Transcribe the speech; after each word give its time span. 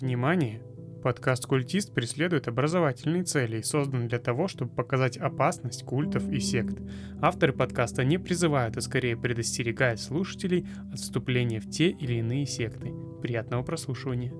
Внимание! 0.00 0.62
Подкаст 1.02 1.44
«Культист» 1.44 1.92
преследует 1.92 2.48
образовательные 2.48 3.22
цели 3.22 3.58
и 3.58 3.62
создан 3.62 4.08
для 4.08 4.18
того, 4.18 4.48
чтобы 4.48 4.74
показать 4.74 5.18
опасность 5.18 5.84
культов 5.84 6.26
и 6.30 6.40
сект. 6.40 6.78
Авторы 7.20 7.52
подкаста 7.52 8.02
не 8.02 8.16
призывают, 8.16 8.78
а 8.78 8.80
скорее 8.80 9.14
предостерегают 9.14 10.00
слушателей 10.00 10.66
от 10.90 11.00
вступления 11.00 11.60
в 11.60 11.68
те 11.68 11.90
или 11.90 12.14
иные 12.14 12.46
секты. 12.46 12.94
Приятного 13.20 13.62
прослушивания! 13.62 14.32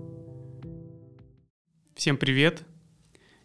Всем 1.94 2.16
привет! 2.16 2.62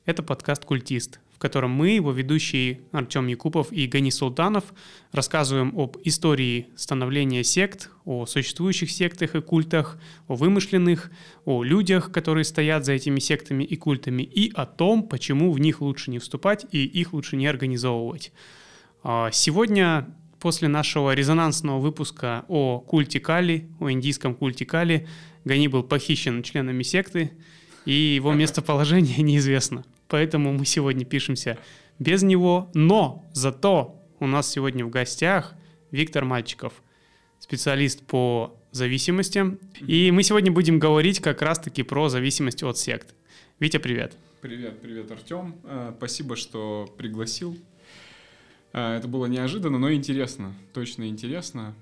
Это 0.05 0.23
подкаст 0.23 0.63
«Культист», 0.63 1.19
в 1.35 1.37
котором 1.37 1.71
мы, 1.71 1.89
его 1.89 2.13
ведущие 2.13 2.79
Артем 2.93 3.27
Якупов 3.27 3.73
и 3.73 3.87
Гани 3.87 4.09
Султанов, 4.09 4.63
рассказываем 5.11 5.77
об 5.77 5.97
истории 6.05 6.67
становления 6.77 7.43
сект, 7.43 7.89
о 8.05 8.25
существующих 8.25 8.89
сектах 8.89 9.35
и 9.35 9.41
культах, 9.41 9.99
о 10.29 10.35
вымышленных, 10.35 11.11
о 11.43 11.61
людях, 11.63 12.13
которые 12.13 12.45
стоят 12.45 12.85
за 12.85 12.93
этими 12.93 13.19
сектами 13.19 13.65
и 13.65 13.75
культами, 13.75 14.23
и 14.23 14.49
о 14.53 14.65
том, 14.65 15.03
почему 15.03 15.51
в 15.51 15.59
них 15.59 15.81
лучше 15.81 16.09
не 16.09 16.19
вступать 16.19 16.65
и 16.71 16.85
их 16.85 17.11
лучше 17.11 17.35
не 17.35 17.47
организовывать. 17.47 18.31
А, 19.03 19.29
сегодня, 19.31 20.07
после 20.39 20.69
нашего 20.69 21.13
резонансного 21.13 21.79
выпуска 21.79 22.45
о 22.47 22.79
культе 22.79 23.19
Кали, 23.19 23.69
о 23.81 23.91
индийском 23.91 24.35
культе 24.35 24.65
Кали, 24.65 25.05
Гани 25.43 25.67
был 25.67 25.83
похищен 25.83 26.43
членами 26.43 26.83
секты, 26.83 27.33
и 27.85 27.91
его 27.91 28.31
местоположение 28.33 29.21
неизвестно. 29.21 29.83
Поэтому 30.07 30.53
мы 30.53 30.65
сегодня 30.65 31.05
пишемся 31.05 31.57
без 31.99 32.23
него. 32.23 32.69
Но 32.73 33.25
зато 33.33 34.01
у 34.19 34.27
нас 34.27 34.49
сегодня 34.49 34.85
в 34.85 34.89
гостях 34.89 35.53
Виктор 35.91 36.25
Мальчиков, 36.25 36.73
специалист 37.39 38.01
по 38.05 38.57
зависимостям. 38.71 39.59
И 39.79 40.11
мы 40.11 40.23
сегодня 40.23 40.51
будем 40.51 40.79
говорить 40.79 41.19
как 41.19 41.41
раз-таки 41.41 41.83
про 41.83 42.09
зависимость 42.09 42.63
от 42.63 42.77
сект. 42.77 43.15
Витя, 43.59 43.77
привет. 43.77 44.17
Привет, 44.41 44.81
привет, 44.81 45.09
Артем. 45.11 45.55
Спасибо, 45.97 46.35
что 46.35 46.93
пригласил. 46.97 47.57
Это 48.73 49.07
было 49.07 49.25
неожиданно, 49.27 49.79
но 49.79 49.93
интересно, 49.93 50.53
точно 50.73 51.07
интересно. 51.07 51.73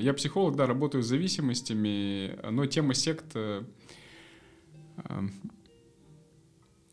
Я 0.00 0.12
психолог, 0.14 0.56
да, 0.56 0.66
работаю 0.66 1.04
с 1.04 1.06
зависимостями, 1.06 2.36
но 2.50 2.66
тема 2.66 2.94
сект 2.94 3.26
э, 3.34 3.62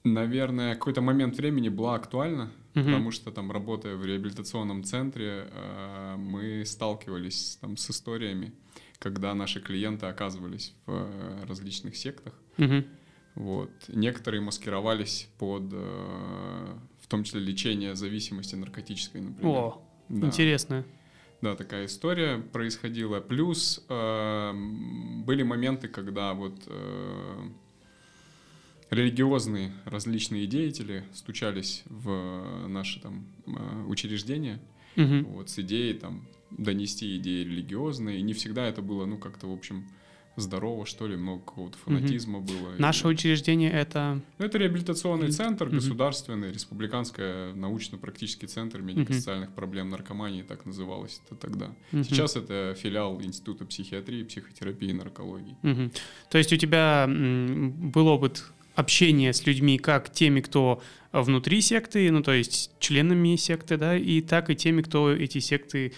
наверное, 0.04 0.76
какой-то 0.76 1.02
момент 1.02 1.38
времени 1.38 1.70
была 1.70 1.96
актуальна, 1.96 2.52
угу. 2.76 2.86
потому 2.86 3.12
что 3.12 3.32
там, 3.32 3.52
работая 3.52 3.96
в 3.96 4.06
реабилитационном 4.06 4.84
центре, 4.84 5.48
э, 5.52 6.16
мы 6.18 6.66
сталкивались 6.66 7.58
там 7.62 7.78
с 7.78 7.90
историями, 7.90 8.54
когда 9.00 9.34
наши 9.34 9.60
клиенты 9.62 10.06
оказывались 10.08 10.74
в 10.86 10.92
э, 10.92 11.46
различных 11.48 11.96
сектах. 11.96 12.34
Угу. 12.58 12.84
Вот. 13.36 13.72
Некоторые 13.88 14.42
маскировались 14.42 15.30
под, 15.38 15.72
э, 15.72 16.78
в 17.00 17.08
том 17.08 17.24
числе, 17.24 17.40
лечение 17.42 17.96
зависимости 17.96 18.56
наркотической, 18.56 19.22
например. 19.22 19.56
О, 19.56 19.82
да. 20.10 20.28
интересно. 20.28 20.86
Да, 21.42 21.56
такая 21.56 21.88
история 21.88 22.38
происходила. 22.38 23.20
Плюс 23.20 23.84
э, 23.90 24.54
были 25.26 25.42
моменты, 25.42 25.88
когда 25.88 26.34
вот 26.34 26.62
э, 26.68 27.50
религиозные 28.92 29.72
различные 29.86 30.46
деятели 30.46 31.04
стучались 31.14 31.84
в 31.86 32.68
наши 32.68 33.00
там 33.02 33.26
э, 33.48 33.86
учреждения 33.88 34.60
угу. 34.96 35.38
вот, 35.38 35.50
с 35.50 35.58
идеей 35.60 35.94
там 35.94 36.28
донести 36.52 37.18
идеи 37.18 37.44
религиозные. 37.44 38.20
И 38.20 38.22
не 38.22 38.34
всегда 38.34 38.68
это 38.68 38.82
было, 38.82 39.06
ну, 39.06 39.18
как-то, 39.18 39.48
в 39.48 39.54
общем, 39.54 39.88
здорово, 40.36 40.86
что 40.86 41.08
ли, 41.08 41.16
много 41.16 41.42
какого-то 41.42 41.78
фанатизма 41.78 42.40
угу. 42.40 42.48
было. 42.48 42.76
Наше 42.78 43.08
и... 43.08 43.12
учреждение 43.12 43.72
это... 43.72 44.22
Ну, 44.38 44.46
это 44.46 44.58
реабилитационный 44.58 45.28
Реабили... 45.28 45.38
центр, 45.38 45.68
угу. 45.68 45.76
государственный, 45.76 46.52
республиканский 46.52 47.54
научно-практический 47.54 48.48
центр 48.48 48.82
медико-социальных 48.82 49.50
угу. 49.50 49.56
проблем 49.56 49.90
наркомании, 49.90 50.42
так 50.42 50.66
называлось 50.66 51.22
это 51.26 51.36
тогда. 51.36 51.74
Угу. 51.94 52.04
Сейчас 52.04 52.36
это 52.36 52.76
филиал 52.78 53.22
Института 53.22 53.66
психиатрии, 53.66 54.24
психотерапии 54.24 54.90
и 54.90 54.94
наркологии. 54.94 55.56
Угу. 55.64 55.92
То 56.30 56.38
есть 56.38 56.52
у 56.52 56.58
тебя 56.58 57.08
был 57.08 58.08
опыт 58.08 58.44
общение 58.76 59.34
с 59.34 59.46
людьми, 59.46 59.78
как 59.78 60.12
теми, 60.12 60.42
кто 60.42 60.82
внутри 61.12 61.62
секты, 61.62 62.10
ну 62.12 62.24
то 62.24 62.32
есть 62.32 62.72
членами 62.80 63.36
секты, 63.36 63.78
да, 63.78 63.98
и 63.98 64.22
так 64.22 64.50
и 64.50 64.56
теми, 64.56 64.82
кто 64.82 65.12
эти 65.12 65.40
секты 65.40 65.94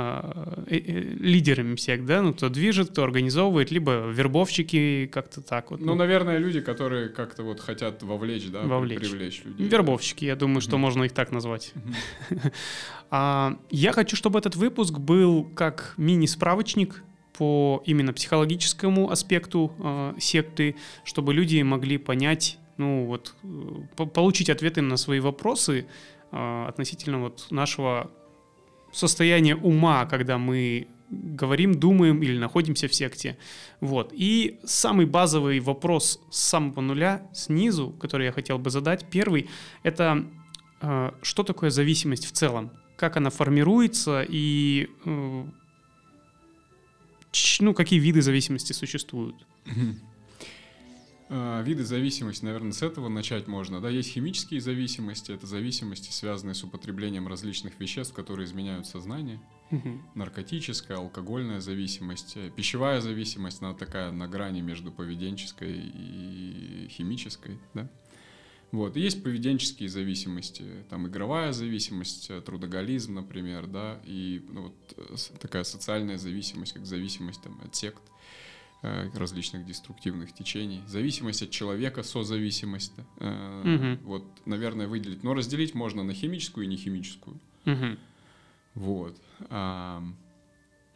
а, 0.00 0.62
э, 0.68 0.76
э, 0.76 1.00
лидерами 1.18 1.74
сект, 1.74 2.04
да, 2.04 2.22
ну 2.22 2.32
кто 2.32 2.50
движет, 2.50 2.90
кто 2.90 3.02
организовывает, 3.02 3.70
либо 3.70 4.06
вербовщики, 4.08 5.10
как-то 5.10 5.40
так 5.40 5.70
вот. 5.70 5.80
Ну, 5.80 5.86
ну 5.86 5.94
наверное, 5.96 6.38
люди, 6.38 6.60
которые 6.60 7.08
как-то 7.08 7.42
вот 7.42 7.58
хотят 7.58 8.02
вовлечь, 8.02 8.48
да, 8.48 8.62
вовлечь. 8.62 9.00
привлечь 9.00 9.42
людей. 9.44 9.66
Вербовщики, 9.66 10.24
я 10.26 10.36
думаю, 10.36 10.60
что 10.60 10.76
mm-hmm. 10.76 10.78
можно 10.78 11.04
их 11.04 11.12
так 11.12 11.32
назвать. 11.32 11.72
Mm-hmm. 11.74 12.52
а, 13.10 13.58
я 13.70 13.92
хочу, 13.92 14.14
чтобы 14.14 14.38
этот 14.38 14.54
выпуск 14.54 14.98
был 14.98 15.42
как 15.42 15.94
мини-справочник 15.96 17.02
по 17.38 17.82
именно 17.86 18.12
психологическому 18.12 19.10
аспекту 19.10 19.72
э, 19.78 20.14
секты, 20.18 20.74
чтобы 21.04 21.32
люди 21.32 21.62
могли 21.62 21.96
понять, 21.96 22.58
ну 22.78 23.06
вот, 23.06 23.34
э, 23.44 24.06
получить 24.06 24.50
ответы 24.50 24.82
на 24.82 24.96
свои 24.96 25.20
вопросы 25.20 25.86
э, 26.32 26.64
относительно 26.68 27.20
вот 27.20 27.46
нашего 27.50 28.10
состояния 28.92 29.54
ума, 29.54 30.04
когда 30.06 30.36
мы 30.36 30.88
говорим, 31.10 31.74
думаем 31.78 32.22
или 32.22 32.36
находимся 32.36 32.88
в 32.88 32.94
секте. 32.94 33.38
Вот. 33.80 34.12
И 34.12 34.58
самый 34.64 35.06
базовый 35.06 35.60
вопрос 35.60 36.20
с 36.30 36.38
самого 36.38 36.80
нуля, 36.80 37.22
снизу, 37.32 37.90
который 38.00 38.26
я 38.26 38.32
хотел 38.32 38.58
бы 38.58 38.70
задать, 38.70 39.06
первый, 39.08 39.48
это 39.84 40.26
э, 40.80 41.12
что 41.22 41.44
такое 41.44 41.70
зависимость 41.70 42.26
в 42.26 42.32
целом? 42.32 42.72
Как 42.96 43.16
она 43.16 43.30
формируется 43.30 44.26
и 44.28 44.88
э, 45.04 45.44
ну, 47.60 47.74
какие 47.74 47.98
виды 47.98 48.22
зависимости 48.22 48.72
существуют? 48.72 49.46
А, 51.30 51.60
виды 51.62 51.84
зависимости, 51.84 52.42
наверное, 52.42 52.72
с 52.72 52.82
этого 52.82 53.08
начать 53.08 53.46
можно. 53.46 53.82
Да, 53.82 53.90
есть 53.90 54.10
химические 54.10 54.62
зависимости, 54.62 55.30
это 55.30 55.46
зависимости, 55.46 56.10
связанные 56.10 56.54
с 56.54 56.64
употреблением 56.64 57.28
различных 57.28 57.78
веществ, 57.78 58.14
которые 58.14 58.46
изменяют 58.46 58.86
сознание. 58.86 59.38
Угу. 59.70 60.00
Наркотическая, 60.14 60.96
алкогольная 60.96 61.60
зависимость, 61.60 62.36
э, 62.36 62.50
пищевая 62.54 63.02
зависимость, 63.02 63.60
она 63.60 63.74
такая 63.74 64.10
на 64.10 64.26
грани 64.26 64.62
между 64.62 64.90
поведенческой 64.90 65.74
и 65.74 66.88
химической, 66.90 67.58
да. 67.74 67.90
Вот. 68.70 68.96
И 68.96 69.00
есть 69.00 69.22
поведенческие 69.22 69.88
зависимости, 69.88 70.64
там 70.90 71.06
игровая 71.06 71.52
зависимость, 71.52 72.30
э, 72.30 72.40
трудоголизм, 72.42 73.14
например, 73.14 73.66
да, 73.66 74.00
и 74.04 74.44
ну, 74.50 74.62
вот, 74.62 74.94
э, 74.96 75.16
такая 75.40 75.64
социальная 75.64 76.18
зависимость, 76.18 76.74
как 76.74 76.84
зависимость 76.84 77.40
там, 77.42 77.58
от 77.64 77.74
сект, 77.74 78.02
э, 78.82 79.08
различных 79.14 79.64
деструктивных 79.64 80.34
течений, 80.34 80.82
зависимость 80.86 81.42
от 81.42 81.50
человека, 81.50 82.02
созависимость, 82.02 82.92
э, 83.20 83.96
угу. 83.96 84.06
вот, 84.06 84.24
наверное, 84.44 84.86
выделить. 84.86 85.22
Но 85.22 85.32
разделить 85.32 85.74
можно 85.74 86.02
на 86.02 86.12
химическую 86.12 86.66
и 86.66 86.68
нехимическую. 86.68 87.40
Угу. 87.64 87.96
Вот. 88.74 89.16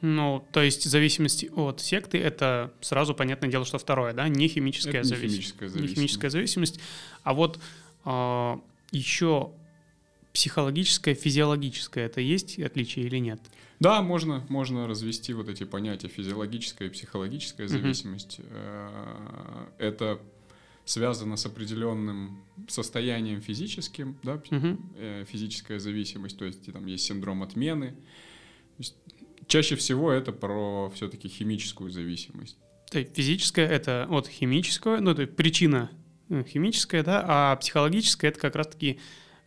Ну, 0.03 0.45
то 0.53 0.61
есть 0.61 0.83
зависимость 0.83 1.47
от 1.55 1.81
секты 1.81 2.19
это 2.19 2.75
сразу 2.81 3.15
понятное 3.15 3.49
дело, 3.49 3.65
что 3.65 3.79
второе, 3.79 4.13
да, 4.13 4.29
не 4.29 4.49
химическая 4.49 5.01
это 5.01 5.09
зависимость. 5.09 5.33
Не 5.33 5.39
химическая 5.39 5.69
зависимость. 5.69 5.91
Не 5.91 6.01
химическая 6.03 6.31
зависимость. 6.31 6.81
А 7.23 7.33
вот 7.33 7.57
э, 7.57 7.61
а, 8.05 8.61
еще 8.91 9.53
психологическая, 10.33 11.15
физиологическая, 11.15 12.07
это 12.07 12.21
есть 12.21 12.59
отличие 12.59 13.07
или 13.07 13.19
нет? 13.19 13.41
Да, 13.79 14.03
можно, 14.03 14.45
можно 14.49 14.89
развести 14.89 15.35
вот 15.35 15.49
эти 15.49 15.63
понятия 15.63 16.09
физиологическая 16.09 16.89
и 16.89 16.91
психологическая 16.91 17.69
зависимость. 17.69 18.41
Uh-huh. 18.41 19.69
Это 19.79 20.21
связано 20.85 21.37
с 21.37 21.47
определенным 21.47 22.43
состоянием 22.69 23.41
физическим, 23.41 24.19
да, 24.23 24.35
uh-huh. 24.35 25.25
физическая 25.27 25.79
зависимость, 25.79 26.39
то 26.39 26.45
есть 26.45 26.73
там 26.73 26.87
есть 26.87 27.05
синдром 27.05 27.43
отмены. 27.43 27.95
Чаще 29.53 29.77
всего 29.77 30.11
это 30.11 30.33
про 30.33 30.91
все-таки 30.95 31.29
химическую 31.29 31.91
зависимость. 31.91 32.57
То 32.91 33.01
есть 33.01 33.15
физическая 33.15 33.69
это 33.69 34.07
от 34.09 34.27
химического, 34.27 34.97
ну, 34.97 35.15
то 35.15 35.21
есть 35.21 35.37
причина 35.37 35.91
э, 36.31 36.43
химическая, 36.49 37.03
да, 37.03 37.23
а 37.27 37.57
психологическая 37.57 38.31
это 38.31 38.41
как 38.41 38.57
раз-таки 38.57 38.99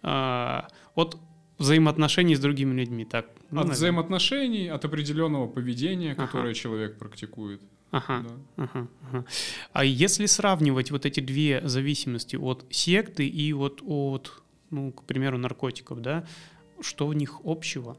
э, 0.04 0.62
от 0.94 1.18
взаимоотношений 1.58 2.36
с 2.36 2.40
другими 2.40 2.80
людьми. 2.80 3.04
Так, 3.04 3.26
ну, 3.26 3.32
от 3.40 3.50
наверное. 3.50 3.74
взаимоотношений, 3.74 4.68
от 4.68 4.86
определенного 4.86 5.48
поведения, 5.48 6.14
которое 6.14 6.50
ага. 6.50 6.54
человек 6.54 7.00
практикует. 7.00 7.62
Ага, 7.90 8.26
да. 8.58 8.64
ага, 8.64 8.88
ага. 9.10 9.26
А 9.74 9.84
если 9.84 10.28
сравнивать 10.28 10.92
вот 10.92 11.08
эти 11.08 11.20
две 11.20 11.68
зависимости 11.68 12.36
от 12.36 12.64
секты 12.70 13.28
и 13.28 13.54
вот 13.54 13.82
от, 13.84 14.44
ну, 14.70 14.92
к 14.92 15.04
примеру, 15.06 15.40
наркотиков, 15.40 16.00
да, 16.00 16.28
что 16.80 17.08
в 17.08 17.16
них 17.16 17.40
общего? 17.44 17.98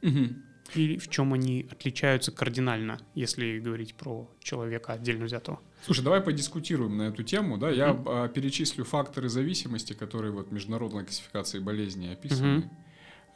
Угу. 0.00 0.53
И 0.74 0.96
в 0.96 1.08
чем 1.08 1.34
они 1.34 1.66
отличаются 1.70 2.32
кардинально, 2.32 2.98
если 3.14 3.58
говорить 3.60 3.94
про 3.94 4.28
человека 4.40 4.94
отдельно 4.94 5.26
взятого? 5.26 5.60
Слушай, 5.84 6.02
давай 6.02 6.20
подискутируем 6.20 6.96
на 6.96 7.02
эту 7.02 7.22
тему. 7.22 7.58
Да? 7.58 7.70
Я 7.70 7.90
mm-hmm. 7.90 8.32
перечислю 8.32 8.84
факторы 8.84 9.28
зависимости, 9.28 9.92
которые 9.92 10.32
вот 10.32 10.48
в 10.48 10.52
международной 10.52 11.04
классификации 11.04 11.58
болезней 11.58 12.12
описаны. 12.12 12.58
Mm-hmm. 12.58 12.70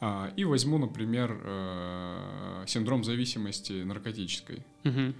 А, 0.01 0.31
и 0.35 0.45
возьму, 0.45 0.77
например, 0.77 1.39
э, 1.43 2.63
синдром 2.67 3.03
зависимости 3.03 3.83
наркотической. 3.83 4.63
Угу. 4.85 5.13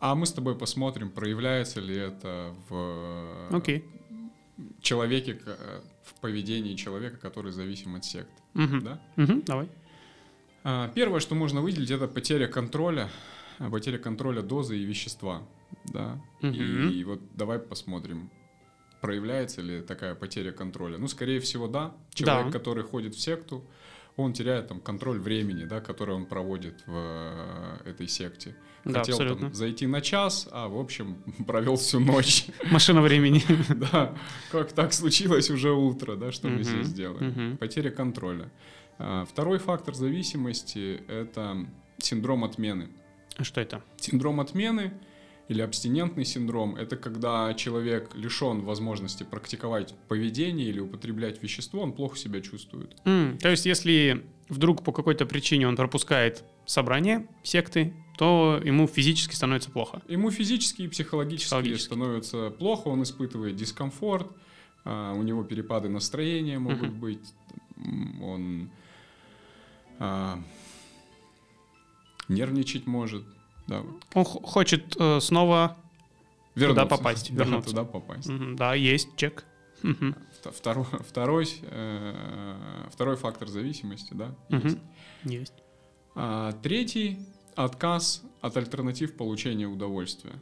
А 0.00 0.14
мы 0.14 0.26
с 0.26 0.32
тобой 0.32 0.56
посмотрим, 0.56 1.10
проявляется 1.10 1.80
ли 1.80 1.96
это 1.96 2.54
в 2.68 3.50
okay. 3.50 3.82
человеке, 4.80 5.40
в 6.04 6.20
поведении 6.20 6.76
человека, 6.76 7.16
который 7.16 7.50
зависим 7.50 7.96
от 7.96 8.04
сект. 8.04 8.30
Угу. 8.54 8.80
Да? 8.82 9.00
Угу, 9.16 9.42
давай. 9.44 9.68
А, 10.70 10.88
первое, 10.88 11.20
что 11.20 11.34
можно 11.34 11.62
выделить, 11.62 11.90
это 11.90 12.06
потеря 12.06 12.46
контроля, 12.46 13.08
потеря 13.70 13.96
контроля 13.96 14.42
дозы 14.42 14.76
и 14.76 14.84
вещества. 14.84 15.42
Да? 15.86 16.20
Угу. 16.42 16.52
И, 16.52 17.00
и 17.00 17.04
вот 17.04 17.20
давай 17.34 17.58
посмотрим, 17.58 18.30
проявляется 19.00 19.62
ли 19.62 19.80
такая 19.80 20.14
потеря 20.14 20.52
контроля. 20.52 20.98
Ну, 20.98 21.08
скорее 21.08 21.40
всего, 21.40 21.68
да. 21.68 21.94
Человек, 22.12 22.52
да. 22.52 22.58
который 22.58 22.84
ходит 22.84 23.14
в 23.14 23.18
секту, 23.18 23.64
он 24.16 24.34
теряет 24.34 24.68
там 24.68 24.80
контроль 24.80 25.18
времени, 25.18 25.64
да, 25.64 25.80
который 25.80 26.14
он 26.14 26.26
проводит 26.26 26.82
в 26.86 26.92
э, 26.94 27.90
этой 27.90 28.06
секте. 28.06 28.54
Да, 28.84 28.98
Хотел 28.98 29.14
абсолютно. 29.14 29.46
там 29.46 29.54
зайти 29.54 29.86
на 29.86 30.02
час, 30.02 30.48
а 30.50 30.68
в 30.68 30.78
общем 30.78 31.16
провел 31.46 31.76
всю 31.76 31.98
ночь. 31.98 32.44
Машина 32.70 33.00
времени. 33.00 33.42
Да, 33.90 34.14
как 34.50 34.72
так 34.72 34.92
случилось 34.92 35.48
уже 35.48 35.72
утро, 35.72 36.16
да, 36.16 36.30
что 36.30 36.48
мы 36.48 36.62
здесь 36.62 36.92
делаем. 36.92 37.56
Потеря 37.56 37.90
контроля. 37.90 38.50
А, 38.98 39.24
второй 39.24 39.58
фактор 39.58 39.94
зависимости— 39.94 41.02
это 41.08 41.66
синдром 41.98 42.44
отмены. 42.44 42.88
А 43.36 43.44
что 43.44 43.60
это? 43.60 43.82
Синдром 43.96 44.40
отмены 44.40 44.92
или 45.48 45.62
абстинентный 45.62 46.24
синдром– 46.24 46.76
это 46.76 46.96
когда 46.96 47.54
человек 47.54 48.10
лишен 48.14 48.62
возможности 48.62 49.22
практиковать 49.22 49.94
поведение 50.08 50.68
или 50.68 50.80
употреблять 50.80 51.42
вещество, 51.42 51.80
он 51.80 51.92
плохо 51.92 52.18
себя 52.18 52.40
чувствует. 52.40 52.96
Mm, 53.04 53.38
то 53.38 53.48
есть, 53.48 53.64
если 53.64 54.26
вдруг 54.48 54.82
по 54.82 54.92
какой-то 54.92 55.26
причине 55.26 55.68
он 55.68 55.76
пропускает 55.76 56.44
собрание 56.66 57.26
секты, 57.42 57.94
то 58.18 58.60
ему 58.62 58.86
физически 58.88 59.34
становится 59.34 59.70
плохо. 59.70 60.02
Ему 60.08 60.30
физически 60.30 60.82
и 60.82 60.88
психологически, 60.88 61.46
психологически. 61.46 61.86
становится 61.86 62.50
плохо, 62.50 62.88
он 62.88 63.02
испытывает 63.04 63.56
дискомфорт, 63.56 64.30
а, 64.84 65.14
у 65.14 65.22
него 65.22 65.44
перепады 65.44 65.88
настроения 65.88 66.58
могут 66.58 66.90
uh-huh. 66.90 66.98
быть, 66.98 67.34
он 68.22 68.70
а, 69.98 70.38
нервничать 72.28 72.86
может. 72.86 73.24
Да. 73.66 73.82
Он 74.14 74.24
хочет 74.24 74.96
э, 74.98 75.20
снова 75.20 75.76
Вернуться. 76.54 76.82
туда 76.84 76.96
попасть. 76.96 77.30
Да, 77.34 77.44
вернуться. 77.44 77.70
туда 77.70 77.84
попасть. 77.84 78.28
Угу, 78.28 78.56
да, 78.56 78.74
есть 78.74 79.14
чек. 79.16 79.44
Угу. 79.82 80.14
Второй, 80.52 80.84
второй, 81.06 81.46
э, 81.62 82.88
второй 82.90 83.16
фактор 83.16 83.48
зависимости, 83.48 84.14
да, 84.14 84.34
угу. 84.48 84.66
есть. 84.68 84.78
Есть. 85.24 85.54
А, 86.14 86.52
третий— 86.62 87.18
отказ 87.54 88.22
от 88.40 88.56
альтернатив 88.56 89.16
получения 89.16 89.66
удовольствия. 89.66 90.34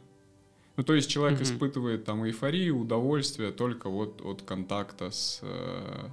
Ну, 0.75 0.83
то 0.83 0.93
есть 0.93 1.09
человек 1.09 1.39
угу. 1.39 1.43
испытывает 1.43 2.05
там 2.05 2.25
эйфорию, 2.25 2.79
удовольствие 2.79 3.51
только 3.51 3.89
вот 3.89 4.21
от 4.21 4.43
контакта 4.43 5.09
с 5.11 5.39
э, 5.41 6.09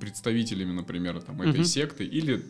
представителями, 0.00 0.72
например, 0.72 1.20
там, 1.20 1.42
этой 1.42 1.60
угу. 1.60 1.64
секты 1.64 2.04
или 2.04 2.42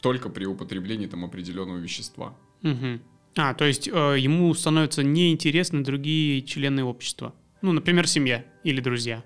только 0.00 0.28
при 0.28 0.44
употреблении 0.44 1.06
там 1.06 1.24
определенного 1.24 1.78
вещества. 1.78 2.36
Угу. 2.62 3.00
А, 3.36 3.54
то 3.54 3.64
есть 3.64 3.88
э, 3.88 4.16
ему 4.18 4.52
становятся 4.54 5.02
неинтересны 5.02 5.82
другие 5.82 6.42
члены 6.42 6.84
общества. 6.84 7.34
Ну, 7.62 7.72
например, 7.72 8.06
семья 8.06 8.44
или 8.64 8.80
друзья. 8.80 9.24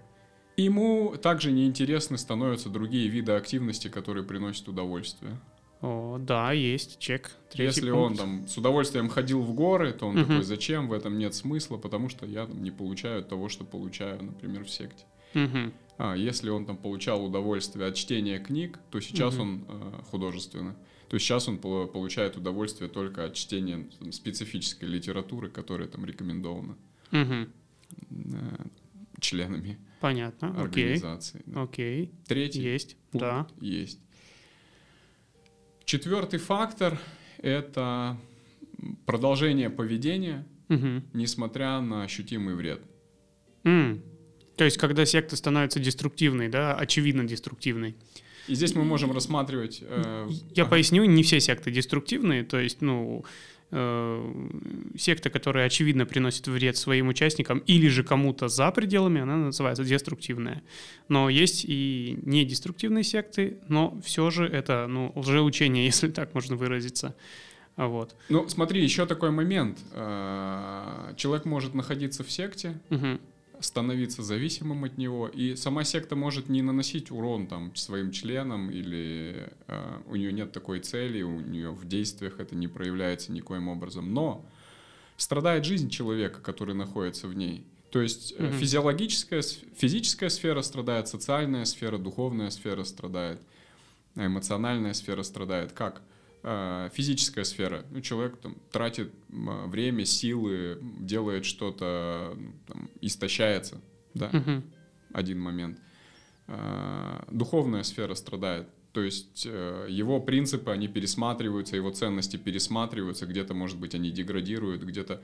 Ему 0.56 1.16
также 1.16 1.50
неинтересны 1.50 2.18
становятся 2.18 2.68
другие 2.68 3.08
виды 3.08 3.32
активности, 3.32 3.88
которые 3.88 4.24
приносят 4.24 4.68
удовольствие. 4.68 5.38
О, 5.80 6.18
да, 6.18 6.52
есть 6.52 6.98
чек. 6.98 7.32
Третий 7.50 7.80
Если 7.80 7.90
пункт. 7.90 8.12
он 8.12 8.16
там 8.16 8.48
с 8.48 8.56
удовольствием 8.56 9.08
ходил 9.08 9.42
в 9.42 9.52
горы, 9.52 9.92
то 9.92 10.06
он 10.06 10.16
угу. 10.16 10.28
такой, 10.28 10.44
зачем, 10.44 10.88
в 10.88 10.92
этом 10.92 11.18
нет 11.18 11.34
смысла, 11.34 11.76
потому 11.76 12.08
что 12.08 12.24
я 12.24 12.46
там 12.46 12.62
не 12.62 12.70
получаю 12.70 13.24
того, 13.24 13.48
что 13.48 13.64
получаю, 13.64 14.22
например, 14.22 14.64
в 14.64 14.70
секте. 14.70 15.04
Угу. 15.34 15.72
А 15.98 16.14
если 16.14 16.50
он 16.50 16.66
там 16.66 16.76
получал 16.76 17.24
удовольствие 17.24 17.86
от 17.86 17.94
чтения 17.94 18.38
книг, 18.38 18.78
то 18.90 19.00
сейчас 19.00 19.34
угу. 19.34 19.42
он 19.42 19.64
э, 19.68 20.02
художественно. 20.10 20.76
То 21.08 21.16
есть 21.16 21.26
сейчас 21.26 21.46
он 21.46 21.58
получает 21.58 22.36
удовольствие 22.36 22.88
только 22.88 23.26
от 23.26 23.34
чтения 23.34 23.86
там, 23.98 24.12
специфической 24.12 24.86
литературы, 24.86 25.50
которая 25.50 25.86
там 25.86 26.04
рекомендована 26.06 26.76
угу. 27.12 27.48
э, 28.00 28.66
членами 29.20 29.78
Понятно. 30.00 30.58
организации. 30.60 31.40
Окей. 31.40 31.54
Да. 31.54 31.62
Окей. 31.62 32.12
Третий 32.26 32.62
есть. 32.62 32.96
Пункт 33.10 33.26
да. 33.26 33.46
есть. 33.60 34.00
Четвертый 35.84 36.38
фактор— 36.38 36.98
это 37.38 38.16
продолжение 39.04 39.68
поведения, 39.68 40.46
угу. 40.68 41.02
несмотря 41.12 41.80
на 41.80 42.04
ощутимый 42.04 42.54
вред. 42.54 42.80
Mm. 43.64 44.02
То 44.56 44.64
есть, 44.64 44.76
когда 44.76 45.06
секта 45.06 45.36
становится 45.36 45.80
деструктивной, 45.80 46.48
да, 46.48 46.74
очевидно 46.74 47.24
деструктивной. 47.24 47.94
И 48.48 48.54
здесь 48.54 48.74
мы 48.74 48.84
можем 48.84 49.12
рассматривать... 49.12 49.80
Э, 49.82 50.28
Я 50.54 50.64
ага. 50.64 50.70
поясню, 50.70 51.04
не 51.04 51.22
все 51.22 51.40
секты 51.40 51.70
деструктивные, 51.70 52.42
то 52.42 52.58
есть, 52.58 52.82
ну, 52.82 53.24
э, 53.70 54.50
секта, 54.98 55.30
которая 55.30 55.66
очевидно 55.66 56.06
приносит 56.06 56.48
вред 56.48 56.76
своим 56.76 57.08
участникам 57.08 57.58
или 57.60 57.88
же 57.88 58.02
кому-то 58.02 58.48
за 58.48 58.70
пределами, 58.72 59.20
она 59.20 59.36
называется 59.36 59.84
деструктивная. 59.84 60.62
Но 61.08 61.28
есть 61.28 61.64
и 61.66 62.18
не 62.22 62.44
деструктивные 62.44 63.04
секты, 63.04 63.58
но 63.68 63.98
все 64.04 64.30
же 64.30 64.46
это, 64.46 64.86
ну, 64.88 65.12
лжеучение, 65.14 65.84
если 65.86 66.08
так 66.08 66.34
можно 66.34 66.56
выразиться. 66.56 67.14
Вот. 67.76 68.14
Ну, 68.28 68.46
смотри, 68.48 68.82
еще 68.82 69.06
такой 69.06 69.30
момент. 69.30 69.78
Э, 69.92 71.14
человек 71.16 71.46
может 71.46 71.74
находиться 71.74 72.24
в 72.24 72.30
секте, 72.30 72.78
угу 72.90 73.18
становиться 73.62 74.22
зависимым 74.22 74.84
от 74.84 74.98
него, 74.98 75.28
и 75.28 75.56
сама 75.56 75.84
секта 75.84 76.16
может 76.16 76.48
не 76.48 76.62
наносить 76.62 77.10
урон 77.10 77.46
там 77.46 77.74
своим 77.76 78.10
членам, 78.10 78.70
или 78.70 79.50
э, 79.68 79.98
у 80.06 80.16
нее 80.16 80.32
нет 80.32 80.52
такой 80.52 80.80
цели, 80.80 81.22
у 81.22 81.40
нее 81.40 81.70
в 81.70 81.86
действиях 81.86 82.40
это 82.40 82.54
не 82.54 82.68
проявляется 82.68 83.32
никоим 83.32 83.68
образом, 83.68 84.12
но 84.12 84.44
страдает 85.16 85.64
жизнь 85.64 85.90
человека, 85.90 86.40
который 86.40 86.74
находится 86.74 87.28
в 87.28 87.34
ней. 87.34 87.64
То 87.90 88.00
есть 88.00 88.32
mm-hmm. 88.32 88.58
физиологическая, 88.58 89.42
физическая 89.76 90.30
сфера 90.30 90.62
страдает, 90.62 91.08
социальная 91.08 91.64
сфера, 91.64 91.98
духовная 91.98 92.50
сфера 92.50 92.84
страдает, 92.84 93.40
эмоциональная 94.16 94.94
сфера 94.94 95.22
страдает. 95.22 95.72
Как? 95.72 96.02
Э, 96.44 96.88
физическая 96.92 97.44
сфера. 97.44 97.84
Ну, 97.90 98.00
человек 98.00 98.36
там, 98.38 98.56
тратит 98.72 99.12
время, 99.28 100.04
силы, 100.04 100.78
делает 100.98 101.44
что-то, 101.44 102.36
там, 102.66 102.90
истощается. 103.00 103.80
Да? 104.14 104.28
Угу. 104.32 104.62
Один 105.12 105.38
момент. 105.38 105.78
Э, 106.48 107.22
духовная 107.30 107.84
сфера 107.84 108.14
страдает. 108.16 108.66
То 108.92 109.02
есть 109.02 109.46
э, 109.48 109.86
его 109.88 110.20
принципы, 110.20 110.72
они 110.72 110.88
пересматриваются, 110.88 111.76
его 111.76 111.92
ценности 111.92 112.36
пересматриваются, 112.36 113.26
где-то, 113.26 113.54
может 113.54 113.78
быть, 113.78 113.94
они 113.94 114.10
деградируют, 114.10 114.82
где-то 114.82 115.22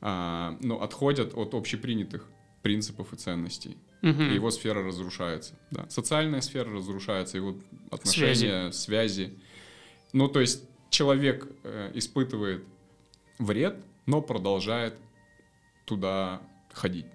ну, 0.00 0.80
отходят 0.80 1.34
от 1.34 1.54
общепринятых 1.54 2.24
принципов 2.62 3.12
и 3.12 3.16
ценностей. 3.16 3.76
Угу. 4.02 4.22
И 4.22 4.34
его 4.34 4.52
сфера 4.52 4.84
разрушается. 4.84 5.58
Да. 5.72 5.86
Социальная 5.88 6.40
сфера 6.40 6.70
разрушается, 6.70 7.36
его 7.36 7.56
отношения, 7.90 8.70
связи. 8.70 9.24
связи 9.24 9.38
ну, 10.12 10.28
то 10.28 10.40
есть 10.40 10.64
человек 10.90 11.48
э, 11.64 11.90
испытывает 11.94 12.64
вред, 13.38 13.76
но 14.06 14.22
продолжает 14.22 14.94
туда 15.84 16.42
ходить. 16.72 17.06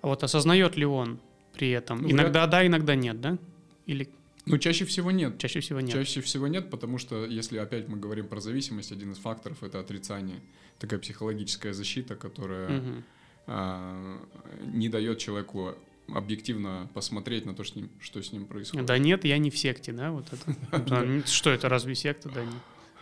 А 0.00 0.08
вот 0.08 0.22
осознает 0.22 0.76
ли 0.76 0.86
он 0.86 1.18
при 1.52 1.70
этом? 1.70 2.02
Ну, 2.02 2.10
иногда 2.10 2.40
вряд... 2.40 2.50
да, 2.50 2.66
иногда 2.66 2.94
нет, 2.94 3.20
да? 3.20 3.38
Или 3.86 4.08
ну, 4.48 4.58
чаще 4.58 4.84
всего 4.84 5.10
нет. 5.10 5.38
Чаще 5.38 5.60
всего 5.60 5.80
нет. 5.80 5.92
Чаще 5.92 6.20
всего 6.20 6.46
нет, 6.46 6.70
потому 6.70 6.98
что 6.98 7.26
если 7.26 7.58
опять 7.58 7.88
мы 7.88 7.98
говорим 7.98 8.28
про 8.28 8.40
зависимость, 8.40 8.92
один 8.92 9.12
из 9.12 9.18
факторов 9.18 9.62
это 9.62 9.78
отрицание. 9.78 10.40
Такая 10.78 10.98
психологическая 10.98 11.72
защита, 11.72 12.16
которая 12.16 12.78
угу. 12.78 13.02
а, 13.46 14.18
не 14.62 14.88
дает 14.88 15.18
человеку 15.18 15.74
объективно 16.14 16.88
посмотреть 16.94 17.46
на 17.46 17.54
то, 17.54 17.64
что 17.64 17.74
с 17.74 17.76
ним, 17.76 17.90
что 18.00 18.22
с 18.22 18.32
ним 18.32 18.46
происходит. 18.46 18.86
Да 18.86 18.98
нет, 18.98 19.24
я 19.24 19.38
не 19.38 19.50
в 19.50 19.58
секте, 19.58 19.92
да, 19.92 20.10
вот 20.10 20.26
это. 20.32 21.22
Что 21.26 21.50
это, 21.50 21.68
разве 21.68 21.94
секта, 21.94 22.28
да 22.28 22.44
нет? 22.44 22.54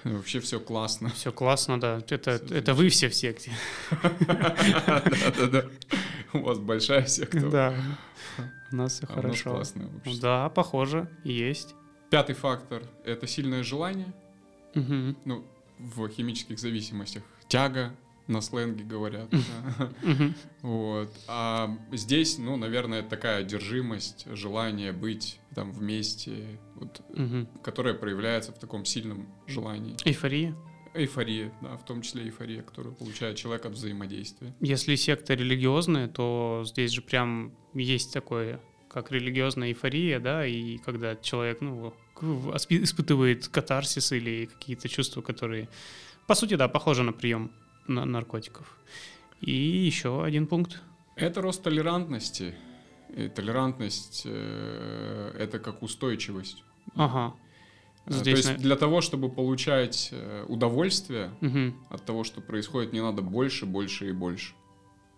Вообще 0.05 0.41
все 0.41 0.61
классно. 0.61 1.09
Все 1.11 1.33
классно, 1.33 1.81
да. 1.81 2.03
Это, 2.09 2.31
это 2.51 2.75
вы 2.75 2.91
все 2.91 3.09
в 3.09 3.15
секте. 3.15 3.53
Да-да-да. 4.21 5.65
У 6.33 6.39
вас 6.41 6.59
большая 6.59 7.07
секта. 7.07 7.51
Да. 7.51 7.75
У 8.71 8.77
нас 8.77 8.95
все 8.95 9.07
а 9.09 9.13
хорошо. 9.15 9.51
классное. 9.51 9.89
Да, 10.21 10.49
похоже, 10.51 11.11
есть. 11.25 11.75
Пятый 12.11 12.35
фактор— 12.35 12.83
это 13.05 13.27
сильное 13.27 13.63
желание. 13.63 14.13
Ну, 14.75 15.45
в 15.79 16.09
химических 16.09 16.59
зависимостях 16.59 17.23
тяга, 17.49 17.95
на 18.29 18.41
сленге 18.41 18.85
говорят. 18.85 19.29
Вот. 20.63 21.13
А 21.29 21.79
здесь, 21.93 22.39
ну, 22.39 22.57
наверное, 22.57 23.03
такая 23.03 23.39
одержимость, 23.39 24.27
желание 24.33 24.93
быть 24.93 25.39
там 25.55 25.71
вместе, 25.73 26.59
вот, 26.75 27.03
которая 27.63 27.95
проявляется 27.95 28.53
в 28.53 28.59
таком 28.59 28.85
сильном 28.85 29.29
желании. 29.47 29.97
Эйфория? 30.05 30.57
Эйфория, 30.93 31.53
да, 31.63 31.77
в 31.77 31.85
том 31.85 32.03
числе 32.03 32.25
эйфория, 32.25 32.63
которую 32.63 32.95
получает 32.97 33.37
человек 33.37 33.67
от 33.67 33.73
взаимодействия. 33.73 34.55
Если 34.61 34.97
секта 34.97 35.35
религиозная, 35.35 36.09
то 36.09 36.63
здесь 36.65 36.91
же 36.91 37.03
прям 37.03 37.53
есть 37.75 38.13
такое, 38.13 38.61
как 38.89 39.13
религиозная 39.13 39.69
эйфория, 39.69 40.19
да, 40.19 40.47
и 40.47 40.79
когда 40.79 41.15
человек, 41.15 41.61
ну, 41.61 41.95
испытывает 42.71 43.47
катарсис 43.49 44.11
или 44.13 44.47
какие-то 44.47 44.89
чувства, 44.89 45.23
которые, 45.23 45.69
по 46.27 46.35
сути, 46.35 46.55
да, 46.55 46.67
похожи 46.67 47.03
на 47.03 47.13
прием 47.13 47.53
наркотиков. 47.89 48.79
И 49.41 49.53
еще 49.53 50.25
один 50.25 50.47
пункт. 50.47 50.83
Это 51.15 51.41
рост 51.43 51.63
толерантности. 51.63 52.55
И 53.15 53.29
толерантность 53.29 54.23
э, 54.25 55.37
это 55.39 55.59
как 55.59 55.83
устойчивость. 55.83 56.63
Ага. 56.95 57.35
Э, 58.07 58.13
Здесь 58.13 58.43
То 58.43 58.49
есть 58.49 58.59
на... 58.59 58.63
для 58.63 58.77
того, 58.77 59.01
чтобы 59.01 59.29
получать 59.29 60.11
э, 60.13 60.45
удовольствие 60.49 61.31
угу. 61.41 61.75
от 61.91 62.05
того, 62.05 62.25
что 62.25 62.41
происходит, 62.41 62.93
не 62.93 63.01
надо 63.01 63.23
больше, 63.23 63.67
больше 63.67 64.09
и 64.09 64.13
больше. 64.13 64.55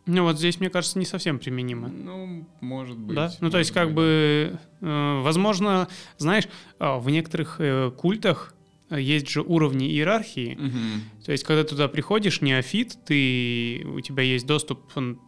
Ну 0.07 0.23
вот 0.23 0.39
здесь, 0.39 0.59
мне 0.59 0.71
кажется, 0.71 0.99
не 0.99 1.05
совсем 1.05 1.39
применимо. 1.39 1.89
Ну, 1.89 2.49
может 2.63 2.97
быть. 2.97 3.15
Да? 3.15 3.31
Ну, 3.41 3.51
то 3.51 3.59
есть, 3.59 3.73
как 3.73 3.89
быть. 3.89 3.97
бы, 3.97 4.59
э, 4.81 5.21
возможно, 5.21 5.87
знаешь, 6.17 6.49
а, 6.79 6.99
в 6.99 7.11
некоторых 7.11 7.57
э, 7.59 7.91
культах 7.91 8.55
есть 8.91 9.29
же 9.29 9.43
уровни 9.43 9.89
иерархии. 9.89 10.55
Угу. 10.55 11.25
То 11.27 11.33
есть, 11.33 11.45
когда 11.45 11.65
туда 11.65 11.89
приходишь, 11.89 12.41
неофит, 12.41 12.97
ты, 13.05 13.85
у 13.87 14.01
тебя 14.01 14.23
есть 14.23 14.47
доступ 14.47 14.81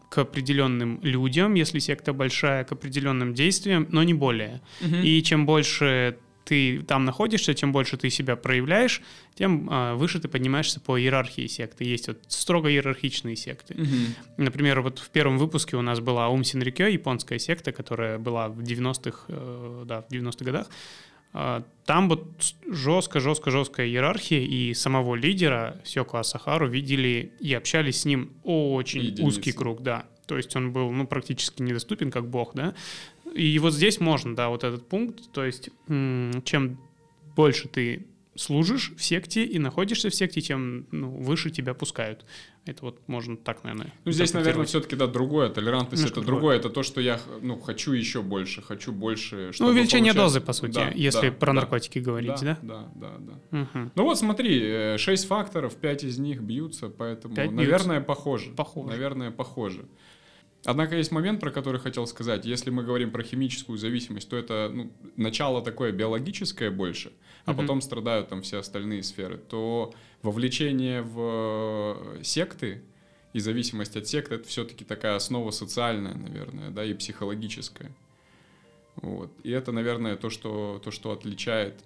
к 0.09 0.19
определенным 0.19 1.01
людям, 1.03 1.55
если 1.55 1.79
секта 1.79 2.13
большая, 2.13 2.65
к 2.65 2.73
определенным 2.73 3.35
действиям, 3.35 3.87
но 3.91 4.03
не 4.03 4.15
более. 4.15 4.61
Угу. 4.81 4.97
И 4.97 5.23
чем 5.23 5.47
больше 5.47 6.17
ты 6.45 6.83
там 6.83 7.05
находишься, 7.05 7.55
тем 7.55 7.71
больше 7.71 7.97
ты 7.97 8.11
себя 8.11 8.35
проявляешь, 8.35 9.03
тем 9.35 9.71
э, 9.71 9.95
выше 9.95 10.19
ты 10.19 10.27
поднимаешься 10.27 10.81
по 10.81 10.99
иерархии 10.99 11.47
секты. 11.47 11.85
Есть 11.85 12.09
вот 12.09 12.19
строго 12.27 12.69
иерархичные 12.69 13.37
секты. 13.37 13.75
Угу. 13.75 14.43
Например, 14.45 14.81
вот 14.81 14.99
в 14.99 15.11
первом 15.11 15.39
выпуске 15.39 15.77
у 15.77 15.83
нас 15.83 16.01
была 16.01 16.29
Ум 16.29 16.43
Синрикё, 16.43 16.89
японская 16.89 17.39
секта, 17.39 17.71
которая 17.71 18.19
была 18.19 18.49
в 18.49 18.61
90-х, 18.61 19.27
э, 19.29 19.83
да, 19.87 20.03
в 20.03 20.11
90-х 20.11 20.45
годах. 20.45 20.67
А, 21.33 21.65
там 21.87 22.09
вот 22.09 22.25
жестко-жестко-жесткая 22.69 23.87
иерархия, 23.87 24.41
и 24.41 24.75
самого 24.75 25.15
лидера 25.15 25.81
Сёко 25.85 26.21
Асахару 26.21 26.69
видели 26.69 27.33
и 27.41 27.55
общались 27.55 28.01
с 28.01 28.05
ним 28.05 28.33
очень 28.43 29.01
Единицы. 29.03 29.25
узкий 29.25 29.53
круг, 29.53 29.83
да. 29.83 30.07
То 30.27 30.37
есть 30.37 30.55
он 30.57 30.73
был, 30.73 30.91
ну, 30.91 31.07
практически 31.07 31.63
недоступен, 31.63 32.11
как 32.11 32.29
бог, 32.29 32.55
да. 32.55 32.75
И 33.35 33.59
вот 33.59 33.75
здесь 33.75 34.01
можно, 34.01 34.35
да, 34.35 34.49
вот 34.49 34.65
этот 34.65 34.89
пункт, 34.89 35.31
то 35.33 35.45
есть 35.45 35.71
чем 35.87 36.79
больше 37.37 37.69
ты 37.69 38.07
служишь 38.41 38.93
в 38.97 39.05
секте 39.05 39.45
и 39.45 39.59
находишься 39.59 40.09
в 40.09 40.15
секте, 40.15 40.41
тем 40.41 40.87
ну, 40.91 41.11
выше 41.11 41.51
тебя 41.51 41.75
пускают. 41.75 42.25
Это 42.65 42.83
вот 42.83 43.07
можно 43.07 43.37
так, 43.37 43.65
наверное. 43.65 43.93
Ну, 44.05 44.13
здесь, 44.13 44.33
наверное, 44.33 44.65
все-таки, 44.65 44.97
да, 44.97 45.07
другое. 45.07 45.51
Толерантность 45.51 46.03
Немножко 46.03 46.21
это 46.21 46.27
другое. 46.27 46.41
другое. 46.41 46.57
Это 46.59 46.71
то, 46.71 46.83
что 46.83 47.01
я, 47.01 47.21
ну, 47.43 47.59
хочу 47.59 47.93
еще 47.93 48.23
больше, 48.23 48.63
хочу 48.63 48.93
больше. 48.93 49.53
Ну, 49.59 49.67
увеличение 49.67 50.15
получать... 50.15 50.35
дозы, 50.35 50.41
по 50.41 50.53
сути, 50.53 50.75
да, 50.75 50.91
если 50.95 51.29
да, 51.29 51.33
про 51.33 51.47
да, 51.49 51.53
наркотики 51.53 51.99
говорить, 51.99 52.41
да? 52.41 52.59
Да, 52.63 52.89
да, 52.95 53.13
да. 53.19 53.35
да. 53.51 53.59
Угу. 53.61 53.91
Ну 53.95 54.05
вот 54.05 54.19
смотри, 54.19 54.61
э, 54.63 54.99
шесть 54.99 55.27
факторов, 55.27 55.77
пять 55.77 56.05
из 56.05 56.19
них 56.19 56.41
бьются, 56.41 56.89
поэтому, 56.89 57.35
5 57.35 57.53
наверное, 57.53 57.97
бьются. 57.97 58.07
похоже. 58.07 58.51
Похоже. 58.53 58.89
Наверное, 58.89 59.31
похоже. 59.31 59.85
Однако 60.65 60.97
есть 60.97 61.11
момент, 61.11 61.41
про 61.41 61.51
который 61.51 61.81
хотел 61.81 62.07
сказать. 62.07 62.45
Если 62.45 62.71
мы 62.71 62.83
говорим 62.83 63.11
про 63.11 63.23
химическую 63.23 63.79
зависимость, 63.79 64.29
то 64.29 64.37
это 64.37 64.71
ну, 64.73 64.93
начало 65.17 65.63
такое 65.63 65.91
биологическое 65.91 66.71
больше, 66.71 67.13
а 67.47 67.53
угу. 67.53 67.63
потом 67.63 67.81
страдают 67.81 68.29
там 68.29 68.43
все 68.43 68.59
остальные 68.59 69.03
сферы. 69.03 69.39
То 69.39 69.95
вовлечение 70.23 71.03
в 71.03 72.19
э, 72.19 72.23
секты 72.23 72.83
и 73.33 73.41
зависимость 73.41 73.97
от 73.97 74.07
секты 74.07 74.35
это 74.35 74.49
все-таки 74.49 74.85
такая 74.85 75.17
основа 75.17 75.51
социальная, 75.51 76.15
наверное, 76.15 76.71
да, 76.71 76.85
и 76.85 76.93
психологическая. 76.93 77.91
Вот. 78.97 79.31
И 79.45 79.51
это, 79.51 79.73
наверное, 79.73 80.17
то, 80.17 80.29
что, 80.29 80.81
то, 80.85 80.91
что 80.91 81.13
отличает 81.13 81.83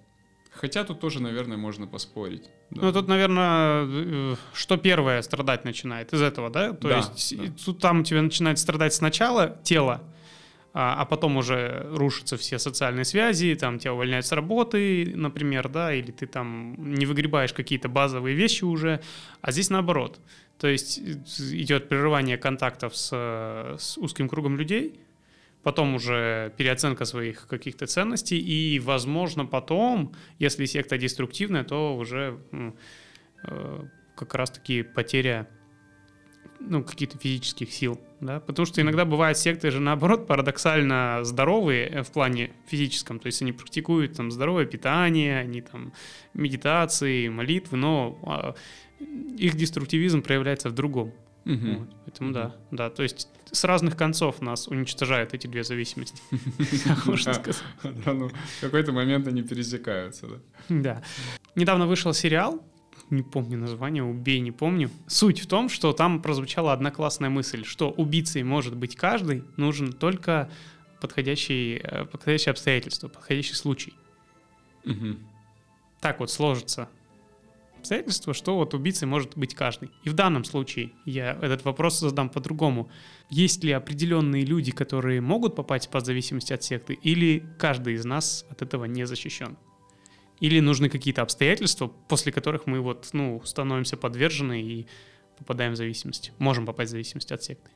Хотя 0.55 0.83
тут 0.83 0.99
тоже, 0.99 1.21
наверное, 1.21 1.57
можно 1.57 1.85
поспорить. 1.85 2.43
Да. 2.69 2.83
Ну, 2.83 2.93
тут, 2.93 3.07
наверное, 3.07 3.85
э, 3.87 4.35
что 4.53 4.77
первое 4.77 5.21
страдать 5.21 5.65
начинает 5.65 6.13
из 6.13 6.21
этого, 6.21 6.49
да? 6.49 6.73
То 6.73 6.87
да, 6.87 6.97
есть 6.97 7.37
да. 7.37 7.53
тут 7.65 7.79
там 7.79 8.03
тебе 8.03 8.21
начинает 8.21 8.57
страдать 8.57 8.93
сначала 8.93 9.59
тело, 9.63 10.01
а, 10.73 11.01
а 11.01 11.05
потом 11.05 11.37
уже 11.37 11.87
рушатся 11.91 12.37
все 12.37 12.57
социальные 12.57 13.05
связи, 13.05 13.55
там 13.55 13.79
тебя 13.79 13.93
увольняют 13.93 14.25
с 14.25 14.31
работы, 14.31 15.11
например, 15.15 15.69
да, 15.69 15.93
или 15.93 16.11
ты 16.11 16.25
там 16.25 16.93
не 16.93 17.05
выгребаешь 17.05 17.53
какие-то 17.53 17.89
базовые 17.89 18.35
вещи 18.35 18.63
уже, 18.63 19.01
а 19.41 19.51
здесь 19.51 19.69
наоборот. 19.69 20.19
То 20.57 20.67
есть 20.67 20.99
идет 20.99 21.89
прерывание 21.89 22.37
контактов 22.37 22.95
с, 22.95 23.09
с 23.77 23.97
узким 23.97 24.29
кругом 24.29 24.57
людей, 24.57 24.99
потом 25.65 25.95
уже 25.95 26.53
переоценка 26.57 27.05
своих 27.05 27.47
каких-то 27.47 27.87
ценностей, 27.87 28.37
и, 28.37 28.79
возможно, 28.79 29.47
потом, 29.47 30.13
если 30.37 30.65
секта 30.65 30.95
деструктивная, 30.99 31.63
то 31.63 31.97
уже 31.97 32.39
э, 33.41 33.83
как 34.15 34.35
раз-таки 34.35 34.83
потеря 34.83 35.47
ну, 36.59 36.83
каких-то 36.83 37.17
физических 37.17 37.73
сил, 37.73 37.99
да, 38.21 38.39
потому 38.39 38.67
что 38.67 38.79
иногда 38.79 39.05
бывают 39.05 39.39
секты 39.39 39.71
же, 39.71 39.79
наоборот, 39.79 40.27
парадоксально 40.27 41.21
здоровые 41.23 41.87
э, 41.87 42.03
в 42.03 42.11
плане 42.11 42.51
физическом, 42.67 43.19
то 43.19 43.25
есть 43.25 43.41
они 43.41 43.51
практикуют 43.51 44.17
там 44.17 44.29
здоровое 44.29 44.67
питание, 44.67 45.39
они 45.39 45.61
там 45.61 45.93
медитации, 46.35 47.27
молитвы, 47.27 47.77
но 47.77 48.19
а, 48.21 48.53
их 48.99 49.55
деструктивизм 49.55 50.21
проявляется 50.21 50.69
в 50.69 50.73
другом. 50.73 51.11
Угу. 51.45 51.79
Вот, 51.79 51.89
поэтому 52.05 52.31
да, 52.33 52.55
да, 52.71 52.89
то 52.89 53.03
есть 53.03 53.27
с 53.51 53.63
разных 53.63 53.95
концов 53.95 54.41
нас 54.41 54.67
уничтожают 54.67 55.33
эти 55.33 55.47
две 55.47 55.63
зависимости. 55.63 56.19
Можно 57.05 57.33
сказать. 57.33 57.61
Да, 58.05 58.13
ну, 58.13 58.29
в 58.29 58.61
какой-то 58.61 58.91
момент 58.91 59.27
они 59.27 59.43
пересекаются, 59.43 60.27
да. 60.27 60.37
Да. 60.69 61.03
Недавно 61.55 61.85
вышел 61.85 62.13
сериал, 62.13 62.63
не 63.11 63.21
помню 63.21 63.57
название, 63.57 64.03
убей, 64.03 64.39
не 64.39 64.51
помню. 64.51 64.89
Суть 65.07 65.39
в 65.39 65.47
том, 65.47 65.69
что 65.69 65.93
там 65.93 66.21
прозвучала 66.21 66.73
одна 66.73 66.89
классная 66.89 67.29
мысль, 67.29 67.63
что 67.63 67.91
убийцей 67.91 68.41
может 68.43 68.75
быть 68.75 68.95
каждый, 68.95 69.43
нужен 69.57 69.93
только 69.93 70.49
подходящий, 70.99 71.79
э, 71.83 72.05
подходящие 72.05 72.51
обстоятельства, 72.51 73.07
подходящий 73.07 73.53
случай. 73.53 73.93
Угу. 74.85 75.17
Так 76.01 76.19
вот 76.19 76.31
сложится 76.31 76.89
обстоятельства, 77.85 78.33
что 78.33 78.55
вот 78.55 78.73
убийцей 78.73 79.07
может 79.07 79.37
быть 79.37 79.53
каждый. 79.53 79.91
И 80.03 80.09
в 80.09 80.13
данном 80.13 80.43
случае 80.43 80.91
я 81.05 81.37
этот 81.41 81.63
вопрос 81.65 81.99
задам 81.99 82.29
по-другому. 82.29 82.89
Есть 83.29 83.63
ли 83.63 83.71
определенные 83.71 84.43
люди, 84.43 84.71
которые 84.71 85.21
могут 85.21 85.55
попасть 85.55 85.89
под 85.89 86.05
зависимость 86.05 86.51
от 86.51 86.63
секты, 86.63 86.93
или 86.93 87.45
каждый 87.59 87.93
из 87.93 88.03
нас 88.03 88.45
от 88.49 88.63
этого 88.63 88.85
не 88.85 89.05
защищен? 89.05 89.55
Или 90.39 90.59
нужны 90.59 90.89
какие-то 90.89 91.21
обстоятельства, 91.21 91.87
после 92.09 92.31
которых 92.31 92.65
мы 92.65 92.81
вот, 92.81 93.09
ну, 93.13 93.41
становимся 93.45 93.97
подвержены 93.97 94.61
и 94.61 94.87
попадаем 95.37 95.73
в 95.73 95.75
зависимость, 95.75 96.31
можем 96.39 96.65
попасть 96.65 96.89
в 96.89 96.91
зависимость 96.91 97.31
от 97.31 97.43
секты? 97.43 97.69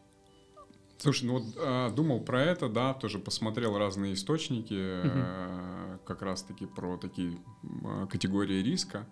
Слушай, 0.97 1.25
ну 1.25 1.39
вот 1.39 1.43
э, 1.55 1.91
думал 1.95 2.19
про 2.19 2.41
это, 2.41 2.67
да, 2.67 2.93
тоже 2.93 3.19
посмотрел 3.19 3.77
разные 3.77 4.15
источники, 4.15 4.75
э, 4.77 5.97
как 6.05 6.21
раз-таки 6.21 6.65
про 6.65 6.97
такие 6.97 7.37
э, 7.61 8.07
категории 8.09 8.61
риска. 8.61 9.07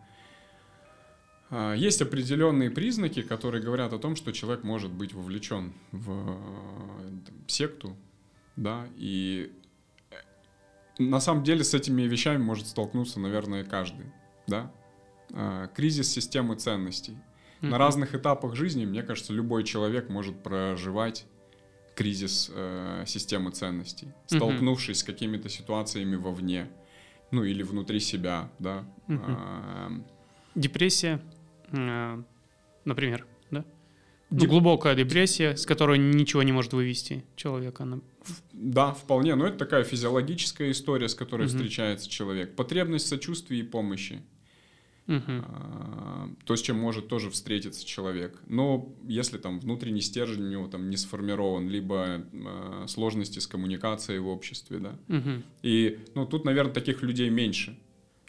А, 1.49 1.73
есть 1.73 2.01
определенные 2.01 2.69
признаки, 2.69 3.21
которые 3.21 3.63
говорят 3.63 3.93
о 3.93 3.99
том, 3.99 4.15
что 4.15 4.31
человек 4.31 4.63
может 4.63 4.91
быть 4.91 5.13
вовлечен 5.13 5.73
в 5.91 6.15
там, 7.25 7.35
секту, 7.47 7.95
да, 8.55 8.87
и 8.95 9.53
э, 10.11 10.15
на 10.99 11.19
самом 11.19 11.43
деле 11.43 11.63
с 11.63 11.73
этими 11.73 12.03
вещами 12.03 12.37
может 12.37 12.67
столкнуться, 12.67 13.19
наверное, 13.19 13.63
каждый, 13.63 14.07
да. 14.47 14.71
А, 15.33 15.67
кризис 15.67 16.11
системы 16.11 16.55
ценностей. 16.55 17.13
Mm-hmm. 17.61 17.69
На 17.69 17.77
разных 17.77 18.13
этапах 18.13 18.55
жизни, 18.55 18.85
мне 18.85 19.01
кажется, 19.01 19.33
любой 19.33 19.63
человек 19.63 20.09
может 20.09 20.43
проживать 20.43 21.25
кризис 21.95 22.51
э, 22.53 23.03
системы 23.07 23.51
ценностей, 23.51 24.09
столкнувшись 24.27 24.97
mm-hmm. 24.97 25.01
с 25.01 25.03
какими-то 25.03 25.49
ситуациями 25.49 26.15
вовне, 26.15 26.69
ну 27.31 27.43
или 27.43 27.63
внутри 27.63 27.99
себя, 27.99 28.51
да. 28.59 28.85
Mm-hmm. 29.07 30.03
Депрессия. 30.55 31.21
Э, 31.71 32.21
например, 32.85 33.25
да? 33.51 33.65
Ну, 34.29 34.45
глубокая 34.45 34.95
депрессия, 34.95 35.55
с 35.55 35.65
которой 35.65 35.97
ничего 35.97 36.43
не 36.43 36.51
может 36.51 36.73
вывести 36.73 37.23
человека. 37.35 37.83
Она... 37.83 37.99
Да, 38.51 38.93
вполне. 38.93 39.35
Но 39.35 39.47
это 39.47 39.57
такая 39.57 39.83
физиологическая 39.83 40.71
история, 40.71 41.07
с 41.07 41.15
которой 41.15 41.43
угу. 41.43 41.49
встречается 41.49 42.09
человек. 42.09 42.55
Потребность 42.55 43.05
в 43.05 43.09
сочувствии 43.09 43.59
и 43.59 43.63
помощи. 43.63 44.21
Угу. 45.07 46.35
То, 46.43 46.55
с 46.57 46.61
чем 46.61 46.77
может 46.77 47.07
тоже 47.07 47.29
встретиться 47.29 47.85
человек. 47.85 48.41
Но 48.47 48.93
если 49.07 49.37
там 49.37 49.61
внутренний 49.61 50.01
стержень 50.01 50.43
у 50.43 50.49
него 50.49 50.67
там 50.67 50.89
не 50.89 50.97
сформирован, 50.97 51.69
либо 51.69 52.25
а, 52.33 52.85
сложности 52.87 53.39
с 53.39 53.47
коммуникацией 53.47 54.19
в 54.19 54.27
обществе, 54.27 54.79
да. 54.79 54.99
Угу. 55.07 55.43
И 55.63 55.99
ну, 56.13 56.25
тут, 56.25 56.43
наверное, 56.43 56.73
таких 56.73 57.01
людей 57.03 57.29
меньше. 57.29 57.79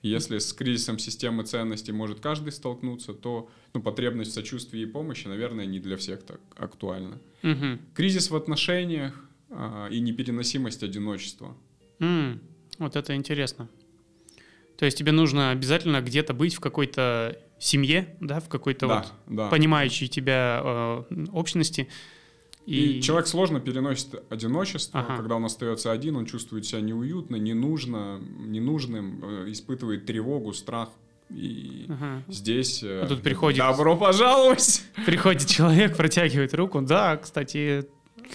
Если 0.03 0.39
с 0.39 0.53
кризисом 0.53 0.99
системы 0.99 1.43
ценностей 1.43 1.93
может 1.93 2.21
каждый 2.21 2.53
столкнуться, 2.53 3.15
то 3.15 3.51
ну, 3.75 3.83
потребность 3.83 4.31
в 4.31 4.35
сочувствии 4.35 4.83
и 4.83 4.87
помощи, 4.87 5.27
наверное, 5.27 5.67
не 5.67 5.81
для 5.81 5.97
всех 5.97 6.23
так 6.23 6.41
актуальна. 6.57 7.19
Угу. 7.43 7.79
Кризис 7.95 8.31
в 8.31 8.37
отношениях 8.37 9.15
а, 9.51 9.89
и 9.89 9.99
непереносимость 10.01 10.83
одиночества. 10.83 11.57
Mm, 11.99 12.39
вот 12.79 12.95
это 12.95 13.17
интересно. 13.17 13.69
То 14.77 14.85
есть 14.85 14.97
тебе 14.97 15.11
нужно 15.11 15.51
обязательно 15.51 16.01
где-то 16.01 16.33
быть 16.35 16.55
в 16.55 16.61
какой-то 16.61 17.37
семье, 17.59 18.17
да, 18.21 18.39
в 18.39 18.49
какой-то 18.49 18.87
да, 18.87 18.97
вот 19.27 19.37
да. 19.37 19.49
понимающей 19.49 20.07
тебя 20.07 20.61
э, 20.63 21.27
общности. 21.33 21.89
И... 22.69 22.99
и 22.99 23.03
человек 23.03 23.27
сложно 23.27 23.61
переносит 23.61 24.23
одиночество, 24.29 25.01
ага. 25.01 25.17
когда 25.17 25.37
он 25.37 25.45
остается 25.47 25.91
один, 25.91 26.17
он 26.17 26.27
чувствует 26.27 26.67
себя 26.67 26.83
неуютно, 26.83 27.37
ненужно, 27.37 28.21
ненужным, 28.41 29.21
э, 29.23 29.53
испытывает 29.53 30.05
тревогу, 30.05 30.53
страх. 30.53 30.91
И 31.31 31.87
ага. 31.89 32.23
здесь 32.29 32.83
а 32.85 33.07
тут 33.07 33.23
приходит... 33.23 33.59
добро 33.59 33.97
пожаловать! 33.97 34.83
Приходит 35.07 35.47
человек, 35.47 35.97
протягивает 35.97 36.53
руку. 36.53 36.83
Да, 36.83 37.17
кстати, 37.17 37.87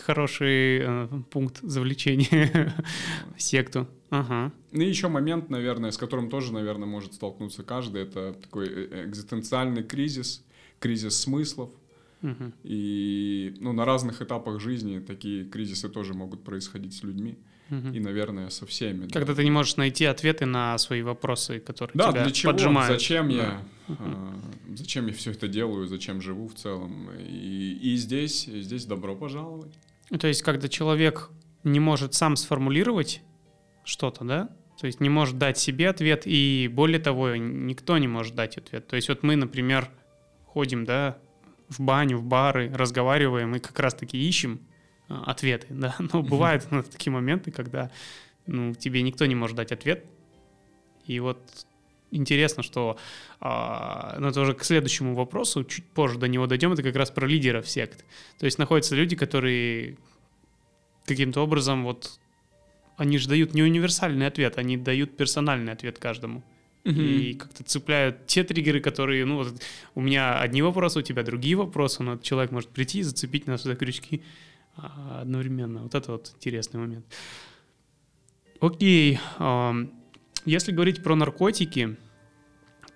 хороший 0.04 0.80
э, 0.82 1.08
пункт 1.30 1.60
завлечения 1.62 2.74
секту. 3.38 3.88
Ага. 4.10 4.52
Ну 4.72 4.82
и 4.82 4.88
еще 4.88 5.10
момент, 5.10 5.52
наверное, 5.52 5.92
с 5.92 5.98
которым 5.98 6.32
тоже, 6.32 6.54
наверное, 6.54 6.88
может 6.88 7.14
столкнуться 7.14 7.62
каждый, 7.62 8.02
это 8.02 8.34
такой 8.34 8.68
э, 8.68 9.06
экзистенциальный 9.06 9.84
кризис, 9.84 10.44
кризис 10.80 11.20
смыслов. 11.20 11.70
Угу. 12.24 12.54
И 12.64 13.56
ну, 13.60 13.74
на 13.74 13.86
разных 13.86 14.22
этапах 14.22 14.60
жизни 14.60 15.00
такие 15.00 15.44
кризисы 15.44 15.90
тоже 15.90 16.14
могут 16.14 16.44
происходить 16.44 16.94
с 16.94 17.04
людьми. 17.04 17.38
Угу. 17.70 17.90
И, 17.90 18.00
наверное, 18.00 18.50
со 18.50 18.66
всеми. 18.66 19.08
Когда 19.08 19.34
да. 19.34 19.36
ты 19.36 19.44
не 19.44 19.52
можешь 19.52 19.76
найти 19.78 20.06
ответы 20.06 20.46
на 20.46 20.78
свои 20.78 21.02
вопросы, 21.02 21.60
которые 21.60 21.92
да, 21.96 22.12
тебя 22.12 22.24
для 22.24 22.32
чего? 22.32 22.52
поджимают. 22.52 23.00
Зачем 23.00 23.30
да. 23.30 23.36
я? 23.36 23.62
А, 23.90 24.36
зачем 24.76 25.08
я 25.08 25.14
все 25.14 25.32
это 25.32 25.48
делаю? 25.48 25.88
Зачем 25.88 26.22
живу 26.22 26.48
в 26.48 26.56
целом? 26.56 27.10
И, 27.20 27.80
и 27.82 27.96
здесь, 27.96 28.46
здесь 28.46 28.86
добро 28.86 29.16
пожаловать. 29.16 29.74
То 30.18 30.28
есть, 30.28 30.44
когда 30.44 30.68
человек 30.68 31.30
не 31.64 31.80
может 31.80 32.14
сам 32.14 32.36
сформулировать 32.36 33.22
что-то, 33.84 34.24
да? 34.24 34.50
То 34.80 34.88
есть 34.88 35.00
не 35.00 35.10
может 35.10 35.38
дать 35.38 35.58
себе 35.58 35.90
ответ, 35.90 36.24
и 36.26 36.70
более 36.72 37.00
того, 37.00 37.36
никто 37.36 37.98
не 37.98 38.08
может 38.08 38.36
дать 38.36 38.58
ответ. 38.58 38.88
То 38.88 38.96
есть 38.96 39.08
вот 39.08 39.24
мы, 39.24 39.36
например, 39.36 39.90
ходим, 40.46 40.84
да, 40.84 41.18
в 41.74 41.80
баню, 41.80 42.18
в 42.18 42.24
бары, 42.24 42.72
разговариваем 42.74 43.56
и 43.56 43.60
как 43.60 43.80
раз-таки 43.80 44.18
ищем 44.18 44.60
а, 45.10 45.24
ответы, 45.26 45.68
да. 45.70 45.96
Но 46.14 46.22
бывают 46.22 46.64
mm-hmm. 46.64 46.92
такие 46.92 47.12
моменты, 47.12 47.52
когда 47.52 47.92
ну, 48.46 48.74
тебе 48.74 49.02
никто 49.02 49.26
не 49.26 49.36
может 49.36 49.58
дать 49.58 49.72
ответ. 49.72 50.06
И 51.06 51.20
вот 51.20 51.40
интересно, 52.12 52.64
что 52.64 52.98
а, 53.40 54.16
ну, 54.20 54.28
это 54.28 54.42
уже 54.42 54.54
к 54.54 54.64
следующему 54.64 55.16
вопросу, 55.16 55.64
чуть 55.64 55.86
позже 55.86 56.18
до 56.18 56.28
него 56.28 56.48
дойдем, 56.48 56.72
это 56.74 56.84
как 56.84 56.96
раз 56.96 57.12
про 57.12 57.28
лидеров 57.28 57.68
сект. 57.68 58.06
То 58.40 58.46
есть 58.46 58.58
находятся 58.58 58.96
люди, 58.96 59.16
которые 59.16 59.98
каким-то 61.06 61.42
образом 61.42 61.84
вот 61.84 62.20
они 62.96 63.18
же 63.18 63.28
дают 63.28 63.54
не 63.54 63.64
универсальный 63.64 64.28
ответ, 64.28 64.58
они 64.58 64.78
дают 64.78 65.18
персональный 65.18 65.74
ответ 65.74 66.00
каждому. 66.00 66.44
Угу. 66.86 67.00
И 67.00 67.34
как-то 67.36 67.64
цепляют 67.64 68.28
те 68.28 68.44
триггеры, 68.44 68.82
которые, 68.82 69.24
ну, 69.26 69.38
вот 69.38 69.62
у 69.96 70.02
меня 70.02 70.40
одни 70.40 70.62
вопросы, 70.62 71.00
у 71.00 71.02
тебя 71.02 71.24
другие 71.24 71.56
вопросы, 71.56 72.04
но 72.04 72.18
человек 72.18 72.52
может 72.52 72.70
прийти 72.70 73.00
и 73.00 73.04
зацепить 73.04 73.48
нас 73.48 73.64
за 73.64 73.76
крючки 73.76 74.22
а, 74.76 75.22
одновременно. 75.22 75.84
Вот 75.84 75.96
это 75.96 76.12
вот 76.12 76.34
интересный 76.36 76.80
момент. 76.80 77.06
Окей. 78.60 79.20
Если 80.46 80.72
говорить 80.74 81.04
про 81.04 81.16
наркотики, 81.16 81.96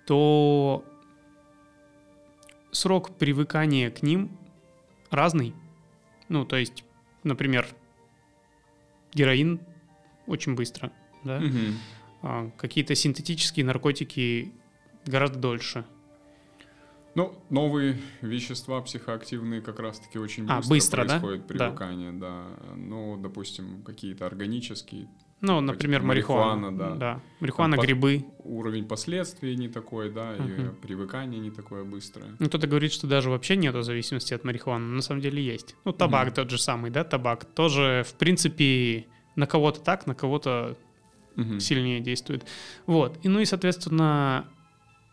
то 0.06 0.84
срок 2.70 3.16
привыкания 3.16 3.90
к 3.90 4.02
ним 4.02 4.30
разный. 5.10 5.54
Ну, 6.28 6.44
то 6.44 6.56
есть, 6.56 6.84
например, 7.22 7.66
героин 9.14 9.60
очень 10.26 10.54
быстро, 10.54 10.92
да. 11.24 11.38
Угу. 11.38 11.56
А, 12.22 12.50
какие-то 12.56 12.94
синтетические 12.94 13.64
наркотики 13.64 14.52
гораздо 15.06 15.38
дольше. 15.38 15.84
Ну, 17.14 17.34
новые 17.50 17.98
вещества 18.20 18.80
психоактивные 18.80 19.60
как 19.60 19.80
раз-таки 19.80 20.18
очень 20.18 20.44
быстро, 20.44 20.54
а, 20.54 20.68
быстро 20.68 21.04
происходит 21.04 21.40
да? 21.40 21.46
привыкание, 21.46 22.12
да. 22.12 22.46
да. 22.60 22.74
Ну, 22.76 23.16
допустим, 23.16 23.82
какие-то 23.82 24.26
органические. 24.26 25.08
Ну, 25.40 25.60
например, 25.60 26.02
марихуана. 26.02 26.76
да. 26.76 26.94
да. 26.94 27.22
Марихуана, 27.40 27.76
Там 27.76 27.84
грибы. 27.84 28.24
Уровень 28.44 28.86
последствий 28.86 29.56
не 29.56 29.68
такой, 29.68 30.10
да, 30.10 30.34
угу. 30.38 30.48
и 30.48 30.68
привыкание 30.82 31.40
не 31.40 31.50
такое 31.50 31.84
быстрое. 31.84 32.36
Ну, 32.38 32.46
кто-то 32.48 32.66
говорит, 32.66 32.92
что 32.92 33.06
даже 33.06 33.30
вообще 33.30 33.56
нету 33.56 33.82
зависимости 33.82 34.34
от 34.34 34.44
марихуаны, 34.44 34.86
но 34.86 34.96
на 34.96 35.02
самом 35.02 35.20
деле 35.20 35.42
есть. 35.42 35.76
Ну, 35.84 35.92
табак 35.92 36.28
угу. 36.28 36.34
тот 36.36 36.50
же 36.50 36.58
самый, 36.58 36.90
да, 36.90 37.04
табак. 37.04 37.44
Тоже, 37.44 38.04
в 38.06 38.14
принципе, 38.14 39.06
на 39.36 39.46
кого-то 39.46 39.80
так, 39.80 40.06
на 40.06 40.14
кого-то 40.14 40.76
угу. 41.38 41.60
сильнее 41.60 42.00
действует. 42.00 42.44
Вот. 42.86 43.18
И, 43.22 43.28
ну 43.28 43.40
и, 43.40 43.44
соответственно, 43.44 44.46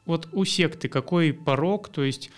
вот 0.05 0.27
у 0.33 0.43
секты 0.43 0.89
какой 0.89 1.31
порог, 1.31 1.89
то 1.89 2.03
есть 2.03 2.31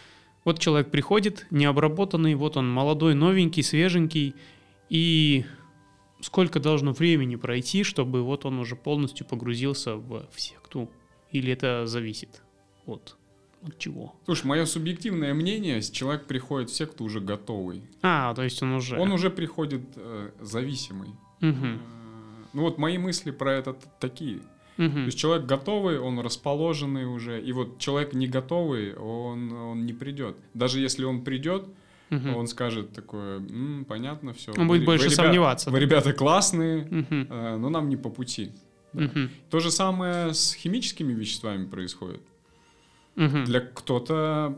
вот 0.45 0.59
человек 0.59 0.91
приходит, 0.91 1.47
необработанный, 1.49 2.35
вот 2.35 2.57
он 2.57 2.69
молодой, 2.69 3.15
новенький, 3.15 3.63
свеженький, 3.63 4.35
и 4.89 5.45
сколько 6.21 6.59
должно 6.59 6.93
времени 6.93 7.35
пройти, 7.35 7.83
чтобы 7.83 8.23
вот 8.23 8.45
он 8.45 8.59
уже 8.59 8.75
полностью 8.75 9.25
погрузился 9.25 9.95
в, 9.95 10.27
в 10.31 10.39
секту? 10.39 10.89
Или 11.31 11.51
это 11.51 11.85
зависит 11.85 12.41
от, 12.85 13.17
от 13.61 13.77
чего? 13.77 14.15
Слушай, 14.25 14.45
мое 14.45 14.65
субъективное 14.65 15.33
мнение, 15.33 15.81
человек 15.81 16.25
приходит 16.25 16.69
в 16.69 16.73
секту 16.73 17.03
уже 17.03 17.19
готовый. 17.19 17.83
А, 18.01 18.33
то 18.33 18.43
есть 18.43 18.63
он 18.63 18.73
уже... 18.73 18.97
Он 18.97 19.11
уже 19.11 19.29
приходит 19.29 19.81
э, 19.97 20.31
зависимый. 20.39 21.09
Угу. 21.41 21.67
Ну 22.57 22.63
вот 22.63 22.79
мои 22.79 22.97
мысли 22.97 23.29
про 23.29 23.53
это 23.53 23.75
такие. 23.99 24.37
Угу. 24.79 24.89
То 24.89 25.05
есть 25.05 25.19
человек 25.19 25.45
готовый, 25.45 25.99
он 25.99 26.19
расположенный 26.19 27.05
уже, 27.05 27.39
и 27.39 27.51
вот 27.51 27.77
человек 27.77 28.15
не 28.15 28.27
готовый, 28.27 28.95
он, 28.95 29.53
он 29.53 29.85
не 29.85 29.93
придет. 29.93 30.37
Даже 30.55 30.79
если 30.79 31.03
он 31.03 31.23
придет, 31.23 31.67
угу. 32.09 32.29
он 32.35 32.47
скажет 32.47 32.93
такое, 32.93 33.37
М, 33.37 33.85
понятно, 33.87 34.33
все. 34.33 34.53
Он 34.57 34.67
будет 34.67 34.79
вы, 34.79 34.85
больше 34.87 35.09
вы, 35.09 35.13
сомневаться. 35.13 35.69
Вы, 35.69 35.79
ребята, 35.79 36.13
классные, 36.13 36.85
угу. 36.85 37.15
э, 37.29 37.57
но 37.57 37.69
нам 37.69 37.89
не 37.89 37.95
по 37.95 38.09
пути. 38.09 38.51
Да. 38.91 39.05
Угу. 39.05 39.19
То 39.51 39.59
же 39.59 39.69
самое 39.69 40.33
с 40.33 40.55
химическими 40.55 41.13
веществами 41.13 41.67
происходит. 41.67 42.23
Угу. 43.17 43.43
Для 43.45 43.59
кто-то 43.59 44.57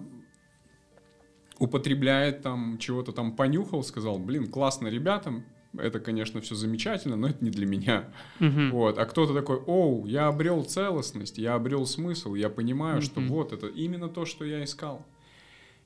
употребляет 1.58 2.44
там 2.44 2.78
чего-то 2.78 3.12
там 3.12 3.36
понюхал, 3.36 3.84
сказал, 3.84 4.20
блин, 4.20 4.48
классно 4.48 4.88
ребятам, 4.88 5.44
это, 5.78 6.00
конечно, 6.00 6.42
все 6.42 6.56
замечательно, 6.56 7.16
но 7.16 7.30
это 7.30 7.44
не 7.44 7.52
для 7.52 7.66
меня. 7.66 8.10
Uh-huh. 8.40 8.72
Вот. 8.72 8.98
А 8.98 9.06
кто-то 9.06 9.34
такой, 9.34 9.58
оу, 9.58 10.06
я 10.06 10.28
обрел 10.28 10.64
целостность, 10.64 11.38
я 11.38 11.54
обрел 11.54 11.86
смысл, 11.86 12.34
я 12.34 12.50
понимаю, 12.50 13.00
uh-huh. 13.00 13.06
что 13.06 13.22
вот 13.22 13.54
это 13.54 13.68
именно 13.68 14.10
то, 14.10 14.26
что 14.26 14.46
я 14.46 14.64
искал. 14.64 15.06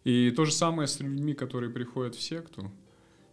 И 0.04 0.32
то 0.32 0.46
же 0.46 0.52
самое 0.52 0.88
с 0.88 1.00
людьми, 1.00 1.34
которые 1.34 1.70
приходят 1.72 2.16
в 2.16 2.22
секту. 2.22 2.72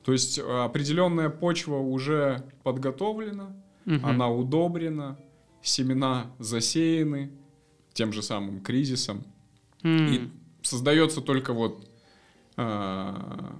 То 0.04 0.12
есть 0.12 0.38
а, 0.38 0.64
определенная 0.64 1.30
почва 1.30 1.76
уже 1.76 2.44
подготовлена, 2.62 3.56
uh-huh. 3.86 4.00
она 4.02 4.30
удобрена, 4.30 5.18
семена 5.62 6.32
засеяны 6.38 7.30
тем 7.92 8.12
же 8.12 8.22
самым 8.22 8.60
кризисом. 8.60 9.24
Uh-huh. 9.82 10.14
И 10.14 10.30
создается 10.62 11.20
только 11.20 11.52
вот 11.52 11.88
а, 12.56 13.56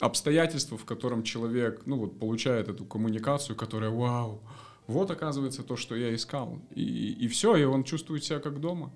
обстоятельство, 0.00 0.76
в 0.76 0.84
котором 0.84 1.22
человек, 1.22 1.82
ну 1.86 1.96
вот, 1.96 2.18
получает 2.18 2.68
эту 2.68 2.84
коммуникацию, 2.84 3.54
которая, 3.54 3.90
вау, 3.90 4.42
вот 4.86 5.10
оказывается 5.10 5.62
то, 5.62 5.76
что 5.76 5.94
я 5.94 6.12
искал. 6.14 6.60
И, 6.74 7.12
и 7.20 7.28
все, 7.28 7.54
и 7.56 7.62
он 7.62 7.84
чувствует 7.84 8.24
себя 8.24 8.40
как 8.40 8.60
дома. 8.60 8.92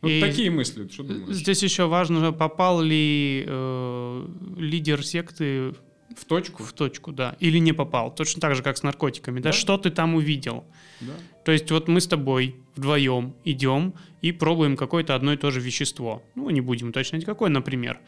Вот 0.00 0.10
и 0.10 0.20
такие 0.20 0.50
мысли, 0.50 0.88
что 0.88 1.04
думаешь? 1.04 1.36
Здесь 1.36 1.62
еще 1.62 1.86
важно, 1.86 2.32
попал 2.32 2.80
ли 2.80 3.44
э, 3.46 4.28
лидер 4.56 5.06
секты 5.06 5.74
в 6.16 6.24
точку? 6.24 6.64
В 6.64 6.72
точку, 6.72 7.12
да. 7.12 7.36
Или 7.38 7.58
не 7.58 7.72
попал. 7.72 8.14
Точно 8.14 8.40
так 8.40 8.56
же, 8.56 8.62
как 8.62 8.76
с 8.76 8.82
наркотиками. 8.82 9.40
Да? 9.40 9.50
да? 9.50 9.52
Что 9.52 9.78
ты 9.78 9.90
там 9.90 10.14
увидел? 10.14 10.64
Да. 11.00 11.12
То 11.44 11.52
есть 11.52 11.70
вот 11.70 11.88
мы 11.88 12.00
с 12.00 12.06
тобой 12.06 12.56
вдвоем 12.74 13.34
идем 13.44 13.94
и 14.22 14.32
пробуем 14.32 14.76
какое-то 14.76 15.14
одно 15.14 15.32
и 15.32 15.36
то 15.36 15.50
же 15.50 15.60
вещество. 15.60 16.22
Ну, 16.34 16.50
не 16.50 16.60
будем 16.60 16.88
уточнять, 16.88 17.24
какое, 17.24 17.50
например. 17.50 18.00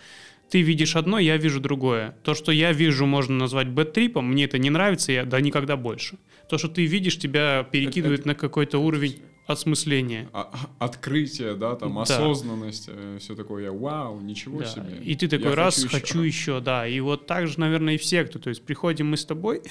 Ты 0.50 0.62
видишь 0.62 0.96
одно, 0.96 1.18
я 1.18 1.36
вижу 1.36 1.60
другое. 1.60 2.16
То, 2.22 2.34
что 2.34 2.52
я 2.52 2.72
вижу, 2.72 3.06
можно 3.06 3.36
назвать 3.36 3.68
бэт-трипом, 3.68 4.24
мне 4.26 4.44
это 4.44 4.58
не 4.58 4.70
нравится, 4.70 5.12
я 5.12 5.24
да 5.24 5.40
никогда 5.40 5.76
больше. 5.76 6.18
То, 6.48 6.58
что 6.58 6.68
ты 6.68 6.86
видишь, 6.86 7.18
тебя 7.18 7.66
перекидывает 7.70 8.20
это, 8.20 8.28
на 8.28 8.34
какой-то 8.34 8.78
уровень 8.78 9.20
осмысления. 9.46 10.28
А, 10.32 10.50
открытие, 10.78 11.54
да, 11.54 11.74
там, 11.74 11.94
да. 11.94 12.02
осознанность, 12.02 12.88
э, 12.88 13.18
все 13.20 13.34
такое, 13.34 13.64
я, 13.64 13.72
вау, 13.72 14.20
ничего 14.20 14.60
да. 14.60 14.66
себе. 14.66 14.98
И 15.02 15.14
ты 15.16 15.28
такой, 15.28 15.50
я 15.50 15.56
раз, 15.56 15.82
хочу, 15.82 15.88
хочу 15.88 16.20
еще. 16.20 16.52
еще, 16.52 16.60
да. 16.60 16.86
И 16.86 17.00
вот 17.00 17.26
так 17.26 17.46
же, 17.48 17.60
наверное, 17.60 17.94
и 17.94 17.98
все, 17.98 18.24
кто, 18.24 18.38
то 18.38 18.48
есть 18.48 18.62
приходим 18.62 19.08
мы 19.08 19.16
с 19.16 19.24
тобой, 19.24 19.62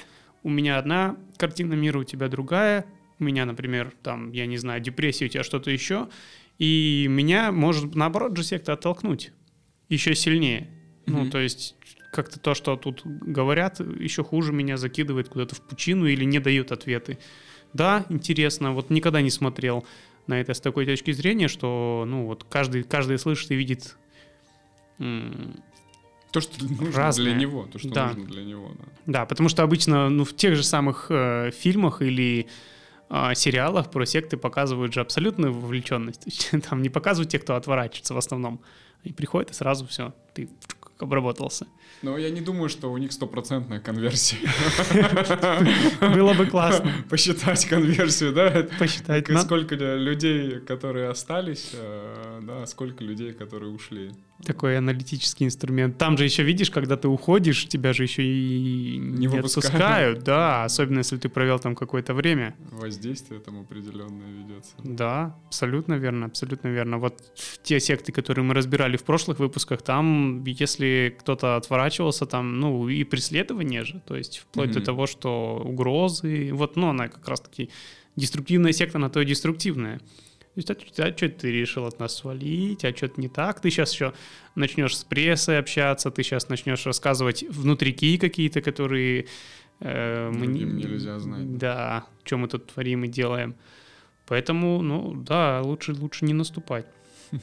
у 0.43 0.49
меня 0.49 0.77
одна 0.77 1.17
картина 1.37 1.73
мира, 1.73 1.99
у 1.99 2.03
тебя 2.03 2.27
другая, 2.27 2.85
у 3.19 3.23
меня, 3.23 3.45
например, 3.45 3.93
там, 4.03 4.31
я 4.31 4.45
не 4.45 4.57
знаю, 4.57 4.81
депрессия, 4.81 5.25
у 5.25 5.29
тебя 5.29 5.43
что-то 5.43 5.71
еще, 5.71 6.07
и 6.59 7.07
меня 7.09 7.51
может, 7.51 7.95
наоборот, 7.95 8.35
же 8.35 8.43
секта 8.43 8.73
оттолкнуть 8.73 9.31
еще 9.89 10.15
сильнее. 10.15 10.61
Mm-hmm. 11.05 11.23
Ну, 11.23 11.29
то 11.29 11.39
есть 11.39 11.75
как-то 12.11 12.39
то, 12.39 12.53
что 12.53 12.75
тут 12.75 13.01
говорят, 13.05 13.79
еще 13.79 14.23
хуже 14.23 14.51
меня 14.53 14.77
закидывает 14.77 15.29
куда-то 15.29 15.55
в 15.55 15.61
пучину 15.61 16.05
или 16.05 16.23
не 16.23 16.39
дают 16.39 16.71
ответы. 16.71 17.17
Да, 17.73 18.05
интересно, 18.09 18.73
вот 18.73 18.89
никогда 18.89 19.21
не 19.21 19.29
смотрел 19.29 19.85
на 20.25 20.39
это 20.39 20.53
с 20.53 20.59
такой 20.59 20.85
точки 20.85 21.11
зрения, 21.11 21.47
что, 21.47 22.05
ну, 22.07 22.25
вот 22.25 22.43
каждый, 22.43 22.83
каждый 22.83 23.17
слышит 23.19 23.51
и 23.51 23.55
видит 23.55 23.97
то, 24.97 26.41
что 26.41 26.65
нужно 26.65 26.91
разное. 26.91 27.25
для 27.27 27.35
него, 27.35 27.67
то, 27.71 27.79
что 27.79 27.89
да. 27.89 28.07
нужно 28.07 28.25
для 28.25 28.43
него, 28.43 28.71
да. 28.77 28.85
Да, 29.05 29.25
потому 29.25 29.47
что 29.49 29.63
обычно, 29.63 30.09
ну, 30.09 30.23
в 30.23 30.35
тех 30.35 30.55
же 30.55 30.63
самых 30.63 31.07
э, 31.09 31.51
фильмах 31.51 32.01
или 32.01 32.47
э, 33.09 33.35
сериалах 33.35 33.91
про 33.91 34.05
секты 34.05 34.37
показывают 34.37 34.93
же 34.93 35.01
абсолютную 35.01 35.53
вовлеченность. 35.53 36.51
Там 36.69 36.81
не 36.81 36.89
показывают 36.89 37.31
тех, 37.31 37.43
кто 37.43 37.55
отворачивается 37.55 38.13
в 38.13 38.17
основном. 38.17 38.61
Они 39.03 39.13
приходят 39.13 39.51
и 39.51 39.53
сразу 39.53 39.85
все, 39.87 40.13
ты 40.33 40.49
обработался. 40.99 41.67
Но 42.01 42.17
я 42.17 42.29
не 42.29 42.41
думаю, 42.41 42.69
что 42.69 42.91
у 42.91 42.97
них 42.97 43.11
стопроцентная 43.11 43.79
конверсия. 43.79 44.37
Было 46.13 46.33
бы 46.33 46.45
классно. 46.45 46.91
Посчитать 47.09 47.65
конверсию, 47.65 48.33
да? 48.33 48.67
Посчитать. 48.77 49.27
Сколько 49.41 49.75
людей, 49.75 50.59
которые 50.59 51.09
остались, 51.09 51.71
э, 51.73 52.39
да, 52.43 52.65
сколько 52.67 53.03
людей, 53.03 53.33
которые 53.33 53.71
ушли. 53.71 54.11
Такой 54.43 54.77
аналитический 54.77 55.47
инструмент. 55.47 55.97
Там 55.97 56.17
же 56.17 56.23
еще 56.23 56.43
видишь, 56.43 56.69
когда 56.69 56.95
ты 56.95 57.07
уходишь, 57.07 57.67
тебя 57.67 57.91
же 57.91 58.03
еще 58.03 58.23
и 58.23 58.97
не, 58.97 59.25
не 59.25 59.37
отпускают, 59.37 60.23
да, 60.23 60.63
особенно 60.63 60.99
если 60.99 61.17
ты 61.17 61.27
провел 61.27 61.57
там 61.59 61.75
какое-то 61.75 62.13
время. 62.13 62.55
Воздействие 62.71 63.39
там 63.39 63.61
определенное 63.61 64.29
ведется. 64.31 64.73
Да, 64.83 65.35
абсолютно 65.47 65.95
верно, 65.95 66.27
абсолютно 66.27 66.67
верно. 66.67 66.99
Вот 66.99 67.19
те 67.63 67.79
секты, 67.79 68.11
которые 68.11 68.45
мы 68.45 68.53
разбирали 68.53 68.95
в 68.95 69.03
прошлых 69.03 69.39
выпусках, 69.39 69.81
там, 69.81 70.43
если 70.45 71.15
кто-то 71.19 71.55
отворачивался, 71.55 72.27
там, 72.27 72.59
ну, 72.59 72.87
и 72.89 73.03
преследование 73.03 73.83
же, 73.83 74.01
то 74.05 74.15
есть 74.15 74.37
вплоть 74.37 74.69
mm-hmm. 74.69 74.73
до 74.73 74.81
того, 74.81 75.07
что 75.07 75.61
угрозы, 75.65 76.51
вот, 76.53 76.75
ну, 76.75 76.89
она 76.89 77.07
как 77.07 77.27
раз-таки 77.27 77.71
деструктивная 78.15 78.71
секта, 78.71 78.97
она 78.99 79.09
то 79.09 79.21
и 79.21 79.25
деструктивная. 79.25 79.99
То 80.57 80.73
есть, 80.73 80.99
а, 80.99 81.03
а 81.03 81.15
что 81.15 81.29
ты 81.29 81.51
решил 81.51 81.85
от 81.85 81.99
нас 81.99 82.15
свалить, 82.15 82.83
а 82.83 82.95
что-то 82.95 83.21
не 83.21 83.27
так? 83.27 83.61
Ты 83.61 83.69
сейчас 83.69 83.93
еще 83.93 84.13
начнешь 84.55 84.97
с 84.97 85.03
прессой 85.03 85.59
общаться, 85.59 86.09
ты 86.09 86.23
сейчас 86.23 86.49
начнешь 86.49 86.83
рассказывать 86.87 87.43
внутрики 87.43 88.17
какие-то, 88.17 88.61
которые... 88.61 89.27
Э, 89.81 90.31
мы 90.31 90.47
не, 90.47 90.63
нельзя 90.63 91.19
знать. 91.19 91.57
Да, 91.57 92.07
что 92.23 92.37
мы 92.37 92.47
тут 92.47 92.65
творим 92.73 93.03
и 93.03 93.07
делаем. 93.07 93.55
Поэтому, 94.25 94.81
ну, 94.81 95.13
да, 95.13 95.61
лучше, 95.61 95.93
лучше 95.93 96.25
не 96.25 96.33
наступать. 96.33 96.87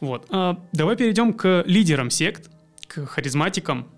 Вот. 0.00 0.26
А, 0.30 0.60
давай 0.72 0.96
перейдем 0.96 1.32
к 1.32 1.62
лидерам 1.64 2.10
сект, 2.10 2.50
к 2.88 3.06
харизматикам, 3.06 3.88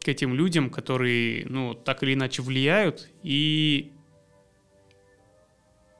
к 0.00 0.06
этим 0.06 0.32
людям, 0.32 0.70
которые, 0.70 1.44
ну, 1.48 1.74
так 1.74 2.04
или 2.04 2.14
иначе 2.14 2.42
влияют 2.42 3.10
и 3.24 3.90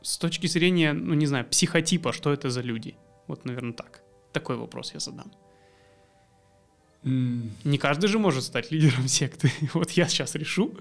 с 0.03 0.19
точки 0.19 0.47
зрения, 0.47 0.93
ну, 0.93 1.15
не 1.15 1.27
знаю, 1.27 1.45
психотипа, 1.45 2.13
что 2.13 2.33
это 2.33 2.51
за 2.51 2.61
люди? 2.61 2.97
Вот, 3.27 3.45
наверное, 3.45 3.73
так. 3.73 4.03
Такой 4.33 4.57
вопрос 4.57 4.95
я 4.95 5.01
задам. 5.01 5.33
Mm. 7.05 7.51
Не 7.65 7.79
каждый 7.79 8.09
же 8.09 8.19
может 8.19 8.45
стать 8.45 8.71
лидером 8.71 9.09
секты. 9.09 9.53
Вот 9.75 9.91
я 9.93 10.09
сейчас 10.09 10.35
решу, 10.35 10.75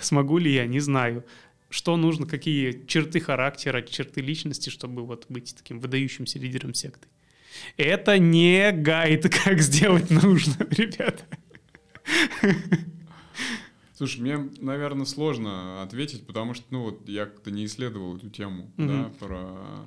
смогу 0.00 0.38
ли 0.38 0.52
я, 0.52 0.66
не 0.66 0.80
знаю. 0.80 1.24
Что 1.70 1.96
нужно, 1.96 2.26
какие 2.26 2.84
черты 2.86 3.20
характера, 3.20 3.82
черты 3.82 4.20
личности, 4.20 4.68
чтобы 4.68 5.06
вот 5.06 5.26
быть 5.28 5.54
таким 5.56 5.80
выдающимся 5.80 6.38
лидером 6.38 6.74
секты. 6.74 7.08
Это 7.76 8.18
не 8.18 8.72
гайд, 8.72 9.22
как 9.44 9.60
сделать 9.60 10.10
нужно, 10.10 10.66
ребята. 10.70 11.24
Слушай, 14.02 14.20
мне, 14.22 14.50
наверное, 14.58 15.06
сложно 15.06 15.80
ответить, 15.80 16.26
потому 16.26 16.54
что, 16.54 16.64
ну 16.70 16.82
вот, 16.82 17.08
я 17.08 17.24
как-то 17.26 17.52
не 17.52 17.66
исследовал 17.66 18.16
эту 18.16 18.30
тему, 18.30 18.68
mm-hmm. 18.76 18.86
да, 18.88 19.10
про, 19.24 19.86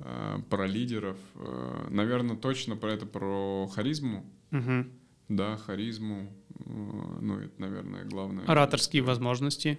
э, 0.00 0.38
про 0.50 0.66
лидеров. 0.66 1.16
Э, 1.36 1.86
наверное, 1.88 2.34
точно 2.34 2.74
про 2.74 2.94
это, 2.94 3.06
про 3.06 3.68
харизму. 3.68 4.26
Mm-hmm. 4.50 4.90
Да, 5.28 5.58
харизму. 5.58 6.28
Э, 6.58 7.18
ну, 7.20 7.38
это, 7.38 7.52
наверное, 7.60 8.04
главное. 8.04 8.44
Ораторские 8.46 9.02
возможности. 9.02 9.78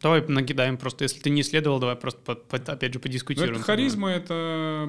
Давай 0.00 0.24
накидаем 0.28 0.76
просто, 0.76 1.02
если 1.02 1.18
ты 1.18 1.30
не 1.30 1.40
исследовал, 1.40 1.80
давай 1.80 1.96
просто 1.96 2.20
по, 2.20 2.36
по, 2.36 2.56
опять 2.56 2.92
же 2.92 3.00
подискутируем. 3.00 3.54
Ну, 3.54 3.58
это 3.58 3.66
харизма, 3.66 4.10
это 4.10 4.88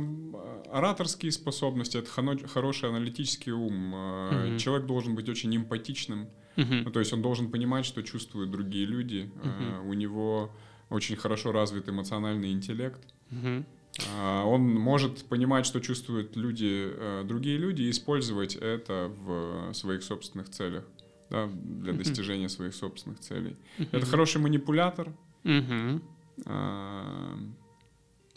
ораторские 0.71 1.31
способности, 1.31 1.97
это 1.97 2.11
хороший 2.47 2.89
аналитический 2.89 3.53
ум. 3.53 3.95
Mm-hmm. 3.95 4.59
Человек 4.59 4.85
должен 4.85 5.15
быть 5.15 5.27
очень 5.29 5.57
эмпатичным. 5.57 6.29
Uh-huh. 6.55 6.83
Ну, 6.83 6.91
то 6.91 6.99
есть 6.99 7.13
он 7.13 7.21
должен 7.21 7.51
понимать, 7.51 7.85
что 7.85 8.01
чувствуют 8.03 8.51
другие 8.51 8.85
люди. 8.85 9.31
Uh-huh. 9.43 9.83
Uh, 9.83 9.89
у 9.89 9.93
него 9.93 10.51
очень 10.89 11.15
хорошо 11.15 11.51
развит 11.51 11.87
эмоциональный 11.87 12.51
интеллект. 12.51 13.01
Uh-huh. 13.31 13.63
Uh, 13.97 14.43
он 14.43 14.61
может 14.73 15.25
понимать, 15.25 15.65
что 15.65 15.79
чувствуют 15.79 16.35
люди, 16.35 16.87
uh, 16.89 17.23
другие 17.23 17.57
люди, 17.57 17.83
и 17.83 17.89
использовать 17.89 18.55
это 18.55 19.11
в 19.19 19.73
своих 19.73 20.03
собственных 20.03 20.49
целях, 20.49 20.85
да, 21.29 21.47
для 21.47 21.93
uh-huh. 21.93 21.97
достижения 21.97 22.49
своих 22.49 22.73
собственных 22.73 23.19
целей. 23.19 23.55
Uh-huh. 23.77 23.89
Это 23.91 24.05
хороший 24.05 24.41
манипулятор. 24.41 25.13
Uh-huh. 25.43 26.01
Uh, 26.45 27.51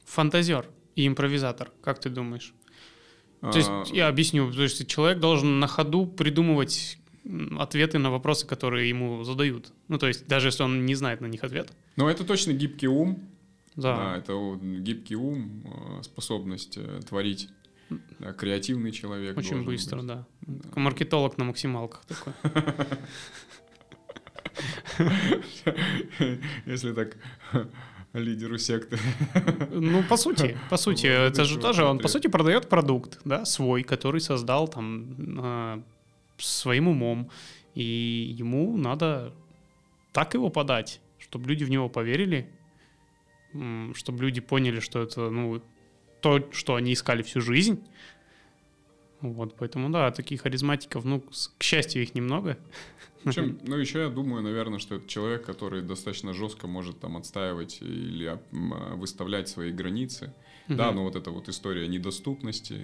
Фантазер 0.05 0.69
и 0.95 1.07
импровизатор, 1.07 1.71
как 1.83 1.99
ты 2.01 2.11
думаешь? 2.11 2.53
То 3.41 3.59
есть, 3.59 3.91
я 3.93 4.07
объясню, 4.07 4.53
то 4.53 4.63
есть 4.63 4.87
человек 4.87 5.19
должен 5.19 5.59
на 5.59 5.67
ходу 5.67 6.07
придумывать 6.07 6.99
ответы 7.59 7.99
на 7.99 8.11
вопросы, 8.11 8.47
которые 8.47 8.89
ему 8.89 9.25
задают. 9.25 9.73
Ну, 9.89 9.99
то 9.99 10.09
есть, 10.09 10.27
даже 10.27 10.49
если 10.49 10.63
он 10.63 10.87
не 10.87 10.95
знает 10.95 11.21
на 11.21 11.27
них 11.27 11.45
ответ. 11.45 11.73
Ну, 11.97 12.09
это 12.09 12.25
точно 12.25 12.53
гибкий 12.53 12.89
ум. 12.89 13.29
Да. 13.77 13.97
да 13.97 14.17
это 14.19 14.59
гибкий 14.63 15.17
ум, 15.17 15.65
э, 15.65 16.03
способность 16.03 16.77
э, 16.77 17.01
творить. 17.09 17.49
Да, 18.19 18.33
креативный 18.33 18.91
человек. 18.91 19.37
Очень 19.37 19.65
быстро, 19.65 19.99
быть. 19.99 20.07
да. 20.07 20.27
да. 20.43 20.81
Маркетолог 20.81 21.39
на 21.39 21.45
максималках 21.45 22.05
такой. 22.05 22.33
Если 26.67 26.93
так 26.93 27.17
лидеру 28.13 28.59
секты. 28.59 28.99
Ну, 29.71 30.03
по 30.03 30.17
сути, 30.17 30.59
по 30.71 30.77
сути, 30.77 31.07
это 31.07 31.45
же 31.45 31.59
тоже, 31.59 31.85
он, 31.85 31.99
по 31.99 32.09
сути, 32.09 32.29
продает 32.29 32.69
продукт, 32.69 33.21
да, 33.25 33.45
свой, 33.45 33.83
который 33.83 34.21
создал 34.21 34.69
там 34.69 35.17
а, 35.39 35.83
своим 36.39 36.89
умом, 36.89 37.31
и 37.75 38.35
ему 38.39 38.77
надо 38.77 39.33
так 40.13 40.35
его 40.35 40.51
подать, 40.51 41.01
чтобы 41.19 41.49
люди 41.49 41.65
в 41.65 41.71
него 41.71 41.89
поверили, 41.89 42.51
чтобы 43.95 44.23
люди 44.23 44.41
поняли, 44.41 44.81
что 44.81 45.03
это, 45.03 45.31
ну, 45.31 45.63
то, 46.21 46.49
что 46.53 46.75
они 46.75 46.93
искали 46.93 47.23
всю 47.23 47.41
жизнь. 47.41 47.83
Вот, 49.21 49.55
поэтому, 49.57 49.89
да, 49.91 50.11
таких 50.11 50.43
харизматиков, 50.43 51.05
ну, 51.05 51.23
к 51.59 51.63
счастью, 51.63 52.03
их 52.03 52.15
немного. 52.15 52.59
Причем, 53.23 53.59
ну, 53.63 53.77
еще 53.77 54.01
я 54.01 54.09
думаю, 54.09 54.43
наверное, 54.43 54.79
что 54.79 54.97
это 54.97 55.09
человек, 55.09 55.45
который 55.45 55.83
достаточно 55.83 56.33
жестко 56.33 56.67
может 56.67 56.99
там 56.99 57.17
отстаивать 57.17 57.81
или 57.83 58.27
а, 58.27 58.41
выставлять 58.97 59.49
свои 59.49 59.71
границы. 59.71 60.35
Угу. 60.69 60.77
Да, 60.77 60.93
но 60.93 61.05
вот 61.05 61.17
эта 61.17 61.31
вот 61.31 61.49
история 61.49 61.89
недоступности, 61.89 62.81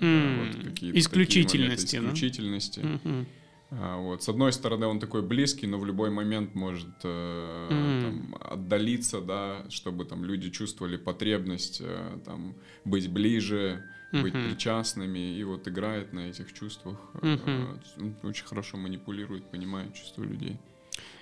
да, 0.00 0.44
вот 0.44 0.64
какие-то 0.64 0.98
исключительности, 0.98 1.96
моменты, 1.96 2.14
исключительности. 2.14 2.80
Да? 2.80 3.24
А, 3.70 3.98
вот. 3.98 4.22
С 4.22 4.28
одной 4.28 4.52
стороны, 4.52 4.86
он 4.86 4.98
такой 4.98 5.22
близкий, 5.22 5.66
но 5.66 5.78
в 5.78 5.84
любой 5.84 6.10
момент 6.10 6.54
может 6.54 6.88
э, 7.04 7.68
mm. 7.70 8.02
там, 8.02 8.36
отдалиться, 8.40 9.20
да, 9.20 9.66
чтобы 9.68 10.04
там 10.04 10.24
люди 10.24 10.50
чувствовали 10.50 10.96
потребность 10.96 11.82
э, 11.82 12.18
там, 12.24 12.54
быть 12.84 13.10
ближе, 13.10 13.84
mm-hmm. 14.12 14.22
быть 14.22 14.32
причастными, 14.32 15.36
и 15.36 15.44
вот 15.44 15.68
играет 15.68 16.12
на 16.12 16.20
этих 16.30 16.52
чувствах. 16.54 16.98
Mm-hmm. 17.14 18.14
Э, 18.22 18.26
очень 18.26 18.46
хорошо 18.46 18.78
манипулирует, 18.78 19.50
понимает 19.50 19.94
чувства 19.94 20.22
людей. 20.22 20.58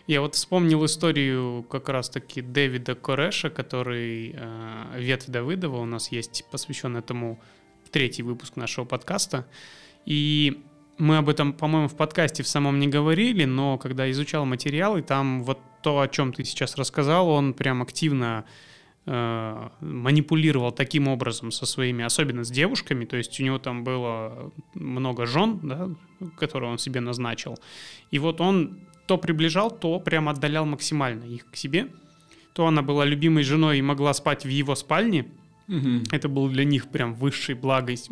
Я 0.07 0.21
вот 0.21 0.37
вспомнил 0.37 0.85
историю 0.85 1.65
как 1.69 1.89
раз-таки 1.89 2.41
Дэвида 2.41 2.95
Кореша, 2.95 3.51
который 3.51 4.35
э, 4.37 5.01
«Ветвь 5.01 5.27
Давыдова», 5.27 5.79
у 5.79 5.85
нас 5.85 6.13
есть 6.13 6.45
посвящен 6.53 6.97
этому 6.97 7.41
третий 7.91 8.23
выпуск 8.23 8.55
нашего 8.55 8.85
подкаста. 8.85 9.49
И 10.05 10.63
мы 10.99 11.17
об 11.17 11.29
этом, 11.29 11.53
по-моему, 11.53 11.89
в 11.89 11.97
подкасте 11.97 12.45
в 12.45 12.49
самом 12.49 12.79
не 12.79 12.87
говорили, 12.87 13.47
но 13.47 13.79
когда 13.79 14.09
изучал 14.13 14.47
материалы, 14.47 15.03
там 15.03 15.43
вот 15.43 15.59
то, 15.83 15.99
о 16.01 16.07
чем 16.07 16.33
ты 16.33 16.45
сейчас 16.45 16.77
рассказал, 16.77 17.29
он 17.29 17.53
прям 17.53 17.83
активно 17.83 18.45
э, 19.07 19.69
манипулировал 19.81 20.71
таким 20.71 21.09
образом 21.09 21.51
со 21.51 21.67
своими, 21.67 22.05
особенно 22.05 22.45
с 22.45 22.51
девушками, 22.51 23.07
то 23.07 23.17
есть 23.17 23.41
у 23.41 23.43
него 23.43 23.59
там 23.59 23.83
было 23.83 24.53
много 24.75 25.27
жен, 25.27 25.59
да, 25.65 25.91
которые 26.39 26.71
он 26.71 26.79
себе 26.79 27.01
назначил, 27.01 27.59
и 28.13 28.21
вот 28.21 28.41
он 28.41 28.87
то 29.07 29.19
приближал, 29.19 29.71
то 29.71 30.01
прям 30.01 30.29
отдалял 30.29 30.67
максимально 30.67 31.25
их 31.25 31.51
к 31.51 31.57
себе, 31.57 31.89
то 32.53 32.67
она 32.67 32.83
была 32.83 33.05
любимой 33.05 33.43
женой 33.43 33.79
и 33.79 33.83
могла 33.83 34.15
спать 34.15 34.45
в 34.45 34.49
его 34.49 34.75
спальне, 34.75 35.27
Угу. 35.69 36.05
Это 36.13 36.29
был 36.29 36.49
для 36.49 36.65
них 36.65 36.89
прям 36.89 37.15
высшей 37.15 37.55
благость, 37.55 38.09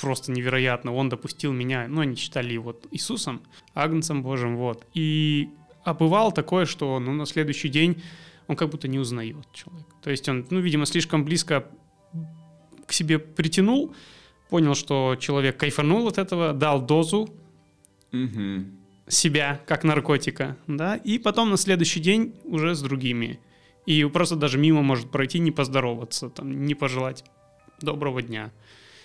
просто 0.00 0.30
невероятно. 0.30 0.94
Он 0.94 1.08
допустил 1.08 1.52
меня, 1.52 1.86
ну, 1.88 2.02
они 2.02 2.14
считали 2.14 2.52
его 2.52 2.78
Иисусом, 2.92 3.42
Агнцем 3.74 4.22
Божьим, 4.22 4.56
вот. 4.56 4.86
И 4.94 5.48
а 5.84 5.94
бывало 5.94 6.30
такое, 6.30 6.64
что, 6.64 7.00
ну, 7.00 7.12
на 7.12 7.26
следующий 7.26 7.68
день 7.68 8.02
он 8.46 8.56
как 8.56 8.70
будто 8.70 8.86
не 8.86 8.98
узнает 8.98 9.44
человека. 9.52 9.90
То 10.02 10.10
есть 10.10 10.28
он, 10.28 10.46
ну, 10.50 10.60
видимо, 10.60 10.86
слишком 10.86 11.24
близко 11.24 11.66
к 12.86 12.92
себе 12.92 13.18
притянул, 13.18 13.94
понял, 14.48 14.74
что 14.74 15.16
человек 15.18 15.56
кайфанул 15.56 16.06
от 16.06 16.18
этого, 16.18 16.52
дал 16.52 16.80
дозу 16.80 17.28
угу. 18.12 18.64
Себя 19.08 19.60
как 19.66 19.84
наркотика, 19.84 20.56
да, 20.66 20.96
и 20.96 21.18
потом 21.18 21.50
на 21.50 21.56
следующий 21.56 22.00
день 22.00 22.34
уже 22.44 22.74
с 22.74 22.82
другими 22.82 23.40
и 23.86 24.04
просто 24.04 24.36
даже 24.36 24.58
мимо 24.58 24.82
может 24.82 25.10
пройти, 25.10 25.38
не 25.38 25.50
поздороваться, 25.50 26.30
там, 26.30 26.64
не 26.66 26.74
пожелать 26.74 27.24
доброго 27.80 28.22
дня. 28.22 28.52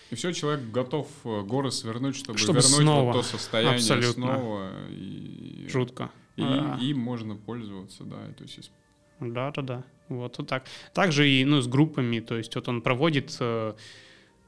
И 0.09 0.15
все, 0.15 0.31
человек 0.31 0.71
готов 0.71 1.07
э, 1.25 1.41
горы 1.41 1.71
свернуть, 1.71 2.15
чтобы, 2.15 2.37
чтобы 2.37 2.59
вернуть 2.59 2.77
снова. 2.77 3.11
Вот 3.11 3.13
то 3.13 3.23
состояние 3.23 3.75
Абсолютно. 3.75 4.11
снова. 4.13 4.69
И, 4.89 5.67
Жутко. 5.69 6.11
И 6.37 6.43
а. 6.43 6.77
им 6.79 6.99
можно 6.99 7.35
пользоваться, 7.35 8.03
да. 8.03 8.17
То 8.37 8.43
есть... 8.43 8.71
Да, 9.19 9.51
да, 9.51 9.61
да. 9.61 9.83
Вот, 10.07 10.37
вот 10.37 10.47
так. 10.47 10.65
Также 10.93 11.27
и 11.27 11.43
ну, 11.43 11.59
с 11.59 11.67
группами, 11.67 12.19
то 12.19 12.37
есть 12.37 12.55
вот 12.55 12.69
он 12.69 12.81
проводит 12.81 13.35
э, 13.39 13.73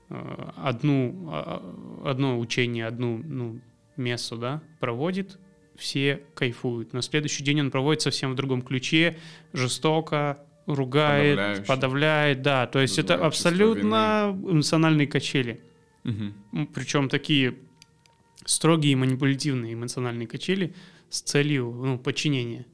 э 0.09 0.51
одну, 0.55 1.29
э, 1.29 2.05
одно 2.05 2.39
учение, 2.39 2.85
одну 2.85 3.17
ну, 3.21 3.59
мессу, 3.99 4.37
да, 4.37 4.63
проводит, 4.79 5.37
все 5.75 6.23
кайфуют. 6.33 6.93
На 6.93 7.01
следующий 7.01 7.43
день 7.43 7.61
он 7.61 7.71
проводит 7.71 8.01
совсем 8.01 8.31
в 8.31 8.35
другом 8.35 8.61
ключе, 8.61 9.17
жестоко, 9.53 10.43
ругает, 10.65 11.65
подавляет, 11.65 12.41
да. 12.41 12.67
То 12.67 12.79
есть 12.79 12.99
это 12.99 13.15
абсолютно 13.15 14.37
эмоциональные 14.43 15.07
качели. 15.07 15.61
Угу. 16.05 16.67
Причем 16.73 17.09
такие 17.09 17.55
строгие 18.45 18.95
манипулятивные 18.95 19.73
эмоциональные 19.73 20.27
качели 20.27 20.73
с 21.09 21.21
целью 21.21 21.71
ну, 21.71 21.97
подчинения. 21.97 22.65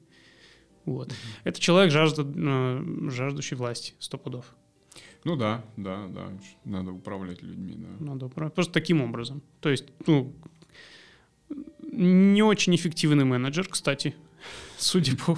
Вот. 0.85 1.07
Угу. 1.07 1.15
Это 1.45 1.59
человек, 1.59 1.91
жажда, 1.91 2.23
э, 2.25 3.09
жаждущий 3.09 3.57
власти, 3.57 3.93
сто 3.99 4.17
пудов. 4.17 4.55
Ну 5.23 5.35
да, 5.35 5.65
да, 5.75 6.07
да. 6.07 6.29
Надо 6.65 6.91
управлять 6.91 7.41
людьми, 7.41 7.75
да. 7.77 8.05
Надо 8.05 8.27
управлять. 8.27 8.53
Просто 8.53 8.71
таким 8.71 9.01
образом. 9.01 9.41
То 9.59 9.69
есть, 9.69 9.85
ну, 10.05 10.35
не 11.95 12.43
очень 12.43 12.75
эффективный 12.75 13.25
менеджер, 13.25 13.67
кстати, 13.67 14.15
судя 14.77 15.15
по... 15.17 15.37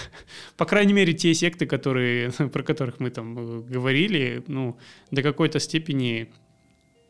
По 0.56 0.66
крайней 0.66 0.92
мере, 0.92 1.12
те 1.12 1.34
секты, 1.34 1.66
которые, 1.66 2.30
про 2.52 2.62
которых 2.62 3.00
мы 3.00 3.10
там 3.10 3.38
э, 3.38 3.60
говорили, 3.62 4.42
ну, 4.46 4.78
до 5.10 5.22
какой-то 5.22 5.60
степени 5.60 6.30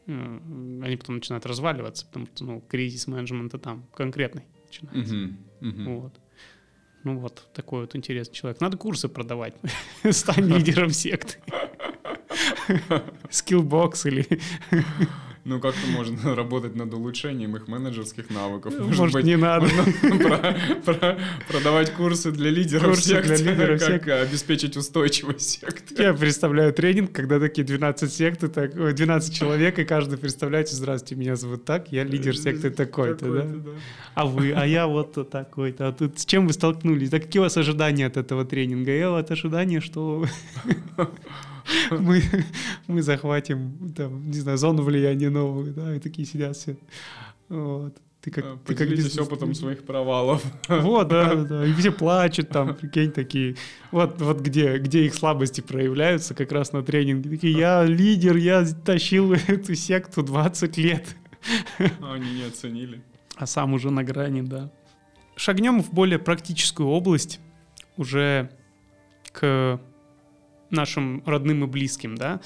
э, 0.06 0.38
они 0.82 0.96
потом 0.96 1.16
начинают 1.16 1.46
разваливаться, 1.46 2.06
потому 2.06 2.26
что, 2.26 2.44
ну, 2.44 2.60
кризис 2.60 3.06
менеджмента 3.06 3.58
там 3.58 3.86
конкретный 3.94 4.44
начинается. 4.66 5.14
Uh-huh, 5.14 5.34
uh-huh. 5.60 6.00
Вот. 6.00 6.20
Ну 7.04 7.18
вот, 7.18 7.48
такой 7.52 7.80
вот 7.80 7.96
интересный 7.96 8.34
человек. 8.34 8.60
Надо 8.60 8.76
курсы 8.76 9.08
продавать. 9.08 9.54
Стань 10.10 10.46
лидером 10.46 10.90
секты. 10.90 11.38
Skillbox 13.28 14.06
или... 14.08 14.26
Ну, 15.44 15.58
как-то 15.58 15.86
можно 15.88 16.34
работать 16.36 16.76
над 16.76 16.94
улучшением 16.94 17.56
их 17.56 17.66
менеджерских 17.66 18.30
навыков. 18.30 18.74
Может, 18.78 18.98
Может 18.98 19.14
быть, 19.14 19.24
не 19.24 19.36
надо. 19.36 19.66
Про, 20.02 20.56
про, 20.84 21.18
продавать 21.48 21.92
курсы 21.92 22.30
для 22.30 22.50
лидеров 22.50 22.84
курсы 22.84 23.10
сект, 23.10 23.26
для 23.26 23.36
лидеров 23.36 23.80
как 23.80 23.88
сект. 23.88 24.08
обеспечить 24.08 24.76
устойчивость 24.76 25.60
секты. 25.60 26.00
Я 26.00 26.14
представляю 26.14 26.72
тренинг, 26.72 27.12
когда 27.12 27.40
такие 27.40 27.64
12 27.64 28.12
секты, 28.12 28.48
так, 28.48 28.94
12 28.94 29.34
человек, 29.34 29.78
и 29.78 29.84
каждый 29.84 30.18
представляете, 30.18 30.76
здравствуйте, 30.76 31.16
меня 31.16 31.34
зовут 31.34 31.64
так, 31.64 31.90
я 31.90 32.04
лидер 32.04 32.36
секты 32.36 32.70
такой-то, 32.70 33.32
да? 33.32 33.42
да? 33.42 33.70
А 34.14 34.26
вы, 34.26 34.52
а 34.52 34.64
я 34.66 34.86
вот 34.86 35.28
такой-то. 35.30 35.88
А 35.88 35.92
тут 35.92 36.18
с 36.18 36.24
чем 36.24 36.46
вы 36.46 36.52
столкнулись? 36.52 37.10
Да 37.10 37.18
какие 37.18 37.40
у 37.40 37.44
вас 37.44 37.56
ожидания 37.56 38.06
от 38.06 38.16
этого 38.16 38.44
тренинга? 38.44 38.92
Я 38.92 39.10
вот 39.10 39.30
ожидания, 39.30 39.80
что 39.80 40.24
мы, 41.90 42.22
мы 42.86 43.02
захватим, 43.02 43.92
там, 43.96 44.30
не 44.30 44.38
знаю, 44.38 44.58
зону 44.58 44.82
влияния 44.82 45.30
новую, 45.30 45.72
да, 45.72 45.96
и 45.96 45.98
такие 45.98 46.26
сидят 46.26 46.56
все. 46.56 46.76
Вот. 47.48 47.96
Ты 48.22 48.30
как, 48.30 48.44
а, 48.44 48.58
ты 48.64 48.76
как 48.76 48.88
бизнес... 48.88 49.18
опытом 49.18 49.52
своих 49.52 49.84
провалов. 49.84 50.44
Вот, 50.68 51.08
да, 51.08 51.34
да, 51.34 51.44
да. 51.44 51.66
И 51.66 51.72
все 51.74 51.90
плачут 51.92 52.50
там, 52.50 52.76
прикинь, 52.76 53.10
такие. 53.10 53.56
Вот, 53.90 54.20
вот 54.20 54.40
где, 54.40 54.78
где 54.78 55.06
их 55.06 55.14
слабости 55.14 55.60
проявляются 55.60 56.32
как 56.32 56.52
раз 56.52 56.72
на 56.72 56.84
тренинге. 56.84 57.30
Такие, 57.30 57.58
я 57.58 57.84
лидер, 57.84 58.36
я 58.36 58.64
тащил 58.64 59.32
эту 59.32 59.74
секту 59.74 60.22
20 60.22 60.76
лет. 60.76 61.16
А 62.00 62.14
они 62.14 62.32
не 62.34 62.44
оценили. 62.44 63.02
А 63.36 63.46
сам 63.46 63.72
уже 63.72 63.90
на 63.90 64.04
грани, 64.04 64.42
да. 64.42 64.70
Шагнем 65.34 65.82
в 65.82 65.92
более 65.92 66.20
практическую 66.20 66.88
область, 66.88 67.40
уже 67.96 68.50
к 69.32 69.80
нашим 70.72 71.22
родным 71.26 71.64
и 71.64 71.66
близким, 71.66 72.16
да, 72.16 72.40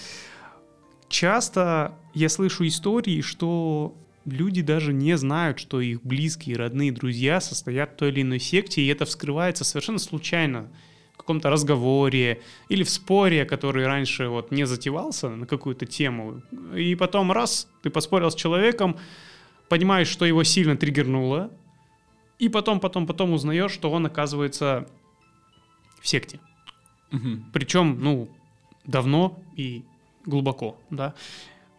часто 1.09 1.97
я 2.15 2.29
слышу 2.29 2.67
истории, 2.67 3.21
что 3.21 3.95
люди 4.25 4.63
даже 4.63 4.93
не 4.93 5.17
знают, 5.17 5.59
что 5.59 5.81
их 5.81 6.03
близкие, 6.03 6.57
родные, 6.57 6.93
друзья 6.93 7.41
состоят 7.41 7.93
в 7.93 7.97
той 7.97 8.11
или 8.11 8.23
иной 8.23 8.41
секте, 8.41 8.83
и 8.83 8.89
это 8.89 9.05
вскрывается 9.05 9.65
совершенно 9.65 9.99
случайно 9.99 10.69
в 11.15 11.17
каком-то 11.19 11.49
разговоре 11.49 12.43
или 12.69 12.83
в 12.83 12.91
споре, 12.91 13.45
который 13.45 13.87
раньше 13.87 14.29
вот 14.29 14.51
не 14.51 14.67
затевался 14.67 15.31
на 15.31 15.47
какую-то 15.47 15.87
тему. 15.87 16.43
И 16.75 16.95
потом 16.95 17.33
раз, 17.33 17.69
ты 17.83 17.91
поспорил 17.91 18.31
с 18.31 18.35
человеком, 18.35 18.97
понимаешь, 19.69 20.09
что 20.09 20.25
его 20.27 20.45
сильно 20.45 20.77
триггернуло, 20.77 21.51
и 22.39 22.49
потом, 22.49 22.81
потом, 22.81 23.07
потом 23.07 23.33
узнаешь, 23.33 23.73
что 23.73 23.91
он 23.91 24.07
оказывается 24.07 24.89
в 26.01 26.07
секте. 26.07 26.39
Угу. 27.13 27.53
Причем, 27.53 28.01
ну, 28.01 28.29
давно 28.85 29.43
и 29.57 29.85
глубоко, 30.25 30.79
да. 30.91 31.15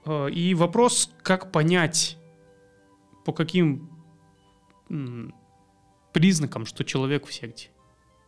Э, 0.05 0.29
и 0.31 0.53
вопрос, 0.53 1.11
как 1.21 1.51
понять, 1.51 2.17
по 3.25 3.33
каким 3.33 3.89
признакам, 6.13 6.65
что 6.65 6.85
человек 6.85 7.25
в 7.25 7.33
секте. 7.33 7.69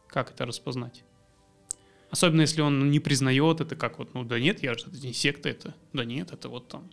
Как 0.08 0.32
это 0.32 0.46
распознать? 0.46 1.04
Особенно 2.10 2.42
если 2.42 2.62
он 2.62 2.90
не 2.92 3.00
признает 3.00 3.62
это, 3.62 3.76
как 3.76 4.00
вот, 4.00 4.14
ну 4.14 4.24
да 4.24 4.40
нет, 4.40 4.64
я 4.64 4.74
же 4.74 4.88
это 4.88 4.98
не 4.98 5.14
секта, 5.14 5.48
это, 5.50 5.76
да 5.94 6.04
нет, 6.04 6.32
это 6.32 6.50
вот 6.50 6.68
там. 6.68 6.90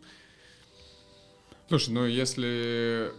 Слушай, 1.68 1.94
ну 1.94 2.04
если 2.04 3.12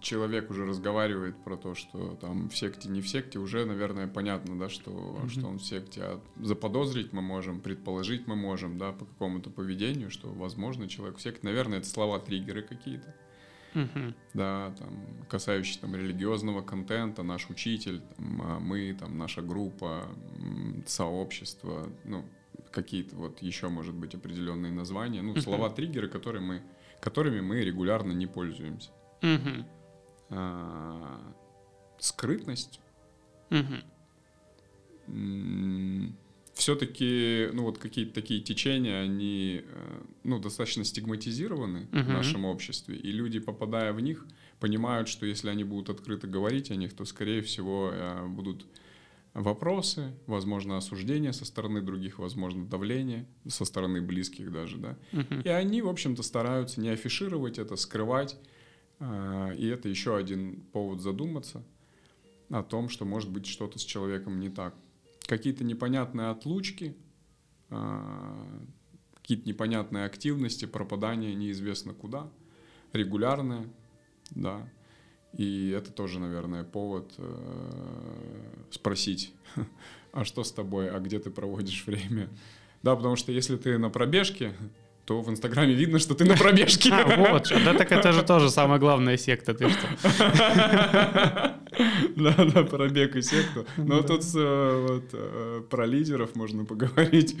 человек 0.00 0.50
уже 0.50 0.66
разговаривает 0.66 1.36
про 1.44 1.56
то, 1.56 1.74
что 1.74 2.16
там 2.20 2.48
в 2.48 2.56
секте, 2.56 2.88
не 2.88 3.00
в 3.00 3.08
секте, 3.08 3.38
уже, 3.38 3.64
наверное, 3.64 4.06
понятно, 4.06 4.58
да, 4.58 4.68
что, 4.68 4.90
mm-hmm. 4.90 5.28
что 5.28 5.46
он 5.46 5.58
в 5.58 5.64
секте. 5.64 6.02
А 6.02 6.20
заподозрить 6.40 7.12
мы 7.12 7.22
можем, 7.22 7.60
предположить 7.60 8.26
мы 8.26 8.36
можем, 8.36 8.78
да, 8.78 8.92
по 8.92 9.04
какому-то 9.04 9.50
поведению, 9.50 10.10
что, 10.10 10.28
возможно, 10.28 10.88
человек 10.88 11.18
в 11.18 11.22
секте. 11.22 11.40
Наверное, 11.42 11.78
это 11.78 11.88
слова-триггеры 11.88 12.62
какие-то. 12.62 13.14
Uh-huh. 13.74 14.14
Да, 14.34 14.74
там, 14.78 14.90
касающиеся 15.30 15.80
там 15.80 15.96
религиозного 15.96 16.60
контента, 16.60 17.22
наш 17.22 17.48
учитель, 17.48 18.02
там, 18.16 18.42
а 18.44 18.60
мы, 18.60 18.94
там, 18.98 19.16
наша 19.16 19.40
группа, 19.40 20.06
сообщество, 20.86 21.88
ну, 22.04 22.22
какие-то 22.70 23.16
вот 23.16 23.40
еще, 23.40 23.68
может 23.68 23.94
быть, 23.94 24.14
определенные 24.14 24.72
названия, 24.72 25.22
ну, 25.22 25.34
слова-триггеры, 25.40 26.08
которые 26.08 26.42
мы, 26.42 26.62
которыми 27.00 27.40
мы 27.40 27.60
регулярно 27.62 28.12
не 28.12 28.26
пользуемся. 28.26 28.90
Угу. 29.22 29.64
А, 30.30 31.34
скрытность. 31.98 32.80
Угу. 33.50 33.76
Все-таки, 36.54 37.48
ну 37.52 37.62
вот 37.62 37.78
какие-то 37.78 38.14
такие 38.14 38.40
течения, 38.40 39.00
они, 39.00 39.62
э, 39.64 40.02
ну, 40.22 40.38
достаточно 40.38 40.84
стигматизированы 40.84 41.88
угу. 41.92 42.02
в 42.02 42.08
нашем 42.08 42.44
обществе, 42.44 42.96
и 42.96 43.10
люди, 43.10 43.40
попадая 43.40 43.92
в 43.92 44.00
них, 44.00 44.26
понимают, 44.60 45.08
что 45.08 45.26
если 45.26 45.48
они 45.48 45.64
будут 45.64 45.90
открыто 45.90 46.26
говорить 46.26 46.70
о 46.70 46.76
них, 46.76 46.94
то, 46.94 47.04
скорее 47.04 47.42
всего, 47.42 47.90
э, 47.92 48.26
будут 48.26 48.66
вопросы, 49.34 50.12
возможно, 50.26 50.76
осуждение 50.76 51.32
со 51.32 51.44
стороны 51.44 51.80
других, 51.80 52.18
возможно, 52.18 52.66
давление 52.66 53.26
со 53.48 53.64
стороны 53.64 54.02
близких 54.02 54.52
даже, 54.52 54.76
да. 54.76 54.98
Угу. 55.12 55.40
И 55.44 55.48
они, 55.48 55.82
в 55.82 55.88
общем-то, 55.88 56.22
стараются 56.22 56.80
не 56.80 56.90
афишировать 56.90 57.58
это, 57.58 57.76
скрывать, 57.76 58.38
и 59.56 59.66
это 59.66 59.88
еще 59.88 60.16
один 60.16 60.62
повод 60.72 61.00
задуматься 61.00 61.64
о 62.50 62.62
том, 62.62 62.88
что 62.88 63.04
может 63.04 63.30
быть 63.30 63.46
что-то 63.46 63.78
с 63.78 63.82
человеком 63.84 64.38
не 64.38 64.48
так. 64.48 64.74
Какие-то 65.26 65.64
непонятные 65.64 66.28
отлучки, 66.28 66.96
а, 67.70 68.46
какие-то 69.14 69.48
непонятные 69.48 70.04
активности, 70.04 70.66
пропадание 70.66 71.34
неизвестно 71.34 71.94
куда, 71.94 72.30
регулярные, 72.92 73.68
да. 74.30 74.68
И 75.32 75.70
это 75.70 75.90
тоже, 75.90 76.20
наверное, 76.20 76.62
повод 76.62 77.14
э, 77.16 78.64
спросить, 78.70 79.32
а 80.12 80.24
что 80.24 80.44
с 80.44 80.52
тобой, 80.52 80.90
а 80.90 81.00
где 81.00 81.18
ты 81.18 81.30
проводишь 81.30 81.86
время? 81.86 82.28
Да, 82.82 82.94
потому 82.96 83.16
что 83.16 83.32
если 83.32 83.56
ты 83.56 83.78
на 83.78 83.88
пробежке, 83.88 84.54
то 85.04 85.20
в 85.20 85.28
Инстаграме 85.30 85.74
видно, 85.74 85.98
что 85.98 86.14
ты 86.14 86.24
на 86.24 86.36
пробежке. 86.36 86.92
А, 87.02 87.16
вот, 87.16 87.52
да 87.64 87.74
так 87.74 87.90
это 87.90 88.12
же 88.12 88.22
тоже 88.22 88.50
самая 88.50 88.78
главная 88.78 89.16
секта, 89.16 89.54
ты 89.54 89.68
что? 89.68 91.58
Да, 92.16 92.34
да, 92.36 92.64
про 92.64 92.88
бег 92.88 93.16
и 93.16 93.22
секту. 93.22 93.66
Но 93.78 94.02
тут 94.02 94.22
э, 94.34 94.86
вот 94.88 95.04
э, 95.14 95.62
про 95.70 95.86
лидеров 95.86 96.34
можно 96.36 96.66
поговорить, 96.66 97.34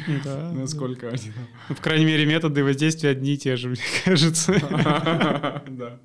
насколько 0.54 1.08
они... 1.08 1.32
В 1.68 1.80
крайней 1.82 2.06
мере, 2.06 2.24
методы 2.24 2.64
воздействия 2.64 3.10
одни 3.10 3.34
и 3.34 3.36
те 3.36 3.56
же, 3.56 3.68
мне 3.68 3.80
кажется. 4.04 4.54
Да. 5.68 5.98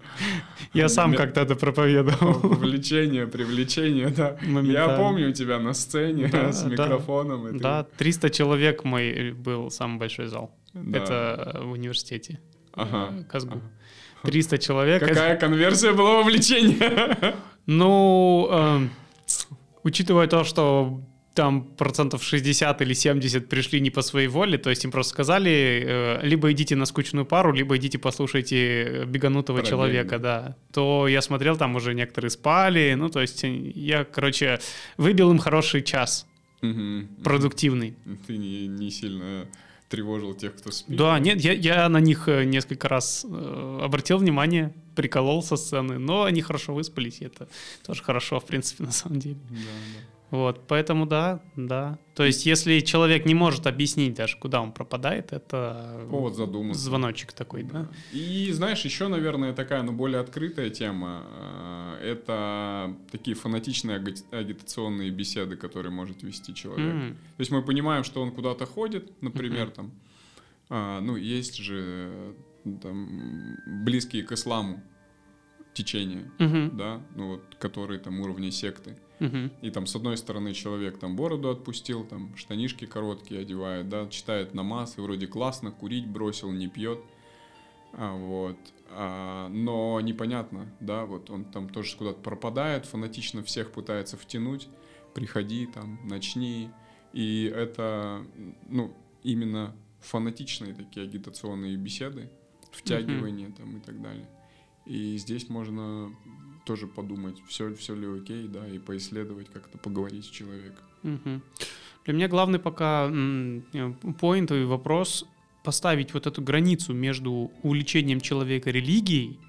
Я 0.74 0.89
сам 0.89 1.13
когда-то 1.13 1.56
проповедовал. 1.56 2.34
Влечение, 2.34 3.28
привлечение, 3.28 4.10
да. 4.10 4.38
Я 4.62 4.89
помню 4.89 5.32
тебя 5.32 5.60
на 5.60 5.74
сцене 5.74 6.30
с 6.52 6.63
микрофоном. 6.65 7.58
Да, 7.58 7.84
300 7.98 8.30
человек 8.30 8.84
мой 8.84 9.32
был 9.32 9.72
самый 9.72 10.00
большой 10.00 10.28
зал. 10.28 10.52
Это 10.94 11.62
в 11.63 11.72
университете. 11.72 12.40
Ага. 12.74 13.24
Казгу. 13.30 13.62
300 14.24 14.58
человек. 14.58 15.06
Какая 15.06 15.38
конверсия 15.38 15.94
была 15.94 16.18
вовлечения? 16.18 17.36
Ну, 17.70 18.48
э, 18.50 18.88
учитывая 19.84 20.28
то, 20.28 20.46
что 20.46 21.02
там 21.38 21.63
процентов 21.63 22.24
60 22.24 22.82
или 22.82 22.94
70 22.94 23.50
пришли 23.50 23.82
не 23.82 23.92
по 23.92 24.02
своей 24.02 24.28
воле, 24.28 24.58
то 24.58 24.70
есть 24.70 24.86
им 24.86 24.92
просто 24.92 25.12
сказали, 25.12 25.84
э, 25.86 26.20
либо 26.24 26.52
идите 26.52 26.78
на 26.78 26.86
скучную 26.86 27.26
пару, 27.26 27.52
либо 27.52 27.76
идите 27.76 28.00
послушайте 28.00 29.04
беганутого 29.06 29.58
Параллельно. 29.58 29.70
человека, 29.70 30.18
да. 30.18 30.56
То 30.72 31.08
я 31.10 31.22
смотрел, 31.22 31.58
там 31.58 31.76
уже 31.76 31.94
некоторые 31.94 32.32
спали, 32.32 32.96
ну, 32.98 33.10
то 33.10 33.20
есть 33.20 33.44
я, 33.44 34.06
короче, 34.06 34.60
выбил 34.98 35.30
им 35.30 35.38
хороший 35.38 35.84
час, 35.84 36.26
угу. 36.62 37.08
продуктивный. 37.22 37.96
Ты 38.26 38.38
не, 38.38 38.66
не 38.68 38.90
сильно 38.90 39.46
тревожил 39.89 40.34
тех, 40.34 40.56
кто 40.56 40.71
спит. 40.71 40.97
Да, 40.97 41.19
нет, 41.19 41.39
я, 41.41 41.54
я 41.54 41.89
на 41.89 42.00
них 42.00 42.28
э, 42.28 42.43
несколько 42.43 42.88
раз 42.89 43.26
э, 43.30 43.80
обратил 43.82 44.17
внимание, 44.17 44.73
приколол 44.95 45.43
со 45.43 45.56
сцены, 45.56 45.97
но 45.97 46.23
они 46.23 46.41
хорошо 46.41 46.73
выспались, 46.73 47.21
и 47.21 47.26
это 47.26 47.47
тоже 47.86 48.04
хорошо, 48.04 48.39
в 48.39 48.45
принципе, 48.45 48.84
на 48.84 48.91
самом 48.91 49.19
деле. 49.19 49.38
Да, 49.50 49.56
да. 49.58 50.17
Вот, 50.30 50.68
поэтому 50.68 51.06
да, 51.06 51.42
да. 51.56 51.98
То 52.13 52.26
есть, 52.26 52.46
если 52.46 52.82
человек 52.82 53.26
не 53.26 53.34
может 53.34 53.66
объяснить 53.66 54.13
даже, 54.13 54.38
куда 54.38 54.62
он 54.62 54.74
пропадает, 54.74 55.32
это 55.32 56.06
повод 56.10 56.36
задуматься. 56.36 56.82
Звоночек 56.82 57.32
такой, 57.32 57.63
да. 57.63 57.84
да. 57.84 57.90
И 58.12 58.52
знаешь, 58.52 58.84
еще, 58.84 59.08
наверное, 59.08 59.54
такая, 59.54 59.84
ну, 59.84 59.94
более 59.94 60.20
открытая 60.20 60.70
тема, 60.70 61.24
э, 62.02 62.12
это 62.12 62.94
такие 63.10 63.36
фанатичные 63.38 64.04
агитационные 64.32 65.12
беседы, 65.12 65.56
которые 65.56 65.94
может 65.94 66.24
вести 66.24 66.54
человек. 66.54 66.94
Mm. 66.94 67.12
То 67.13 67.40
есть 67.40 67.52
мы 67.52 67.62
понимаем, 67.62 68.04
что 68.04 68.22
он 68.22 68.32
куда-то 68.32 68.66
ходит, 68.66 69.22
например, 69.22 69.68
mm-hmm. 69.68 69.76
там, 69.76 69.92
а, 70.70 71.00
ну, 71.00 71.16
есть 71.16 71.56
же 71.56 72.36
там 72.82 73.56
близкие 73.86 74.24
к 74.24 74.34
исламу 74.34 74.84
течения, 75.74 76.30
mm-hmm. 76.40 76.76
да, 76.76 77.02
ну 77.16 77.28
вот, 77.28 77.56
которые 77.60 78.00
там 78.00 78.20
уровня 78.20 78.52
секты. 78.52 78.98
Угу. 79.20 79.50
И 79.62 79.72
там 79.72 79.88
с 79.88 79.96
одной 79.96 80.18
стороны 80.18 80.54
человек 80.54 81.00
там 81.00 81.16
бороду 81.16 81.50
отпустил, 81.50 82.04
там 82.06 82.36
штанишки 82.36 82.86
короткие 82.86 83.42
одевает, 83.42 83.90
да, 83.90 84.08
читает 84.10 84.54
намаз, 84.54 84.98
и 84.98 85.02
вроде 85.02 85.28
классно, 85.28 85.72
курить 85.72 86.08
бросил, 86.08 86.52
не 86.52 86.68
пьет. 86.68 87.00
А, 87.94 88.16
вот. 88.16 88.58
А, 88.90 89.50
но 89.50 90.00
непонятно, 90.02 90.72
да, 90.80 91.06
вот 91.06 91.30
он 91.30 91.46
там 91.46 91.70
тоже 91.70 91.98
куда-то 91.98 92.22
пропадает, 92.22 92.86
фанатично 92.86 93.44
всех 93.44 93.72
пытается 93.72 94.18
втянуть, 94.18 94.68
приходи 95.14 95.66
там, 95.66 96.00
начни. 96.08 96.70
И 97.14 97.52
это, 97.54 98.24
ну, 98.70 98.96
именно 99.24 99.76
фанатичные 100.02 100.74
такие 100.74 101.06
агитационные 101.06 101.76
беседы, 101.76 102.30
втягивание 102.72 103.50
mm 103.50 103.58
там 103.58 103.78
и 103.78 103.80
так 103.80 104.02
далее. 104.02 104.30
И 104.86 105.18
здесь 105.18 105.50
можно 105.50 106.16
тоже 106.68 106.88
подумать, 106.88 107.42
все, 107.48 107.74
все 107.76 107.96
ли 107.96 108.06
окей, 108.06 108.48
да, 108.48 108.68
и 108.68 108.78
поисследовать, 108.78 109.50
как-то 109.50 109.78
поговорить 109.78 110.26
с 110.26 110.30
человеком. 110.30 110.84
Угу. 111.04 111.42
Для 112.06 112.14
меня 112.14 112.28
главный 112.28 112.60
пока 112.60 113.08
поинт 114.20 114.52
и 114.52 114.64
вопрос 114.64 115.26
поставить 115.64 116.14
вот 116.14 116.28
эту 116.28 116.42
границу 116.42 116.94
между 116.94 117.52
увлечением 117.64 118.22
человека 118.22 118.70
религией 118.70 119.40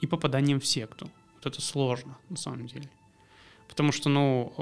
и 0.00 0.06
попаданием 0.06 0.60
в 0.60 0.66
секту. 0.66 1.08
Вот 1.34 1.46
это 1.46 1.62
сложно, 1.62 2.18
на 2.28 2.36
самом 2.36 2.66
деле. 2.66 2.90
Потому 3.72 3.90
что, 3.90 4.10
ну, 4.10 4.52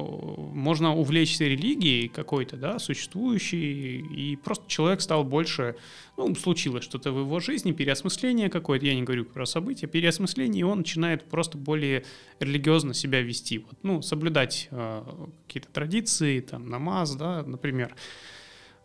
можно 0.55 0.94
увлечься 0.94 1.44
религией 1.44 2.07
какой-то, 2.07 2.57
да, 2.57 2.79
существующей, 2.79 3.99
и 3.99 4.37
просто 4.37 4.68
человек 4.68 5.01
стал 5.01 5.25
больше, 5.25 5.75
ну, 6.16 6.33
случилось 6.37 6.85
что-то 6.85 7.11
в 7.11 7.18
его 7.18 7.40
жизни, 7.40 7.73
переосмысление 7.73 8.49
какое-то, 8.49 8.87
я 8.87 8.94
не 8.94 9.03
говорю 9.03 9.25
про 9.25 9.46
события, 9.46 9.88
переосмысление, 9.88 10.61
и 10.61 10.62
он 10.62 10.79
начинает 10.79 11.25
просто 11.25 11.59
более 11.59 12.05
религиозно 12.38 12.94
себя 12.94 13.20
вести, 13.20 13.59
вот, 13.59 13.75
ну, 13.83 14.01
соблюдать 14.01 14.68
э, 14.70 15.03
какие-то 15.49 15.70
традиции, 15.70 16.38
там, 16.38 16.68
намаз, 16.68 17.16
да, 17.16 17.42
например, 17.42 17.96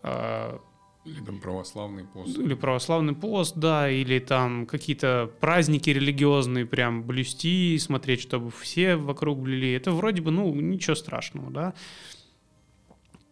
э, 0.01 0.57
или 1.05 1.23
там 1.23 1.39
православный 1.39 2.03
пост. 2.03 2.37
Или 2.37 2.55
православный 2.55 3.13
пост, 3.13 3.55
да, 3.55 3.89
или 3.89 4.17
там 4.17 4.65
какие-то 4.65 5.31
праздники 5.39 5.91
религиозные 5.91 6.65
прям 6.65 7.03
блюсти, 7.03 7.77
смотреть, 7.77 8.21
чтобы 8.21 8.49
все 8.49 8.95
вокруг 8.95 9.39
блюли. 9.39 9.73
Это 9.73 9.91
вроде 9.91 10.21
бы, 10.21 10.31
ну, 10.31 10.53
ничего 10.55 10.95
страшного, 10.95 11.51
да. 11.51 11.73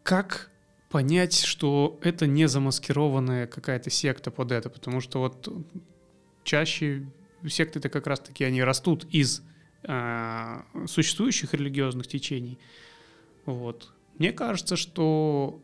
Как 0.03 0.51
понять, 0.89 1.39
что 1.39 1.97
это 2.03 2.27
не 2.27 2.47
замаскированная 2.47 3.47
какая-то 3.47 3.89
секта 3.89 4.29
под 4.29 4.51
это? 4.51 4.69
Потому 4.69 5.01
что 5.01 5.19
вот 5.19 5.51
чаще 6.43 7.07
секты-то 7.47 7.89
как 7.89 8.05
раз-таки 8.05 8.43
они 8.43 8.62
растут 8.62 9.05
из 9.05 9.41
э, 9.81 10.62
существующих 10.86 11.55
религиозных 11.55 12.05
течений. 12.05 12.59
Вот. 13.45 13.91
Мне 14.19 14.31
кажется, 14.31 14.75
что 14.75 15.59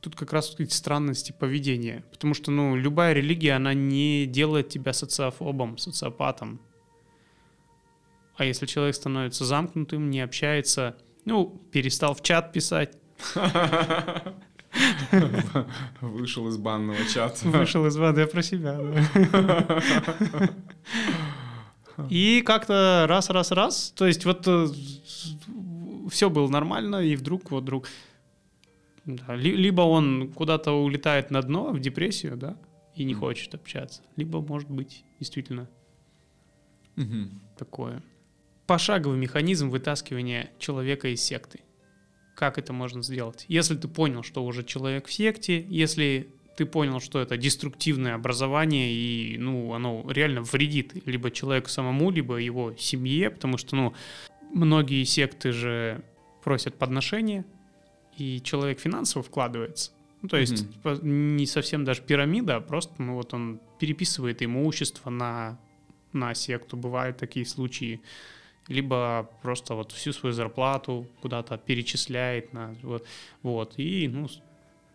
тут 0.00 0.16
как 0.16 0.32
раз 0.32 0.54
эти 0.58 0.72
странности 0.72 1.32
поведения. 1.32 2.04
Потому 2.10 2.34
что, 2.34 2.50
ну, 2.50 2.76
любая 2.76 3.12
религия, 3.12 3.52
она 3.52 3.74
не 3.74 4.26
делает 4.26 4.68
тебя 4.68 4.92
социофобом, 4.92 5.78
социопатом. 5.78 6.60
А 8.36 8.44
если 8.44 8.66
человек 8.66 8.94
становится 8.94 9.44
замкнутым, 9.44 10.10
не 10.10 10.20
общается, 10.20 10.96
ну, 11.24 11.60
перестал 11.72 12.14
в 12.14 12.22
чат 12.22 12.52
писать. 12.52 12.96
Вышел 16.00 16.48
из 16.48 16.56
банного 16.56 17.04
чата. 17.12 17.46
Вышел 17.48 17.86
из 17.86 17.96
банного, 17.98 18.20
я 18.20 18.26
про 18.26 18.42
себя. 18.42 18.78
И 22.08 22.42
как-то 22.46 23.04
раз, 23.08 23.28
раз, 23.28 23.50
раз, 23.50 23.92
то 23.94 24.06
есть 24.06 24.24
вот 24.24 24.44
э, 24.46 24.68
все 26.10 26.30
было 26.30 26.48
нормально, 26.48 26.96
и 26.96 27.14
вдруг 27.14 27.50
вот 27.50 27.64
вдруг 27.64 27.88
да, 29.16 29.34
либо 29.34 29.82
он 29.82 30.32
куда-то 30.32 30.72
улетает 30.72 31.30
на 31.30 31.42
дно, 31.42 31.72
в 31.72 31.80
депрессию, 31.80 32.36
да, 32.36 32.56
и 32.94 33.04
не 33.04 33.14
хочет 33.14 33.54
общаться. 33.54 34.02
Либо, 34.16 34.40
может 34.40 34.70
быть, 34.70 35.04
действительно 35.18 35.68
угу. 36.96 37.28
такое. 37.56 38.02
Пошаговый 38.66 39.18
механизм 39.18 39.70
вытаскивания 39.70 40.50
человека 40.58 41.08
из 41.08 41.22
секты. 41.22 41.60
Как 42.36 42.58
это 42.58 42.72
можно 42.72 43.02
сделать? 43.02 43.44
Если 43.48 43.76
ты 43.76 43.88
понял, 43.88 44.22
что 44.22 44.44
уже 44.44 44.64
человек 44.64 45.06
в 45.06 45.12
секте, 45.12 45.64
если 45.68 46.32
ты 46.56 46.66
понял, 46.66 47.00
что 47.00 47.20
это 47.20 47.36
деструктивное 47.36 48.14
образование, 48.14 48.92
и, 48.92 49.38
ну, 49.38 49.72
оно 49.72 50.04
реально 50.10 50.42
вредит 50.42 51.06
либо 51.06 51.30
человеку 51.30 51.68
самому, 51.68 52.10
либо 52.10 52.36
его 52.36 52.74
семье, 52.76 53.30
потому 53.30 53.56
что, 53.56 53.76
ну, 53.76 53.94
многие 54.52 55.04
секты 55.04 55.52
же 55.52 56.02
просят 56.42 56.76
подношения, 56.76 57.44
и 58.20 58.42
человек 58.42 58.80
финансово 58.80 59.22
вкладывается. 59.22 59.92
Ну, 60.22 60.28
то 60.28 60.36
есть 60.36 60.64
mm-hmm. 60.84 61.04
не 61.04 61.46
совсем 61.46 61.84
даже 61.84 62.02
пирамида, 62.02 62.56
а 62.56 62.60
просто 62.60 62.92
ну, 63.02 63.14
вот 63.14 63.32
он 63.32 63.60
переписывает 63.78 64.42
имущество 64.42 65.08
на, 65.08 65.58
на 66.12 66.34
секту. 66.34 66.76
Бывают 66.76 67.16
такие 67.16 67.46
случаи. 67.46 68.00
Либо 68.68 69.30
просто 69.42 69.74
вот 69.74 69.92
всю 69.92 70.12
свою 70.12 70.34
зарплату 70.34 71.06
куда-то 71.22 71.56
перечисляет. 71.56 72.52
На, 72.52 72.76
вот, 72.82 73.06
вот. 73.42 73.74
И, 73.78 74.08
ну, 74.08 74.28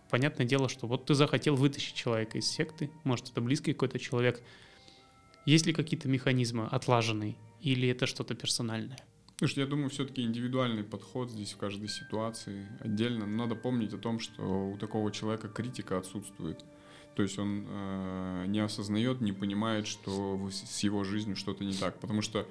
понятное 0.10 0.46
дело, 0.46 0.70
что 0.70 0.86
вот 0.86 1.06
ты 1.06 1.16
захотел 1.16 1.56
вытащить 1.56 1.96
человека 1.96 2.38
из 2.38 2.48
секты, 2.48 2.92
может, 3.04 3.32
это 3.32 3.42
близкий 3.42 3.74
какой-то 3.74 3.98
человек, 3.98 4.44
Есть 5.46 5.66
ли 5.66 5.74
какие-то 5.74 6.08
механизмы 6.08 6.68
отлаженные 6.68 7.36
или 7.62 7.88
это 7.90 8.06
что-то 8.08 8.36
персональное? 8.36 9.00
Слушай, 9.38 9.60
я 9.60 9.66
думаю, 9.66 9.90
все-таки 9.90 10.22
индивидуальный 10.22 10.84
подход 10.84 11.30
здесь 11.30 11.54
в 11.54 11.58
каждой 11.58 11.90
ситуации 11.90 12.68
отдельно. 12.80 13.26
Но 13.26 13.44
надо 13.44 13.56
помнить 13.56 13.94
о 13.94 13.98
том, 13.98 14.20
что 14.20 14.70
у 14.70 14.78
такого 14.78 15.12
человека 15.12 15.50
критика 15.50 15.98
отсутствует. 15.98 16.64
То 17.16 17.24
есть 17.24 17.38
он 17.38 17.66
э, 17.68 18.46
не 18.48 18.60
осознает, 18.60 19.22
не 19.22 19.34
понимает, 19.34 19.88
что 19.88 20.50
с 20.52 20.80
его 20.84 21.04
жизнью 21.04 21.36
что-то 21.36 21.64
не 21.64 21.74
так. 21.74 22.00
Потому 22.00 22.22
что 22.22 22.48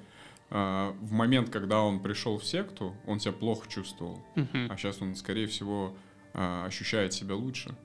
э, 0.49 0.93
в 1.01 1.11
момент, 1.11 1.49
когда 1.49 1.81
он 1.81 2.01
пришел 2.01 2.37
в 2.37 2.45
секту, 2.45 2.95
он 3.07 3.19
себя 3.19 3.33
плохо 3.33 3.67
чувствовал. 3.67 4.23
Uh-huh. 4.35 4.67
А 4.69 4.77
сейчас 4.77 5.01
он, 5.01 5.15
скорее 5.15 5.47
всего, 5.47 5.95
э, 6.33 6.65
ощущает 6.65 7.13
себя 7.13 7.35
лучше. 7.35 7.75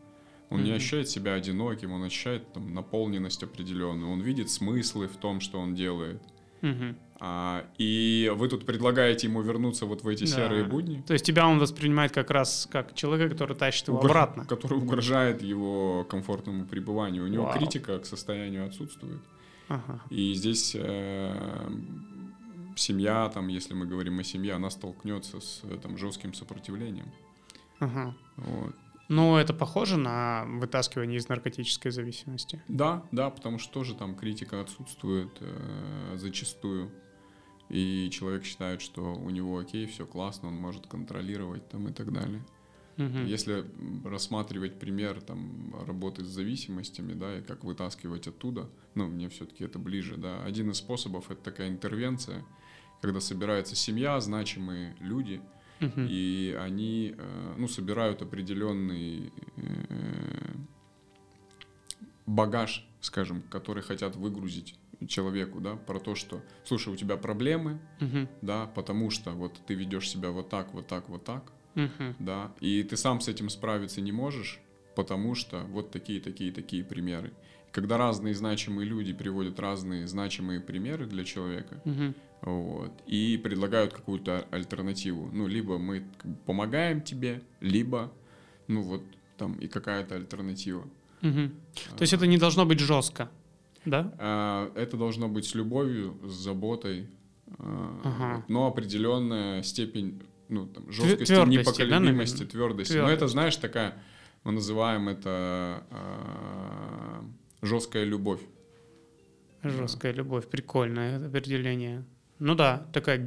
Он 0.51 0.61
mm-hmm. 0.61 0.65
не 0.65 0.73
ощущает 0.73 1.09
себя 1.09 1.35
одиноким, 1.35 1.93
он 1.93 2.03
ощущает 2.03 2.53
там, 2.53 2.75
наполненность 2.75 3.43
определенную, 3.43 4.11
он 4.11 4.21
видит 4.21 4.51
смыслы 4.51 5.07
в 5.07 5.17
том, 5.17 5.41
что 5.41 5.61
он 5.61 5.77
делает. 5.77 6.21
Mm-hmm. 6.63 6.97
А, 7.23 7.67
и 7.77 8.33
вы 8.35 8.49
тут 8.49 8.65
предлагаете 8.65 9.27
ему 9.27 9.43
вернуться 9.43 9.85
вот 9.85 10.03
в 10.03 10.09
эти 10.09 10.25
да. 10.25 10.31
серые 10.31 10.65
будни. 10.65 11.03
То 11.07 11.13
есть 11.13 11.25
тебя 11.25 11.47
он 11.47 11.59
воспринимает 11.59 12.13
как 12.13 12.31
раз 12.31 12.67
как 12.71 12.95
человека, 12.95 13.35
который 13.35 13.55
тащит 13.55 13.89
его 13.89 13.99
Угр... 13.99 14.07
обратно. 14.07 14.47
Который 14.47 14.79
угрожает 14.79 15.43
его 15.43 16.05
комфортному 16.05 16.65
пребыванию. 16.65 17.25
У 17.25 17.29
него 17.29 17.45
Вау. 17.45 17.59
критика 17.59 17.99
к 17.99 18.07
состоянию 18.07 18.67
отсутствует. 18.67 19.21
Ага. 19.69 20.01
И 20.09 20.33
здесь 20.33 20.75
э, 20.75 21.71
семья, 22.75 23.29
там, 23.29 23.49
если 23.49 23.75
мы 23.75 23.85
говорим 23.85 24.19
о 24.19 24.25
семье, 24.25 24.55
она 24.55 24.71
столкнется 24.71 25.41
с 25.41 25.63
там, 25.83 25.99
жестким 25.99 26.33
сопротивлением. 26.33 27.13
Ага. 27.81 28.15
Вот. 28.37 28.75
Но 29.11 29.39
это 29.39 29.53
похоже 29.53 29.97
на 29.97 30.45
вытаскивание 30.47 31.19
из 31.19 31.29
наркотической 31.29 31.91
зависимости? 31.91 32.63
Да, 32.69 33.03
да, 33.11 33.29
потому 33.29 33.59
что 33.59 33.73
тоже 33.73 33.95
там 33.95 34.15
критика 34.15 34.61
отсутствует 34.61 35.31
э, 35.41 36.17
зачастую. 36.17 36.91
И 37.71 38.11
человек 38.11 38.45
считает, 38.45 38.83
что 38.83 39.15
у 39.15 39.31
него 39.31 39.59
окей, 39.59 39.87
все 39.87 40.05
классно, 40.05 40.49
он 40.49 40.55
может 40.55 40.87
контролировать 40.87 41.69
там 41.69 41.89
и 41.89 41.93
так 41.93 42.13
далее. 42.13 42.43
Угу. 42.99 43.19
Если 43.21 43.65
рассматривать 44.05 44.79
пример 44.79 45.21
там 45.23 45.75
работы 45.87 46.25
с 46.25 46.29
зависимостями, 46.29 47.15
да, 47.15 47.39
и 47.39 47.43
как 47.43 47.65
вытаскивать 47.65 48.27
оттуда, 48.27 48.69
ну, 48.95 49.07
мне 49.07 49.29
все-таки 49.29 49.65
это 49.65 49.79
ближе, 49.79 50.17
да. 50.17 50.43
Один 50.45 50.71
из 50.71 50.79
способов 50.79 51.31
это 51.31 51.43
такая 51.43 51.69
интервенция, 51.69 52.45
когда 53.01 53.21
собирается 53.21 53.77
семья, 53.77 54.21
значимые 54.21 54.97
люди, 55.01 55.41
uh 55.81 56.07
И 56.11 56.57
они, 56.61 57.15
э, 57.17 57.55
ну, 57.57 57.69
собирают 57.69 58.21
определенный 58.21 59.33
э, 59.57 60.55
багаж, 62.27 62.87
скажем, 63.01 63.43
который 63.51 63.83
хотят 63.83 64.15
выгрузить 64.17 64.79
человеку, 65.07 65.61
да, 65.61 65.77
про 65.77 65.99
то, 65.99 66.15
что, 66.15 66.43
слушай, 66.65 66.93
у 66.93 66.97
тебя 66.97 67.17
проблемы, 67.17 67.79
uh 68.01 68.29
да, 68.43 68.67
потому 68.67 69.11
что 69.11 69.31
вот 69.31 69.61
ты 69.67 69.75
ведешь 69.75 70.09
себя 70.09 70.31
вот 70.31 70.49
так, 70.49 70.75
вот 70.75 70.87
так, 70.87 71.09
вот 71.09 71.25
так, 71.25 71.53
uh 71.75 72.15
да, 72.19 72.53
и 72.61 72.83
ты 72.83 72.97
сам 72.97 73.21
с 73.21 73.29
этим 73.29 73.49
справиться 73.49 74.01
не 74.01 74.13
можешь, 74.13 74.61
потому 74.97 75.35
что 75.35 75.61
вот 75.71 75.91
такие, 75.91 76.21
такие, 76.21 76.53
такие 76.53 76.85
примеры. 76.85 77.33
Когда 77.73 77.99
разные 77.99 78.35
значимые 78.35 78.89
люди 78.89 79.13
приводят 79.13 79.61
разные 79.61 80.07
значимые 80.07 80.61
примеры 80.61 81.07
для 81.07 81.25
человека, 81.25 81.81
uh 81.85 82.15
вот, 82.43 82.93
и 83.07 83.39
предлагают 83.43 83.93
какую-то 83.93 84.47
альтернативу. 84.51 85.29
Ну, 85.33 85.47
либо 85.47 85.79
мы 85.79 86.05
помогаем 86.47 87.03
тебе, 87.03 87.43
либо, 87.61 88.11
ну 88.67 88.83
вот, 88.83 89.03
там 89.37 89.55
и 89.55 89.69
какая-то 89.69 90.15
альтернатива. 90.15 90.87
Угу. 91.23 91.51
То 91.97 92.03
есть 92.03 92.13
это 92.13 92.27
не 92.27 92.39
должно 92.39 92.65
быть 92.65 92.81
жестко, 92.81 93.31
да? 93.85 94.13
А, 94.19 94.73
это 94.75 94.97
должно 94.97 95.29
быть 95.29 95.47
с 95.47 95.55
любовью, 95.55 96.19
с 96.25 96.33
заботой, 96.33 97.09
а, 97.59 98.01
ага. 98.05 98.45
но 98.49 98.67
определенная 98.67 99.63
степень 99.63 100.23
ну, 100.49 100.67
там, 100.67 100.91
жесткости, 100.91 101.33
твердости, 101.33 101.59
непоколебимости, 101.59 102.43
да, 102.43 102.47
твердости. 102.47 102.93
Твердость. 102.93 102.95
Но 102.95 103.11
это, 103.11 103.29
знаешь, 103.29 103.57
такая, 103.57 103.95
мы 104.45 104.53
называем 104.53 105.09
это 105.09 105.85
а, 105.91 107.25
жесткая 107.63 108.05
любовь. 108.05 108.41
Жесткая 109.63 110.13
любовь, 110.13 110.49
прикольное 110.49 111.27
определение. 111.27 112.05
Ну 112.39 112.55
да, 112.55 112.87
такая 112.93 113.27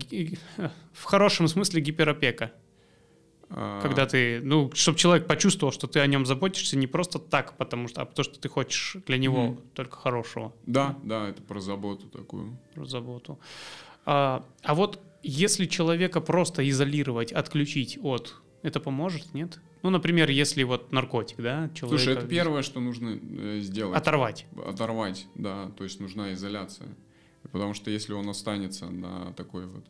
в 0.93 1.03
хорошем 1.03 1.47
смысле 1.47 1.81
гиперопека. 1.81 2.51
А... 3.49 3.81
Когда 3.81 4.05
ты, 4.05 4.41
ну, 4.41 4.71
чтобы 4.73 4.97
человек 4.97 5.27
почувствовал, 5.27 5.71
что 5.71 5.87
ты 5.87 5.99
о 5.99 6.07
нем 6.07 6.25
заботишься 6.25 6.77
не 6.77 6.87
просто 6.87 7.19
так, 7.19 7.57
потому 7.57 7.87
что, 7.87 8.01
а 8.01 8.05
потому 8.05 8.23
что 8.23 8.39
ты 8.39 8.49
хочешь 8.49 8.97
для 9.05 9.17
него 9.17 9.45
mm. 9.45 9.61
только 9.73 9.97
хорошего. 9.97 10.53
Да, 10.65 10.97
да, 11.03 11.29
это 11.29 11.41
про 11.41 11.59
заботу 11.59 12.07
такую. 12.07 12.57
Про 12.73 12.85
заботу. 12.85 13.39
А, 14.05 14.45
а 14.63 14.75
вот 14.75 14.99
если 15.21 15.65
человека 15.65 16.21
просто 16.21 16.67
изолировать, 16.69 17.31
отключить 17.31 17.97
от, 18.01 18.35
это 18.61 18.79
поможет, 18.79 19.33
нет? 19.33 19.59
Ну, 19.83 19.89
например, 19.89 20.29
если 20.29 20.63
вот 20.63 20.91
наркотик, 20.91 21.37
да, 21.37 21.69
человека... 21.73 22.03
Слушай, 22.03 22.13
это 22.17 22.27
первое, 22.27 22.61
что 22.61 22.79
нужно 22.79 23.19
э, 23.21 23.59
сделать. 23.61 23.97
Оторвать. 23.97 24.45
Оторвать, 24.65 25.27
да, 25.35 25.69
то 25.77 25.83
есть 25.83 25.99
нужна 25.99 26.33
изоляция. 26.33 26.87
Потому 27.51 27.73
что 27.73 27.91
если 27.91 28.13
он 28.13 28.29
останется 28.29 28.85
на 28.85 29.33
такой 29.33 29.65
вот 29.65 29.83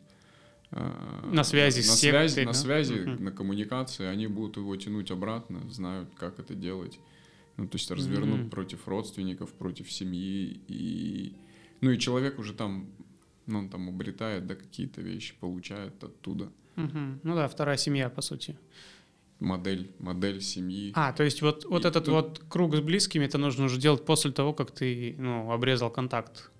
на 0.70 1.44
связи 1.44 1.78
на 1.78 1.82
с 1.84 2.00
связи, 2.00 2.28
сектой, 2.28 2.44
на 2.46 2.52
да? 2.52 2.58
связи, 2.58 2.94
угу. 2.94 3.22
на 3.22 3.30
коммуникации, 3.30 4.06
они 4.06 4.26
будут 4.26 4.56
его 4.56 4.74
тянуть 4.76 5.10
обратно, 5.10 5.60
знают, 5.70 6.08
как 6.16 6.38
это 6.38 6.54
делать. 6.54 6.98
Ну, 7.56 7.68
то 7.68 7.76
есть 7.76 7.90
развернут 7.90 8.40
mm 8.40 8.50
против 8.50 8.88
родственников, 8.88 9.52
против 9.52 9.90
семьи. 9.92 10.60
И... 10.66 11.34
Ну 11.80 11.90
и 11.92 11.98
человек 11.98 12.38
уже 12.38 12.52
там, 12.52 12.88
ну, 13.46 13.60
он 13.60 13.68
там 13.68 13.88
обретает, 13.88 14.46
да, 14.46 14.56
какие-то 14.56 15.00
вещи, 15.02 15.34
получает 15.38 16.02
оттуда. 16.02 16.50
mm 16.76 17.20
Ну 17.22 17.34
да, 17.36 17.46
вторая 17.46 17.76
семья, 17.76 18.10
по 18.10 18.22
сути. 18.22 18.58
Модель, 19.38 19.90
модель 19.98 20.40
семьи. 20.40 20.92
А, 20.94 21.12
то 21.12 21.22
есть 21.22 21.42
вот, 21.42 21.64
вот 21.64 21.84
этот 21.84 22.06
тут... 22.06 22.14
вот 22.14 22.42
круг 22.48 22.74
с 22.74 22.80
близкими 22.80 23.24
это 23.24 23.38
нужно 23.38 23.66
уже 23.66 23.78
делать 23.78 24.04
после 24.04 24.32
того, 24.32 24.52
как 24.52 24.72
ты, 24.72 25.14
ну, 25.18 25.52
обрезал 25.52 25.90
контакт 25.90 26.50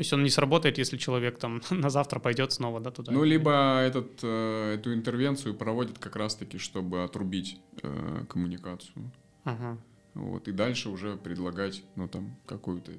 то 0.00 0.02
есть 0.02 0.14
он 0.14 0.22
не 0.22 0.30
сработает, 0.30 0.78
если 0.78 0.96
человек 0.96 1.38
там 1.38 1.60
на 1.70 1.90
завтра 1.90 2.20
пойдет 2.20 2.52
снова, 2.52 2.80
да, 2.80 2.90
туда. 2.90 3.12
Ну, 3.12 3.22
либо 3.22 3.80
этот, 3.80 4.20
э, 4.22 4.76
эту 4.76 4.94
интервенцию 4.94 5.54
проводят 5.54 5.98
как 5.98 6.16
раз-таки, 6.16 6.56
чтобы 6.56 7.04
отрубить 7.04 7.60
э, 7.82 8.24
коммуникацию. 8.26 9.12
Ага. 9.44 9.76
Вот, 10.14 10.48
и 10.48 10.52
дальше 10.52 10.88
уже 10.88 11.16
предлагать, 11.18 11.84
ну, 11.96 12.08
там, 12.08 12.34
какую-то 12.46 12.92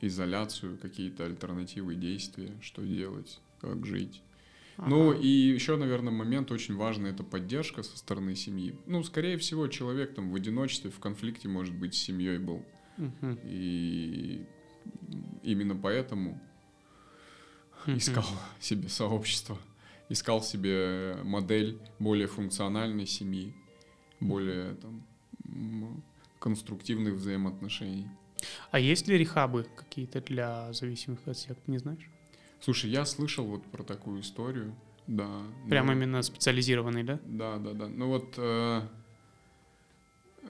изоляцию, 0.00 0.78
какие-то 0.78 1.24
альтернативы 1.24 1.96
действия, 1.96 2.52
что 2.60 2.82
делать, 2.82 3.40
как 3.60 3.84
жить. 3.84 4.22
Ага. 4.76 4.90
Ну, 4.90 5.12
и 5.12 5.26
еще, 5.26 5.76
наверное, 5.76 6.12
момент 6.12 6.52
очень 6.52 6.76
важный— 6.76 7.10
это 7.14 7.24
поддержка 7.24 7.82
со 7.82 7.98
стороны 7.98 8.36
семьи. 8.36 8.76
Ну, 8.86 9.02
скорее 9.02 9.38
всего, 9.38 9.66
человек 9.66 10.14
там 10.14 10.30
в 10.30 10.36
одиночестве, 10.36 10.92
в 10.92 11.00
конфликте, 11.00 11.48
может 11.48 11.74
быть, 11.74 11.96
с 11.96 11.98
семьей 11.98 12.38
был. 12.38 12.64
Угу. 12.96 13.38
И 13.42 14.46
именно 15.42 15.76
поэтому 15.76 16.40
искал 17.86 18.26
себе 18.60 18.88
сообщество, 18.88 19.58
искал 20.08 20.42
себе 20.42 21.16
модель 21.22 21.78
более 21.98 22.26
функциональной 22.26 23.06
семьи, 23.06 23.54
более 24.20 24.74
там, 24.74 25.06
конструктивных 26.38 27.14
взаимоотношений. 27.14 28.08
А 28.70 28.78
есть 28.78 29.08
ли 29.08 29.16
рехабы 29.16 29.66
какие-то 29.76 30.20
для 30.20 30.72
зависимых 30.72 31.26
от 31.26 31.38
сект, 31.38 31.66
не 31.68 31.78
знаешь? 31.78 32.10
Слушай, 32.60 32.90
я 32.90 33.04
слышал 33.04 33.44
вот 33.46 33.64
про 33.66 33.82
такую 33.82 34.20
историю, 34.20 34.74
да. 35.06 35.28
Прямо 35.68 35.88
но... 35.88 35.92
именно 35.92 36.22
специализированный, 36.22 37.04
да? 37.04 37.20
Да, 37.24 37.58
да, 37.58 37.72
да. 37.72 37.88
Ну 37.88 38.08
вот 38.08 38.34
э, 38.36 38.82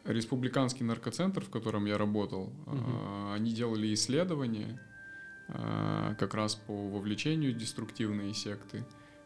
республиканский 0.05 0.85
наркоцентр, 0.85 1.45
в 1.45 1.51
котором 1.51 1.87
я 1.87 1.99
работал, 1.99 2.53
угу. 2.67 3.33
они 3.33 3.53
делали 3.53 3.93
исследования 3.95 4.81
э, 5.49 6.15
как 6.19 6.35
раз 6.35 6.55
по 6.55 6.73
вовлечению 6.89 7.53
деструктивные 7.53 8.35
секты. 8.35 8.85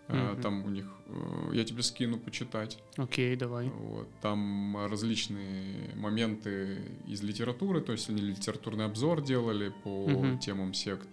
Угу. 0.08 0.42
Там 0.42 0.64
у 0.64 0.68
них, 0.68 0.86
э, 1.06 1.50
я 1.52 1.64
тебе 1.64 1.82
скину 1.82 2.18
почитать. 2.18 2.82
Окей, 2.96 3.36
давай. 3.36 3.68
Вот, 3.68 4.08
там 4.20 4.86
различные 4.86 5.94
моменты 5.96 6.78
из 7.06 7.22
литературы, 7.22 7.80
то 7.80 7.92
есть 7.92 8.08
они 8.08 8.22
литературный 8.22 8.84
обзор 8.84 9.22
делали 9.22 9.72
по 9.82 10.04
угу. 10.04 10.38
темам 10.38 10.74
сект. 10.74 11.08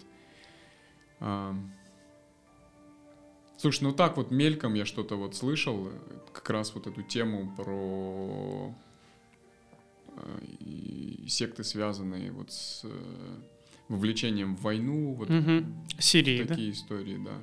Слушай, 3.58 3.84
ну 3.84 3.94
так 3.94 4.18
вот 4.18 4.32
мельком 4.32 4.74
я 4.74 4.86
что-то 4.86 5.16
вот 5.16 5.36
слышал, 5.36 5.90
как 6.34 6.50
раз 6.50 6.76
вот 6.76 6.88
эту 6.88 7.02
тему 7.04 7.54
про 7.56 8.76
и 10.60 11.26
секты, 11.28 11.64
связанные 11.64 12.32
вот 12.32 12.52
с 12.52 12.82
э, 12.84 13.40
вовлечением 13.88 14.56
в 14.56 14.62
войну, 14.62 15.14
вот 15.14 15.30
угу. 15.30 15.66
Сирии, 16.00 16.44
такие 16.44 16.72
да? 16.72 16.78
истории, 16.78 17.18
да. 17.24 17.38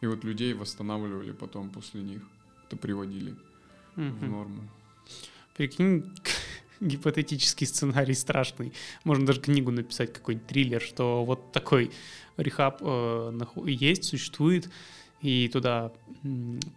И 0.00 0.06
вот 0.06 0.24
людей 0.24 0.54
восстанавливали 0.54 1.32
потом 1.32 1.70
после 1.70 2.02
них, 2.02 2.22
это 2.66 2.76
приводили 2.76 3.32
угу. 3.96 4.14
в 4.20 4.28
норму. 4.28 4.68
Прикинь, 5.56 6.04
гипотетический 6.80 7.66
сценарий 7.66 8.14
страшный. 8.14 8.72
Можно 9.04 9.26
даже 9.26 9.40
книгу 9.40 9.70
написать, 9.70 10.12
какой-нибудь 10.12 10.46
триллер, 10.46 10.80
что 10.80 11.24
вот 11.24 11.52
такой 11.52 11.90
рехаб 12.36 12.78
э, 12.80 13.38
есть, 13.66 14.04
существует, 14.04 14.70
и 15.22 15.48
туда 15.48 15.92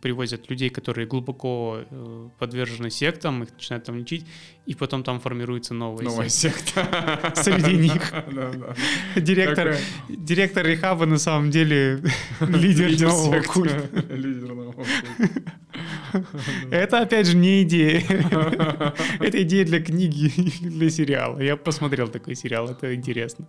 привозят 0.01 0.49
людей, 0.49 0.69
которые 0.69 1.05
глубоко 1.07 1.79
э, 1.89 2.29
подвержены 2.39 2.89
сектам, 2.89 3.43
их 3.43 3.51
начинают 3.53 3.85
там 3.85 3.97
лечить, 3.97 4.25
и 4.65 4.73
потом 4.73 5.03
там 5.03 5.19
формируется 5.19 5.73
новая, 5.73 6.05
новая 6.05 6.29
секта. 6.29 7.33
Среди 7.35 7.75
них. 7.75 8.13
Директор, 9.15 9.75
директор 10.09 10.65
Рехаба 10.65 11.05
на 11.05 11.17
самом 11.17 11.51
деле 11.51 12.01
лидер 12.39 13.01
нового 13.01 13.41
культа. 13.41 13.89
Лидер 14.09 14.53
нового. 14.53 14.85
Это, 16.71 16.99
опять 16.99 17.27
же, 17.27 17.35
не 17.35 17.63
идея. 17.63 18.01
Это 19.19 19.41
идея 19.43 19.65
для 19.65 19.81
книги 19.81 20.31
для 20.61 20.89
сериала. 20.89 21.39
Я 21.41 21.57
посмотрел 21.57 22.07
такой 22.07 22.35
сериал, 22.35 22.69
это 22.69 22.93
интересно. 22.93 23.47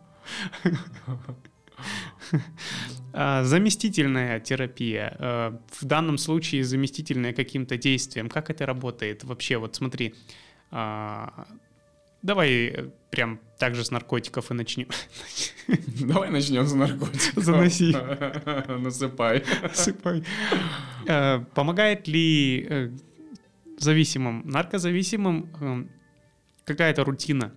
А, 3.17 3.45
заместительная 3.45 4.41
терапия. 4.41 5.17
А, 5.19 5.61
в 5.71 5.85
данном 5.85 6.19
случае 6.19 6.65
заместительная 6.65 7.33
каким-то 7.33 7.77
действием. 7.77 8.29
Как 8.29 8.51
это 8.51 8.67
работает 8.67 9.23
вообще? 9.23 9.57
Вот 9.57 9.77
смотри. 9.77 10.15
А, 10.73 11.47
давай 12.23 12.91
прям 13.11 13.39
так 13.57 13.77
же 13.77 13.85
с 13.85 13.93
наркотиков 13.93 14.51
и 14.51 14.55
начнем. 14.55 14.89
Давай 16.01 16.31
начнем 16.31 16.67
с 16.67 16.75
наркотиков. 16.75 17.45
Заноси. 17.45 17.93
Насыпай. 18.69 19.45
Насыпай. 19.63 20.25
Помогает 21.55 22.09
ли 22.09 22.67
э, 22.69 22.91
зависимым, 23.79 24.43
наркозависимым 24.45 25.49
э, 25.61 25.85
какая-то 26.65 27.05
рутина? 27.05 27.55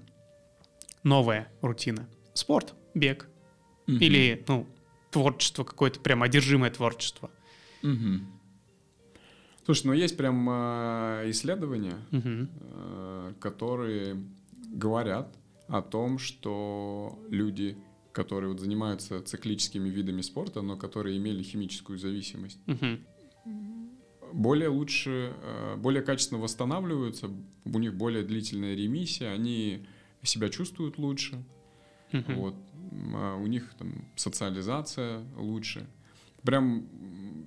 Новая 1.03 1.51
рутина. 1.61 2.07
Спорт, 2.33 2.75
бег. 2.93 3.27
Или, 3.87 4.43
ну, 4.47 4.67
творчество 5.11 5.63
какое-то, 5.63 5.99
прям 5.99 6.23
одержимое 6.23 6.71
творчество. 6.71 7.31
Угу. 7.83 8.21
Слушай, 9.65 9.87
ну 9.87 9.93
есть 9.93 10.15
прям 10.15 10.47
э, 10.49 11.23
исследования, 11.27 11.97
угу. 12.11 12.47
э, 12.61 13.33
которые 13.39 14.23
говорят 14.69 15.37
о 15.67 15.81
том, 15.81 16.19
что 16.19 17.19
люди, 17.29 17.77
которые 18.13 18.51
вот 18.51 18.61
занимаются 18.61 19.21
циклическими 19.21 19.89
видами 19.89 20.21
спорта, 20.21 20.61
но 20.61 20.77
которые 20.77 21.17
имели 21.17 21.43
химическую 21.43 21.99
зависимость, 21.99 22.59
угу. 22.65 22.97
более 24.31 24.69
лучше, 24.69 25.33
э, 25.41 25.75
более 25.75 26.01
качественно 26.01 26.39
восстанавливаются, 26.39 27.29
у 27.65 27.79
них 27.79 27.93
более 27.93 28.23
длительная 28.23 28.75
ремиссия, 28.75 29.31
они 29.31 29.85
себя 30.23 30.49
чувствуют 30.49 30.97
лучше, 30.97 31.43
uh 32.11 32.35
Вот. 32.35 32.55
А 33.13 33.35
у 33.35 33.47
них 33.47 33.73
там 33.77 34.05
социализация 34.15 35.23
лучше. 35.37 35.85
Прям 36.43 36.85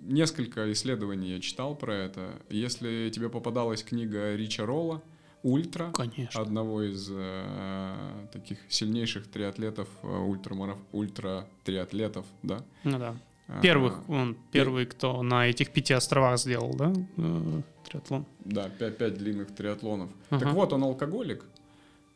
несколько 0.02 0.72
исследований 0.72 1.30
я 1.30 1.40
читал 1.40 1.74
про 1.74 1.94
это. 1.94 2.30
Если 2.50 3.10
тебе 3.10 3.28
попадалась 3.28 3.82
книга 3.82 4.34
Рича 4.34 4.66
Ролла 4.66 5.02
«Ультра», 5.42 5.90
Конечно. 5.92 6.40
одного 6.40 6.82
из 6.82 7.08
э, 7.10 8.26
таких 8.32 8.58
сильнейших 8.68 9.26
триатлетов, 9.28 9.88
э, 10.02 10.06
ультрамараф, 10.06 10.78
ультра-триатлетов, 10.92 12.26
да? 12.42 12.62
Ну 12.84 12.98
да. 12.98 13.16
А, 13.48 13.60
Первых, 13.60 14.08
он 14.08 14.36
первый, 14.52 14.86
кто 14.86 15.22
на 15.22 15.48
этих 15.48 15.70
пяти 15.70 15.94
островах 15.94 16.38
сделал, 16.38 16.74
да, 16.74 16.92
э, 17.16 17.62
триатлон? 17.88 18.26
Да, 18.44 18.68
пять, 18.68 18.98
пять 18.98 19.18
длинных 19.18 19.54
триатлонов. 19.54 20.10
Ага. 20.28 20.44
Так 20.44 20.54
вот, 20.54 20.72
он 20.72 20.84
алкоголик, 20.84 21.44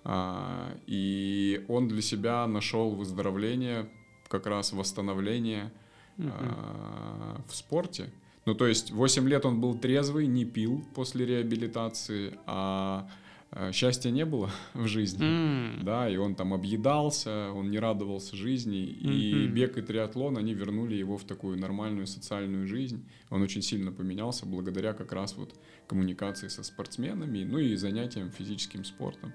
и 0.07 1.64
он 1.68 1.88
для 1.88 2.02
себя 2.02 2.46
нашел 2.46 2.90
выздоровление, 2.90 3.88
как 4.28 4.46
раз 4.46 4.72
восстановление 4.72 5.72
uh 6.18 7.42
в 7.48 7.55
спорте. 7.55 8.11
Ну, 8.46 8.55
то 8.55 8.66
есть 8.66 8.90
8 8.90 9.28
лет 9.28 9.46
он 9.46 9.61
был 9.61 9.74
трезвый, 9.74 10.26
не 10.26 10.44
пил 10.44 10.84
после 10.94 11.24
реабилитации, 11.24 12.38
а, 12.46 13.09
а 13.50 13.72
счастья 13.72 14.11
не 14.11 14.24
было 14.24 14.50
в 14.74 14.86
жизни, 14.86 15.24
mm. 15.24 15.82
да, 15.82 16.11
и 16.11 16.16
он 16.16 16.34
там 16.34 16.52
объедался, 16.52 17.50
он 17.52 17.70
не 17.70 17.78
радовался 17.78 18.36
жизни, 18.36 18.78
mm-hmm. 18.78 19.14
и 19.14 19.46
бег 19.46 19.78
и 19.78 19.82
триатлон, 19.82 20.36
они 20.36 20.52
вернули 20.52 20.94
его 20.94 21.16
в 21.16 21.24
такую 21.24 21.59
нормальную 21.59 22.07
социальную 22.07 22.66
жизнь. 22.66 23.09
Он 23.30 23.42
очень 23.42 23.62
сильно 23.62 23.92
поменялся 23.92 24.44
благодаря 24.44 24.92
как 24.92 25.12
раз 25.12 25.36
вот 25.36 25.55
коммуникации 25.86 26.48
со 26.48 26.62
спортсменами, 26.62 27.44
ну 27.44 27.59
и 27.59 27.76
занятиям 27.76 28.30
физическим 28.30 28.84
спортом. 28.84 29.32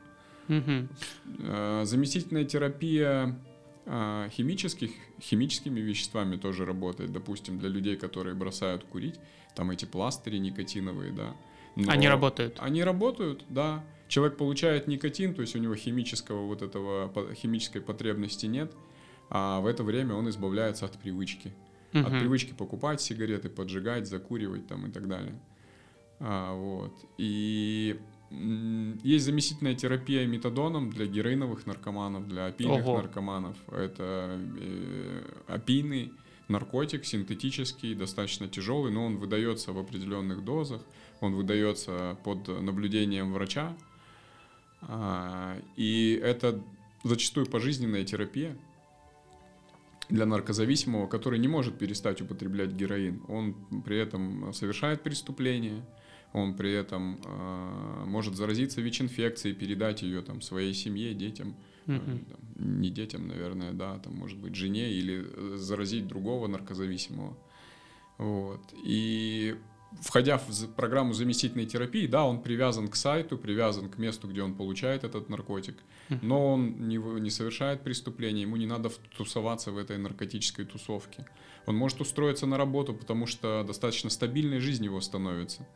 Угу. 0.49 1.85
Заместительная 1.85 2.43
терапия 2.43 3.39
а, 3.85 4.29
химических, 4.29 4.91
химическими 5.19 5.79
веществами 5.79 6.35
тоже 6.35 6.65
работает. 6.65 7.11
Допустим, 7.11 7.57
для 7.57 7.69
людей, 7.69 7.95
которые 7.95 8.35
бросают 8.35 8.83
курить, 8.83 9.19
там 9.55 9.71
эти 9.71 9.85
пластыри 9.85 10.37
никотиновые, 10.37 11.11
да. 11.11 11.35
Но 11.75 11.91
они 11.91 12.07
работают? 12.07 12.57
Они 12.59 12.83
работают, 12.83 13.45
да. 13.49 13.83
Человек 14.07 14.37
получает 14.37 14.87
никотин, 14.87 15.33
то 15.33 15.41
есть 15.41 15.55
у 15.55 15.59
него 15.59 15.75
химического 15.75 16.45
вот 16.45 16.61
этого, 16.61 17.11
химической 17.33 17.79
потребности 17.79 18.45
нет, 18.45 18.73
а 19.29 19.59
в 19.59 19.65
это 19.65 19.83
время 19.83 20.13
он 20.13 20.29
избавляется 20.29 20.85
от 20.85 20.93
привычки. 20.99 21.51
Угу. 21.93 22.03
От 22.05 22.11
привычки 22.11 22.53
покупать 22.53 23.01
сигареты, 23.01 23.49
поджигать, 23.49 24.07
закуривать 24.07 24.67
там 24.67 24.85
и 24.85 24.91
так 24.91 25.07
далее. 25.07 25.33
А, 26.19 26.53
вот. 26.53 26.93
И 27.17 27.99
есть 28.31 29.25
заместительная 29.25 29.73
терапия 29.73 30.27
метадоном 30.27 30.91
для 30.91 31.07
героиновых 31.07 31.65
наркоманов, 31.65 32.27
для 32.27 32.47
опийных 32.47 32.85
Ого. 32.85 32.97
наркоманов. 32.97 33.57
Это 33.71 34.39
э, 34.59 35.23
опийный 35.47 36.13
наркотик, 36.47 37.05
синтетический, 37.05 37.95
достаточно 37.95 38.47
тяжелый, 38.47 38.91
но 38.91 39.05
он 39.05 39.17
выдается 39.17 39.71
в 39.73 39.79
определенных 39.79 40.43
дозах, 40.43 40.81
он 41.21 41.33
выдается 41.33 42.17
под 42.23 42.47
наблюдением 42.47 43.33
врача. 43.33 43.75
А, 44.81 45.57
и 45.75 46.19
это 46.23 46.63
зачастую 47.03 47.47
пожизненная 47.47 48.03
терапия 48.03 48.55
для 50.09 50.25
наркозависимого, 50.25 51.07
который 51.07 51.39
не 51.39 51.47
может 51.47 51.77
перестать 51.77 52.21
употреблять 52.21 52.71
героин. 52.71 53.21
Он 53.27 53.55
при 53.83 53.97
этом 53.97 54.53
совершает 54.53 55.01
преступление– 55.01 55.83
он 56.33 56.53
при 56.53 56.71
этом 56.71 57.19
э, 57.25 58.03
может 58.05 58.35
заразиться 58.35 58.81
ВИЧ-инфекцией, 58.81 59.55
передать 59.55 60.01
ее 60.01 60.21
там 60.21 60.41
своей 60.41 60.73
семье, 60.73 61.13
детям, 61.13 61.55
э, 61.87 61.97
там, 61.97 62.39
не 62.55 62.89
детям, 62.89 63.27
наверное, 63.27 63.73
да, 63.73 63.97
там 63.99 64.15
может 64.15 64.37
быть 64.37 64.55
жене 64.55 64.91
или 64.91 65.25
э, 65.25 65.57
заразить 65.57 66.07
другого 66.07 66.47
наркозависимого. 66.47 67.35
Вот. 68.17 68.61
И 68.83 69.55
входя 70.01 70.37
в 70.37 70.67
программу 70.75 71.13
заместительной 71.13 71.65
терапии, 71.65 72.05
да, 72.05 72.25
он 72.25 72.41
привязан 72.41 72.89
к 72.89 72.95
сайту, 72.95 73.37
привязан 73.37 73.89
к 73.89 73.97
месту, 73.97 74.27
где 74.27 74.43
он 74.43 74.53
получает 74.53 75.03
этот 75.03 75.29
наркотик, 75.29 75.77
но 76.21 76.53
он 76.53 76.87
не, 76.87 76.97
не 76.97 77.29
совершает 77.29 77.81
преступления, 77.81 78.43
ему 78.43 78.57
не 78.57 78.65
надо 78.65 78.89
тусоваться 79.17 79.71
в 79.71 79.77
этой 79.77 79.97
наркотической 79.97 80.65
тусовке. 80.65 81.25
Он 81.65 81.75
может 81.75 82.01
устроиться 82.01 82.45
на 82.45 82.57
работу, 82.57 82.93
потому 82.93 83.25
что 83.25 83.63
достаточно 83.65 84.09
стабильной 84.09 84.59
жизнь 84.59 84.83
его 84.85 85.01
становится. 85.01 85.67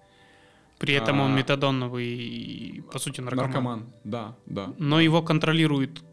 При 0.84 0.96
этом 0.96 1.22
а, 1.22 1.24
он 1.24 1.36
метадоновый, 1.36 2.84
по 2.92 3.00
сути, 3.00 3.22
наркоман. 3.22 3.48
Наркоман, 3.48 3.94
да, 4.04 4.36
да. 4.46 4.74
Но 4.78 5.00
его 5.00 5.22
контролирует 5.22 6.04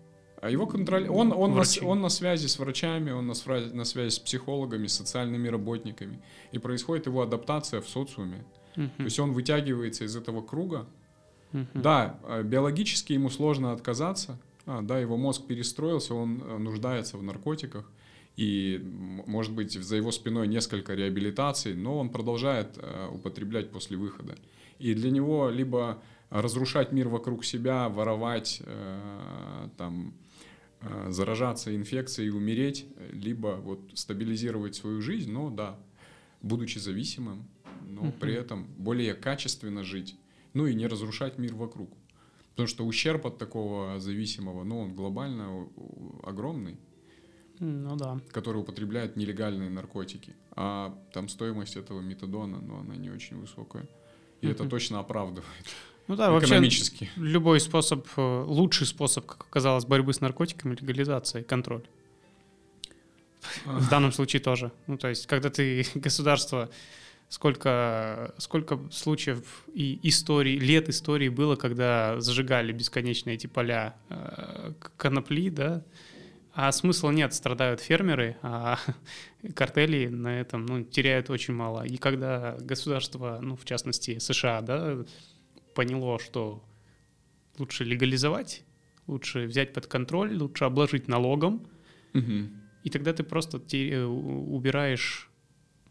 а 0.40 0.48
его 0.48 0.68
контроль... 0.68 1.08
он, 1.08 1.32
он, 1.32 1.56
на, 1.56 1.64
он 1.82 2.00
на 2.00 2.08
связи 2.08 2.46
с 2.46 2.56
врачами, 2.56 3.10
он 3.10 3.26
на, 3.26 3.34
связи, 3.34 3.74
на 3.74 3.84
связи 3.84 4.14
с 4.14 4.20
психологами, 4.20 4.86
с 4.86 4.92
социальными 4.92 5.48
работниками. 5.48 6.22
И 6.52 6.58
происходит 6.58 7.06
его 7.06 7.20
адаптация 7.20 7.80
в 7.80 7.88
социуме. 7.88 8.44
Uh-huh. 8.76 8.90
То 8.96 9.02
есть 9.02 9.18
он 9.18 9.32
вытягивается 9.32 10.04
из 10.04 10.14
этого 10.14 10.40
круга. 10.40 10.86
Uh-huh. 11.52 11.66
Да, 11.74 12.20
э, 12.28 12.44
биологически 12.44 13.12
ему 13.12 13.28
сложно 13.28 13.72
отказаться. 13.72 14.38
А, 14.66 14.82
да, 14.82 15.00
его 15.00 15.16
мозг 15.16 15.48
перестроился, 15.48 16.14
он 16.14 16.40
э, 16.42 16.58
нуждается 16.58 17.16
в 17.16 17.24
наркотиках. 17.24 17.90
И, 18.36 18.80
может 19.26 19.52
быть, 19.52 19.72
за 19.72 19.96
его 19.96 20.12
спиной 20.12 20.48
несколько 20.48 20.94
реабилитаций, 20.94 21.74
но 21.74 21.98
он 21.98 22.10
продолжает 22.10 22.78
э, 22.78 23.08
употреблять 23.12 23.70
после 23.70 23.96
выхода. 23.96 24.36
И 24.78 24.94
для 24.94 25.10
него 25.10 25.50
либо 25.50 26.02
разрушать 26.30 26.92
мир 26.92 27.08
вокруг 27.08 27.44
себя, 27.44 27.88
воровать, 27.88 28.62
э, 28.64 29.68
там, 29.76 30.14
э, 30.80 31.10
заражаться 31.10 31.74
инфекцией 31.74 32.28
и 32.28 32.30
умереть, 32.30 32.86
либо 33.12 33.58
вот 33.62 33.80
стабилизировать 33.94 34.74
свою 34.74 35.02
жизнь, 35.02 35.30
но 35.30 35.50
да, 35.50 35.78
будучи 36.40 36.78
зависимым, 36.78 37.44
но 37.86 38.12
при 38.20 38.34
этом 38.34 38.66
более 38.78 39.14
качественно 39.14 39.84
жить, 39.84 40.16
ну 40.54 40.66
и 40.66 40.74
не 40.74 40.86
разрушать 40.86 41.36
мир 41.38 41.54
вокруг. 41.54 41.90
Потому 42.50 42.68
что 42.68 42.86
ущерб 42.86 43.26
от 43.26 43.38
такого 43.38 44.00
зависимого, 44.00 44.64
ну, 44.64 44.80
он 44.80 44.94
глобально 44.94 45.68
огромный. 46.22 46.76
Ну 47.60 47.96
да. 47.96 48.18
Который 48.32 48.62
употребляет 48.62 49.16
нелегальные 49.16 49.68
наркотики. 49.68 50.34
А 50.52 50.98
там 51.12 51.28
стоимость 51.28 51.76
этого 51.76 52.00
метадона, 52.00 52.58
ну, 52.60 52.80
она 52.80 52.96
не 52.96 53.10
очень 53.10 53.38
высокая. 53.38 53.86
И 54.40 54.48
это 54.48 54.66
точно 54.66 54.98
оправдывает. 55.00 55.66
Ну 56.08 56.16
да, 56.16 56.30
вообще 56.30 56.54
Экономически. 56.54 57.08
любой 57.16 57.60
способ, 57.60 58.06
э, 58.16 58.44
лучший 58.46 58.86
способ, 58.86 59.26
как 59.26 59.42
оказалось, 59.42 59.84
борьбы 59.84 60.12
с 60.12 60.20
наркотиками, 60.20 60.74
легализация 60.74 61.42
и 61.42 61.44
контроль. 61.44 61.84
В 63.64 63.88
данном 63.88 64.10
случае 64.10 64.40
тоже. 64.40 64.72
Ну, 64.86 64.96
то 64.96 65.08
есть, 65.08 65.26
когда 65.26 65.50
ты 65.50 65.86
государство, 65.94 66.70
сколько, 67.28 68.34
сколько 68.38 68.80
случаев 68.90 69.64
и 69.72 70.00
историй, 70.02 70.58
лет 70.58 70.88
истории 70.88 71.28
было, 71.28 71.56
когда 71.56 72.20
зажигали 72.20 72.72
бесконечно 72.72 73.30
эти 73.30 73.46
поля 73.46 73.94
э, 74.08 74.72
конопли, 74.96 75.50
да, 75.50 75.84
а 76.68 76.72
смысла 76.72 77.10
нет, 77.10 77.32
страдают 77.32 77.80
фермеры, 77.80 78.36
а 78.42 78.78
картели 79.54 80.08
на 80.08 80.40
этом 80.40 80.66
ну, 80.66 80.84
теряют 80.84 81.30
очень 81.30 81.54
мало. 81.54 81.86
И 81.86 81.96
когда 81.96 82.56
государство, 82.60 83.38
ну, 83.40 83.56
в 83.56 83.64
частности, 83.64 84.18
США, 84.18 84.60
да, 84.60 85.04
поняло, 85.74 86.18
что 86.18 86.62
лучше 87.58 87.84
легализовать, 87.84 88.62
лучше 89.06 89.46
взять 89.46 89.72
под 89.72 89.86
контроль, 89.86 90.36
лучше 90.36 90.64
обложить 90.64 91.08
налогом, 91.08 91.66
Мгм. 92.12 92.50
и 92.84 92.90
тогда 92.90 93.12
ты 93.12 93.22
просто 93.22 93.58
э, 93.72 94.04
убираешь 94.04 95.30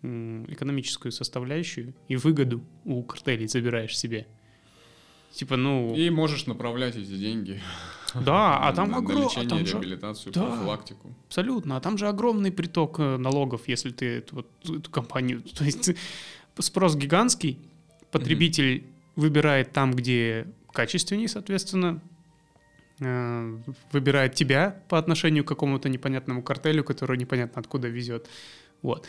экономическую 0.01 1.11
составляющую 1.11 1.93
и 2.07 2.15
выгоду 2.15 2.63
у 2.85 3.03
картелей 3.03 3.47
забираешь 3.47 3.97
себе. 3.97 4.27
Типа, 5.31 5.57
ну, 5.57 5.93
И 5.95 6.09
можешь 6.09 6.45
направлять 6.45 6.95
эти 6.95 7.17
деньги 7.17 7.61
да, 8.15 8.57
а 8.57 8.73
там 8.73 8.89
на, 8.91 9.01
на 9.01 9.07
огром- 9.07 9.31
а 9.35 9.45
там 9.47 9.65
же- 9.65 9.73
реабилитацию, 9.73 10.33
Да. 10.33 10.45
профилактику. 10.45 11.13
Абсолютно. 11.27 11.77
А 11.77 11.79
там 11.79 11.97
же 11.97 12.07
огромный 12.07 12.51
приток 12.51 12.99
э, 12.99 13.17
налогов, 13.17 13.67
если 13.67 13.91
ты 13.91 14.05
эту, 14.19 14.35
вот, 14.35 14.47
эту 14.63 14.89
компанию... 14.91 15.41
То 15.57 15.63
есть 15.63 15.91
спрос 16.59 16.95
гигантский, 16.95 17.57
потребитель 18.11 18.83
выбирает 19.15 19.71
там, 19.73 19.93
где 19.93 20.47
качественнее, 20.71 21.27
соответственно, 21.27 22.01
э, 22.99 23.57
выбирает 23.91 24.33
тебя 24.35 24.81
по 24.89 24.97
отношению 24.97 25.43
к 25.43 25.47
какому-то 25.47 25.89
непонятному 25.89 26.41
картелю, 26.41 26.83
который 26.83 27.17
непонятно 27.17 27.59
откуда 27.59 27.87
везет. 27.87 28.27
Вот. 28.81 29.05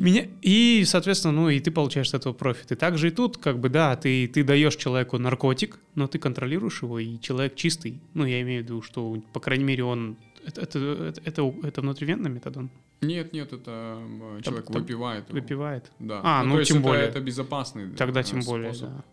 Меня... 0.00 0.26
И, 0.40 0.84
соответственно, 0.86 1.34
ну 1.34 1.48
и 1.50 1.60
ты 1.60 1.70
получаешь 1.70 2.10
с 2.10 2.14
этого 2.14 2.32
профит. 2.32 2.72
И 2.72 2.74
также 2.76 3.08
и 3.08 3.10
тут, 3.10 3.36
как 3.36 3.58
бы, 3.58 3.68
да, 3.68 3.94
ты, 3.96 4.26
ты 4.26 4.42
даешь 4.42 4.76
человеку 4.76 5.18
наркотик, 5.18 5.78
но 5.94 6.06
ты 6.06 6.18
контролируешь 6.18 6.82
его, 6.82 6.98
и 6.98 7.18
человек 7.20 7.54
чистый. 7.56 8.00
Ну, 8.14 8.24
я 8.24 8.40
имею 8.40 8.62
в 8.62 8.64
виду, 8.64 8.82
что, 8.82 9.22
по 9.32 9.40
крайней 9.40 9.64
мере, 9.64 9.84
он... 9.84 10.16
Это, 10.44 10.62
это, 10.62 11.14
это, 11.24 11.54
это, 11.62 11.80
внутривенный 11.82 12.30
метадон? 12.30 12.70
Нет, 13.00 13.32
нет, 13.32 13.52
это 13.52 13.98
человек 14.42 14.66
там 14.66 14.82
выпивает. 14.82 15.28
его. 15.28 15.40
Выпивает? 15.40 15.92
Да. 15.98 16.20
А, 16.24 16.42
ну, 16.42 16.58
есть 16.58 16.70
тем 16.70 16.78
это, 16.78 16.88
более. 16.88 17.04
Это 17.04 17.20
безопасный 17.20 17.90
Тогда 17.90 18.20
э, 18.20 18.24
тем 18.24 18.40
более, 18.40 18.72
способ. 18.72 18.96
да. 18.96 19.04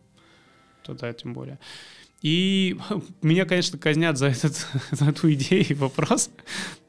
Тогда 0.84 1.13
тем 1.13 1.34
более. 1.34 1.59
И 2.21 2.77
меня, 3.21 3.45
конечно, 3.45 3.77
казнят 3.77 4.17
за, 4.17 4.27
этот, 4.27 4.67
за 4.91 5.09
эту 5.09 5.34
идею 5.34 5.65
и 5.67 5.73
вопрос, 5.73 6.32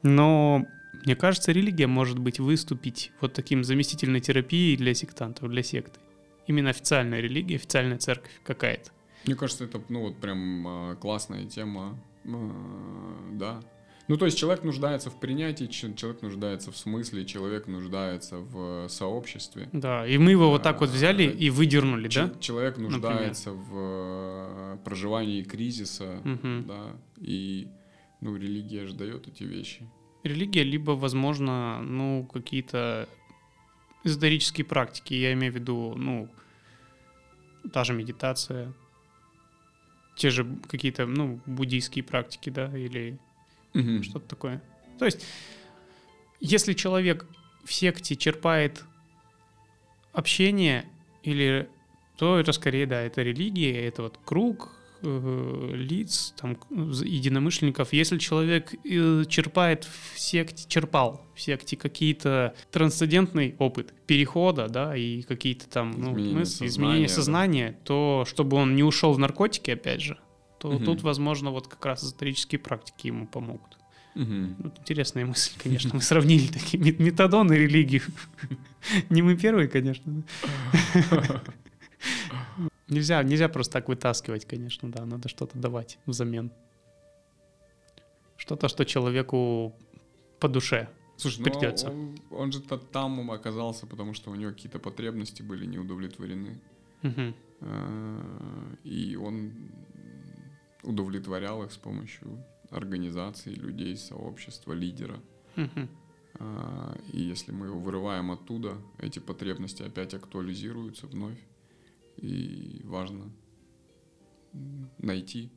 но 0.01 0.65
мне 1.05 1.15
кажется, 1.15 1.51
религия 1.51 1.87
может 1.87 2.19
быть 2.19 2.39
выступить 2.39 3.11
вот 3.21 3.33
таким 3.33 3.63
заместительной 3.63 4.19
терапией 4.19 4.75
для 4.77 4.93
сектантов, 4.93 5.49
для 5.49 5.63
секты. 5.63 5.99
Именно 6.47 6.69
официальная 6.71 7.19
религия, 7.21 7.55
официальная 7.55 7.97
церковь 7.97 8.31
какая-то. 8.43 8.91
Мне 9.25 9.35
кажется, 9.35 9.65
это, 9.65 9.81
ну, 9.89 10.01
вот 10.01 10.17
прям 10.19 10.67
а, 10.67 10.95
классная 10.95 11.45
тема. 11.45 11.99
А, 12.25 13.29
Да. 13.33 13.61
Ну, 14.07 14.17
то 14.17 14.25
есть 14.25 14.37
человек 14.37 14.63
нуждается 14.65 15.09
в 15.09 15.19
принятии, 15.19 15.67
человек 15.67 16.21
нуждается 16.21 16.71
в 16.71 16.77
смысле, 16.77 17.23
человек 17.23 17.67
нуждается 17.67 18.39
в 18.39 18.89
сообществе. 18.89 19.69
Да, 19.71 20.05
и 20.05 20.17
мы 20.17 20.31
его 20.31 20.49
вот 20.49 20.63
так 20.63 20.81
вот 20.81 20.89
А, 20.89 20.91
взяли 20.93 21.23
и 21.23 21.49
выдернули, 21.49 22.09
Ч- 22.09 22.25
да? 22.27 22.33
Человек 22.39 22.77
Например. 22.77 22.91
нуждается 22.99 23.51
в 23.53 23.69
э, 23.73 24.77
проживании 24.83 25.43
кризиса, 25.43 26.19
Мгм. 26.25 26.65
да, 26.67 26.87
и, 27.21 27.67
ну, 28.19 28.35
религия 28.35 28.85
же 28.85 28.95
дает 28.95 29.27
эти 29.29 29.43
вещи. 29.43 29.87
Религия, 30.23 30.63
либо, 30.63 30.91
возможно, 30.91 31.81
ну, 31.81 32.27
какие-то 32.31 33.09
эзотерические 34.03 34.65
практики. 34.65 35.13
Я 35.13 35.33
имею 35.33 35.51
в 35.51 35.55
виду, 35.55 35.95
ну, 35.95 36.29
та 37.73 37.83
же 37.83 37.93
медитация, 37.93 38.73
те 40.15 40.29
же 40.29 40.45
какие-то, 40.67 41.05
ну, 41.05 41.39
буддийские 41.45 42.03
практики, 42.03 42.49
да, 42.49 42.75
или 42.77 43.17
Мгм. 43.73 44.03
что-то 44.03 44.27
такое. 44.27 44.61
То 44.99 45.05
есть, 45.05 45.25
если 46.39 46.73
человек 46.73 47.25
в 47.63 47.73
секте 47.73 48.15
черпает 48.15 48.83
общение, 50.13 50.85
или 51.23 51.69
то 52.17 52.37
это 52.37 52.51
скорее, 52.51 52.85
да, 52.85 53.01
это 53.01 53.23
религия, 53.23 53.87
это 53.87 54.03
вот 54.03 54.19
круг 54.25 54.75
э, 55.03 55.71
лиц, 55.75 56.33
там, 56.39 56.57
з- 56.93 57.05
единомышленников. 57.05 57.93
Если 57.93 58.17
человек 58.17 58.73
э, 58.85 59.23
черпает 59.27 59.85
в 59.85 60.19
секте, 60.19 60.65
черпал 60.67 61.25
в 61.35 61.41
секте 61.41 61.75
какие-то 61.77 62.53
трансцендентный 62.71 63.55
опыт 63.59 63.93
перехода, 64.07 64.67
да, 64.67 64.95
и 64.95 65.21
какие-то 65.23 65.67
там 65.69 65.91
ну, 65.91 66.11
Изменения 66.13 66.33
мысли, 66.35 66.67
сознания, 66.67 66.69
изменения 66.69 67.07
да. 67.07 67.13
сознания, 67.13 67.79
то 67.83 68.25
чтобы 68.27 68.57
он 68.57 68.75
не 68.75 68.83
ушел 68.83 69.13
в 69.13 69.19
наркотики, 69.19 69.71
опять 69.71 70.01
же, 70.01 70.17
то 70.59 70.71
Мгм. 70.71 70.85
тут, 70.85 71.01
возможно, 71.01 71.51
вот 71.51 71.67
как 71.67 71.85
раз 71.85 72.03
эзотерические 72.03 72.59
практики 72.59 73.07
ему 73.07 73.25
помогут. 73.27 73.77
Мгм. 74.13 74.55
Вот 74.59 74.77
интересная 74.79 75.25
мысль, 75.25 75.53
конечно. 75.57 75.89
Мы 75.93 76.01
сравнили 76.01 76.47
такие 76.47 76.77
мет- 76.83 76.99
метадон 76.99 77.51
и 77.53 77.55
религию. 77.57 78.01
Не 79.09 79.21
мы 79.21 79.37
первые, 79.37 79.67
конечно. 79.69 80.23
Нельзя, 82.91 83.23
нельзя 83.23 83.47
просто 83.49 83.73
так 83.73 83.87
вытаскивать, 83.87 84.45
конечно, 84.45 84.91
да. 84.91 85.05
Надо 85.05 85.29
что-то 85.29 85.57
давать 85.57 85.97
взамен. 86.05 86.51
Что-то, 88.37 88.67
что 88.67 88.85
человеку 88.85 89.73
по 90.39 90.47
душе. 90.49 90.89
Слушай, 91.17 91.39
ну 91.39 91.43
Придется. 91.45 91.89
он, 91.89 92.17
он 92.31 92.51
же 92.51 92.59
та- 92.61 92.77
там 92.77 93.31
оказался, 93.31 93.85
потому 93.87 94.13
что 94.13 94.31
у 94.31 94.35
него 94.35 94.51
какие-то 94.51 94.79
потребности 94.79 95.41
были 95.43 95.65
не 95.65 95.77
удовлетворены. 95.79 96.59
Мгм. 97.03 97.33
Э, 97.61 98.75
И 98.83 99.15
он 99.15 99.51
удовлетворял 100.83 101.63
их 101.63 101.71
с 101.71 101.77
помощью 101.77 102.43
организаций, 102.71 103.53
людей, 103.53 103.95
сообщества, 103.95 104.73
лидера. 104.73 105.19
А, 106.39 106.97
И 107.13 107.21
если 107.21 107.51
мы 107.53 107.67
его 107.67 107.79
вырываем 107.79 108.31
оттуда, 108.31 108.75
эти 108.99 109.19
потребности 109.19 109.83
опять 109.83 110.13
актуализируются 110.13 111.05
вновь. 111.07 111.37
И 112.17 112.81
важно 112.83 113.31
найти 114.99 115.51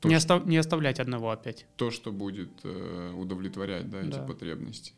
то, 0.00 0.08
Не, 0.08 0.14
остав- 0.16 0.46
не 0.46 0.56
оставлять 0.56 0.98
одного 0.98 1.30
опять. 1.30 1.66
то, 1.76 1.90
что 1.90 2.10
будет 2.12 2.50
э, 2.64 3.12
удовлетворять 3.16 3.88
да, 3.90 4.00
эти 4.00 4.10
Да. 4.16 4.22
потребности. 4.26 4.94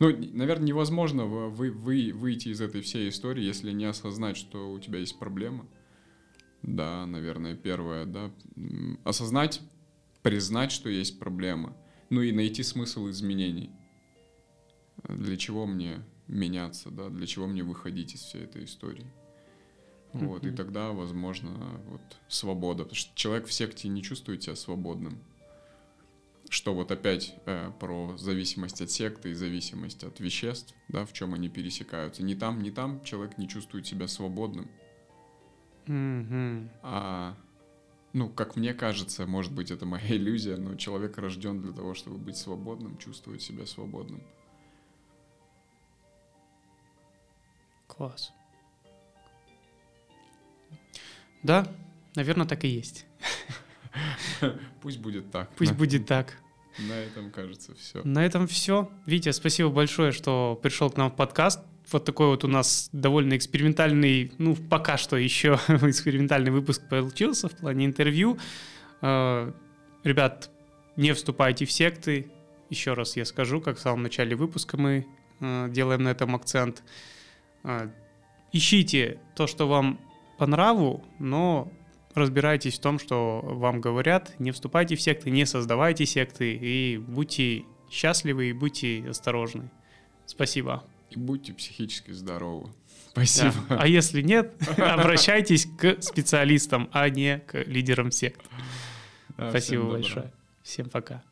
Ну, 0.00 0.08
наверное, 0.32 0.66
невозможно 0.66 1.24
вы, 1.24 1.48
вы- 1.50 1.70
вы- 1.72 2.12
выйти 2.12 2.48
из 2.48 2.60
этой 2.60 2.80
всей 2.82 3.08
истории, 3.08 3.42
если 3.44 3.72
не 3.72 3.84
осознать, 3.84 4.36
что 4.36 4.70
у 4.72 4.78
тебя 4.78 4.98
есть 4.98 5.18
проблема. 5.18 5.66
Да, 6.62 7.06
наверное, 7.06 7.54
первое, 7.56 8.04
да. 8.04 8.32
Осознать, 9.04 9.60
признать, 10.22 10.72
что 10.72 10.88
есть 10.88 11.18
проблема. 11.20 11.76
Ну 12.10 12.20
и 12.22 12.32
найти 12.32 12.62
смысл 12.64 13.08
изменений. 13.10 13.70
Для 15.08 15.36
чего 15.36 15.66
мне 15.66 16.04
меняться, 16.26 16.90
да, 16.90 17.08
для 17.08 17.26
чего 17.26 17.46
мне 17.46 17.62
выходить 17.62 18.14
из 18.14 18.20
всей 18.20 18.42
этой 18.42 18.64
истории. 18.64 19.06
Вот, 20.26 20.46
и 20.46 20.50
тогда, 20.50 20.92
возможно, 20.92 21.50
вот 21.86 22.00
свобода. 22.28 22.84
Потому 22.84 22.96
что 22.96 23.14
человек 23.14 23.46
в 23.46 23.52
секте 23.52 23.88
не 23.88 24.02
чувствует 24.02 24.42
себя 24.42 24.56
свободным. 24.56 25.18
Что 26.50 26.74
вот 26.74 26.90
опять 26.90 27.34
э, 27.44 27.70
про 27.78 28.16
зависимость 28.16 28.80
от 28.80 28.90
секты 28.90 29.30
и 29.30 29.34
зависимость 29.34 30.02
от 30.02 30.18
веществ, 30.18 30.74
да, 30.88 31.04
в 31.04 31.12
чем 31.12 31.34
они 31.34 31.48
пересекаются. 31.48 32.22
Ни 32.22 32.34
там, 32.34 32.62
ни 32.62 32.70
там 32.70 33.02
человек 33.04 33.36
не 33.36 33.48
чувствует 33.48 33.86
себя 33.86 34.08
свободным. 34.08 34.68
Мгм. 35.86 36.70
А, 36.82 37.36
ну, 38.14 38.30
как 38.30 38.56
мне 38.56 38.72
кажется, 38.72 39.26
может 39.26 39.52
быть, 39.52 39.70
это 39.70 39.84
моя 39.84 40.08
иллюзия, 40.16 40.56
но 40.56 40.74
человек 40.76 41.18
рожден 41.18 41.60
для 41.60 41.72
того, 41.72 41.94
чтобы 41.94 42.18
быть 42.18 42.36
свободным, 42.36 42.96
чувствовать 42.98 43.42
себя 43.42 43.66
свободным. 43.66 44.22
Класс. 47.86 48.32
Да, 51.42 51.66
наверное, 52.14 52.46
так 52.46 52.64
и 52.64 52.68
есть. 52.68 53.06
Пусть 54.82 54.98
будет 54.98 55.30
так. 55.30 55.50
Пусть 55.56 55.72
на, 55.72 55.76
будет 55.76 56.06
так. 56.06 56.36
на 56.78 56.92
этом, 56.92 57.30
кажется, 57.30 57.74
все. 57.74 58.02
На 58.04 58.24
этом 58.24 58.46
все. 58.46 58.90
Витя, 59.06 59.32
спасибо 59.32 59.70
большое, 59.70 60.12
что 60.12 60.58
пришел 60.62 60.90
к 60.90 60.96
нам 60.96 61.10
в 61.10 61.16
подкаст. 61.16 61.60
Вот 61.90 62.04
такой 62.04 62.28
вот 62.28 62.44
у 62.44 62.48
нас 62.48 62.90
довольно 62.92 63.36
экспериментальный, 63.36 64.32
ну, 64.38 64.54
пока 64.54 64.98
что 64.98 65.16
еще 65.16 65.58
экспериментальный 65.68 66.50
выпуск 66.50 66.86
получился 66.88 67.48
в 67.48 67.56
плане 67.56 67.86
интервью. 67.86 68.38
Э, 69.00 69.52
Ребят, 70.04 70.50
не 70.96 71.12
вступайте 71.12 71.64
в 71.64 71.72
секты. 71.72 72.30
Еще 72.70 72.92
раз 72.92 73.16
я 73.16 73.24
скажу, 73.24 73.60
как 73.60 73.78
в 73.78 73.80
самом 73.80 74.02
начале 74.02 74.36
выпуска 74.36 74.76
мы 74.76 75.06
э, 75.40 75.68
делаем 75.70 76.02
на 76.02 76.08
этом 76.08 76.34
акцент. 76.34 76.82
Э, 77.64 77.88
Ищите 78.52 79.20
то, 79.34 79.46
что 79.46 79.68
вам 79.68 80.00
по 80.38 80.46
нраву, 80.46 81.04
но 81.18 81.70
разбирайтесь 82.14 82.78
в 82.78 82.80
том, 82.80 82.98
что 82.98 83.40
вам 83.42 83.80
говорят, 83.80 84.34
не 84.38 84.50
вступайте 84.52 84.96
в 84.96 85.00
секты, 85.00 85.30
не 85.30 85.44
создавайте 85.44 86.06
секты 86.06 86.54
и 86.54 86.96
будьте 86.96 87.64
счастливы 87.90 88.50
и 88.50 88.52
будьте 88.52 89.04
осторожны. 89.08 89.70
Спасибо. 90.26 90.84
И 91.10 91.18
будьте 91.18 91.52
психически 91.52 92.12
здоровы. 92.12 92.70
Спасибо. 93.10 93.54
Да. 93.68 93.80
А 93.80 93.86
если 93.86 94.22
нет, 94.22 94.54
обращайтесь 94.78 95.66
к 95.66 96.00
специалистам, 96.02 96.88
а 96.92 97.08
не 97.08 97.38
к 97.40 97.62
лидерам 97.64 98.10
сект. 98.10 98.42
Да, 99.36 99.50
Спасибо 99.50 99.84
большое. 99.84 100.32
Всем 100.62 100.88
пока. 100.88 101.22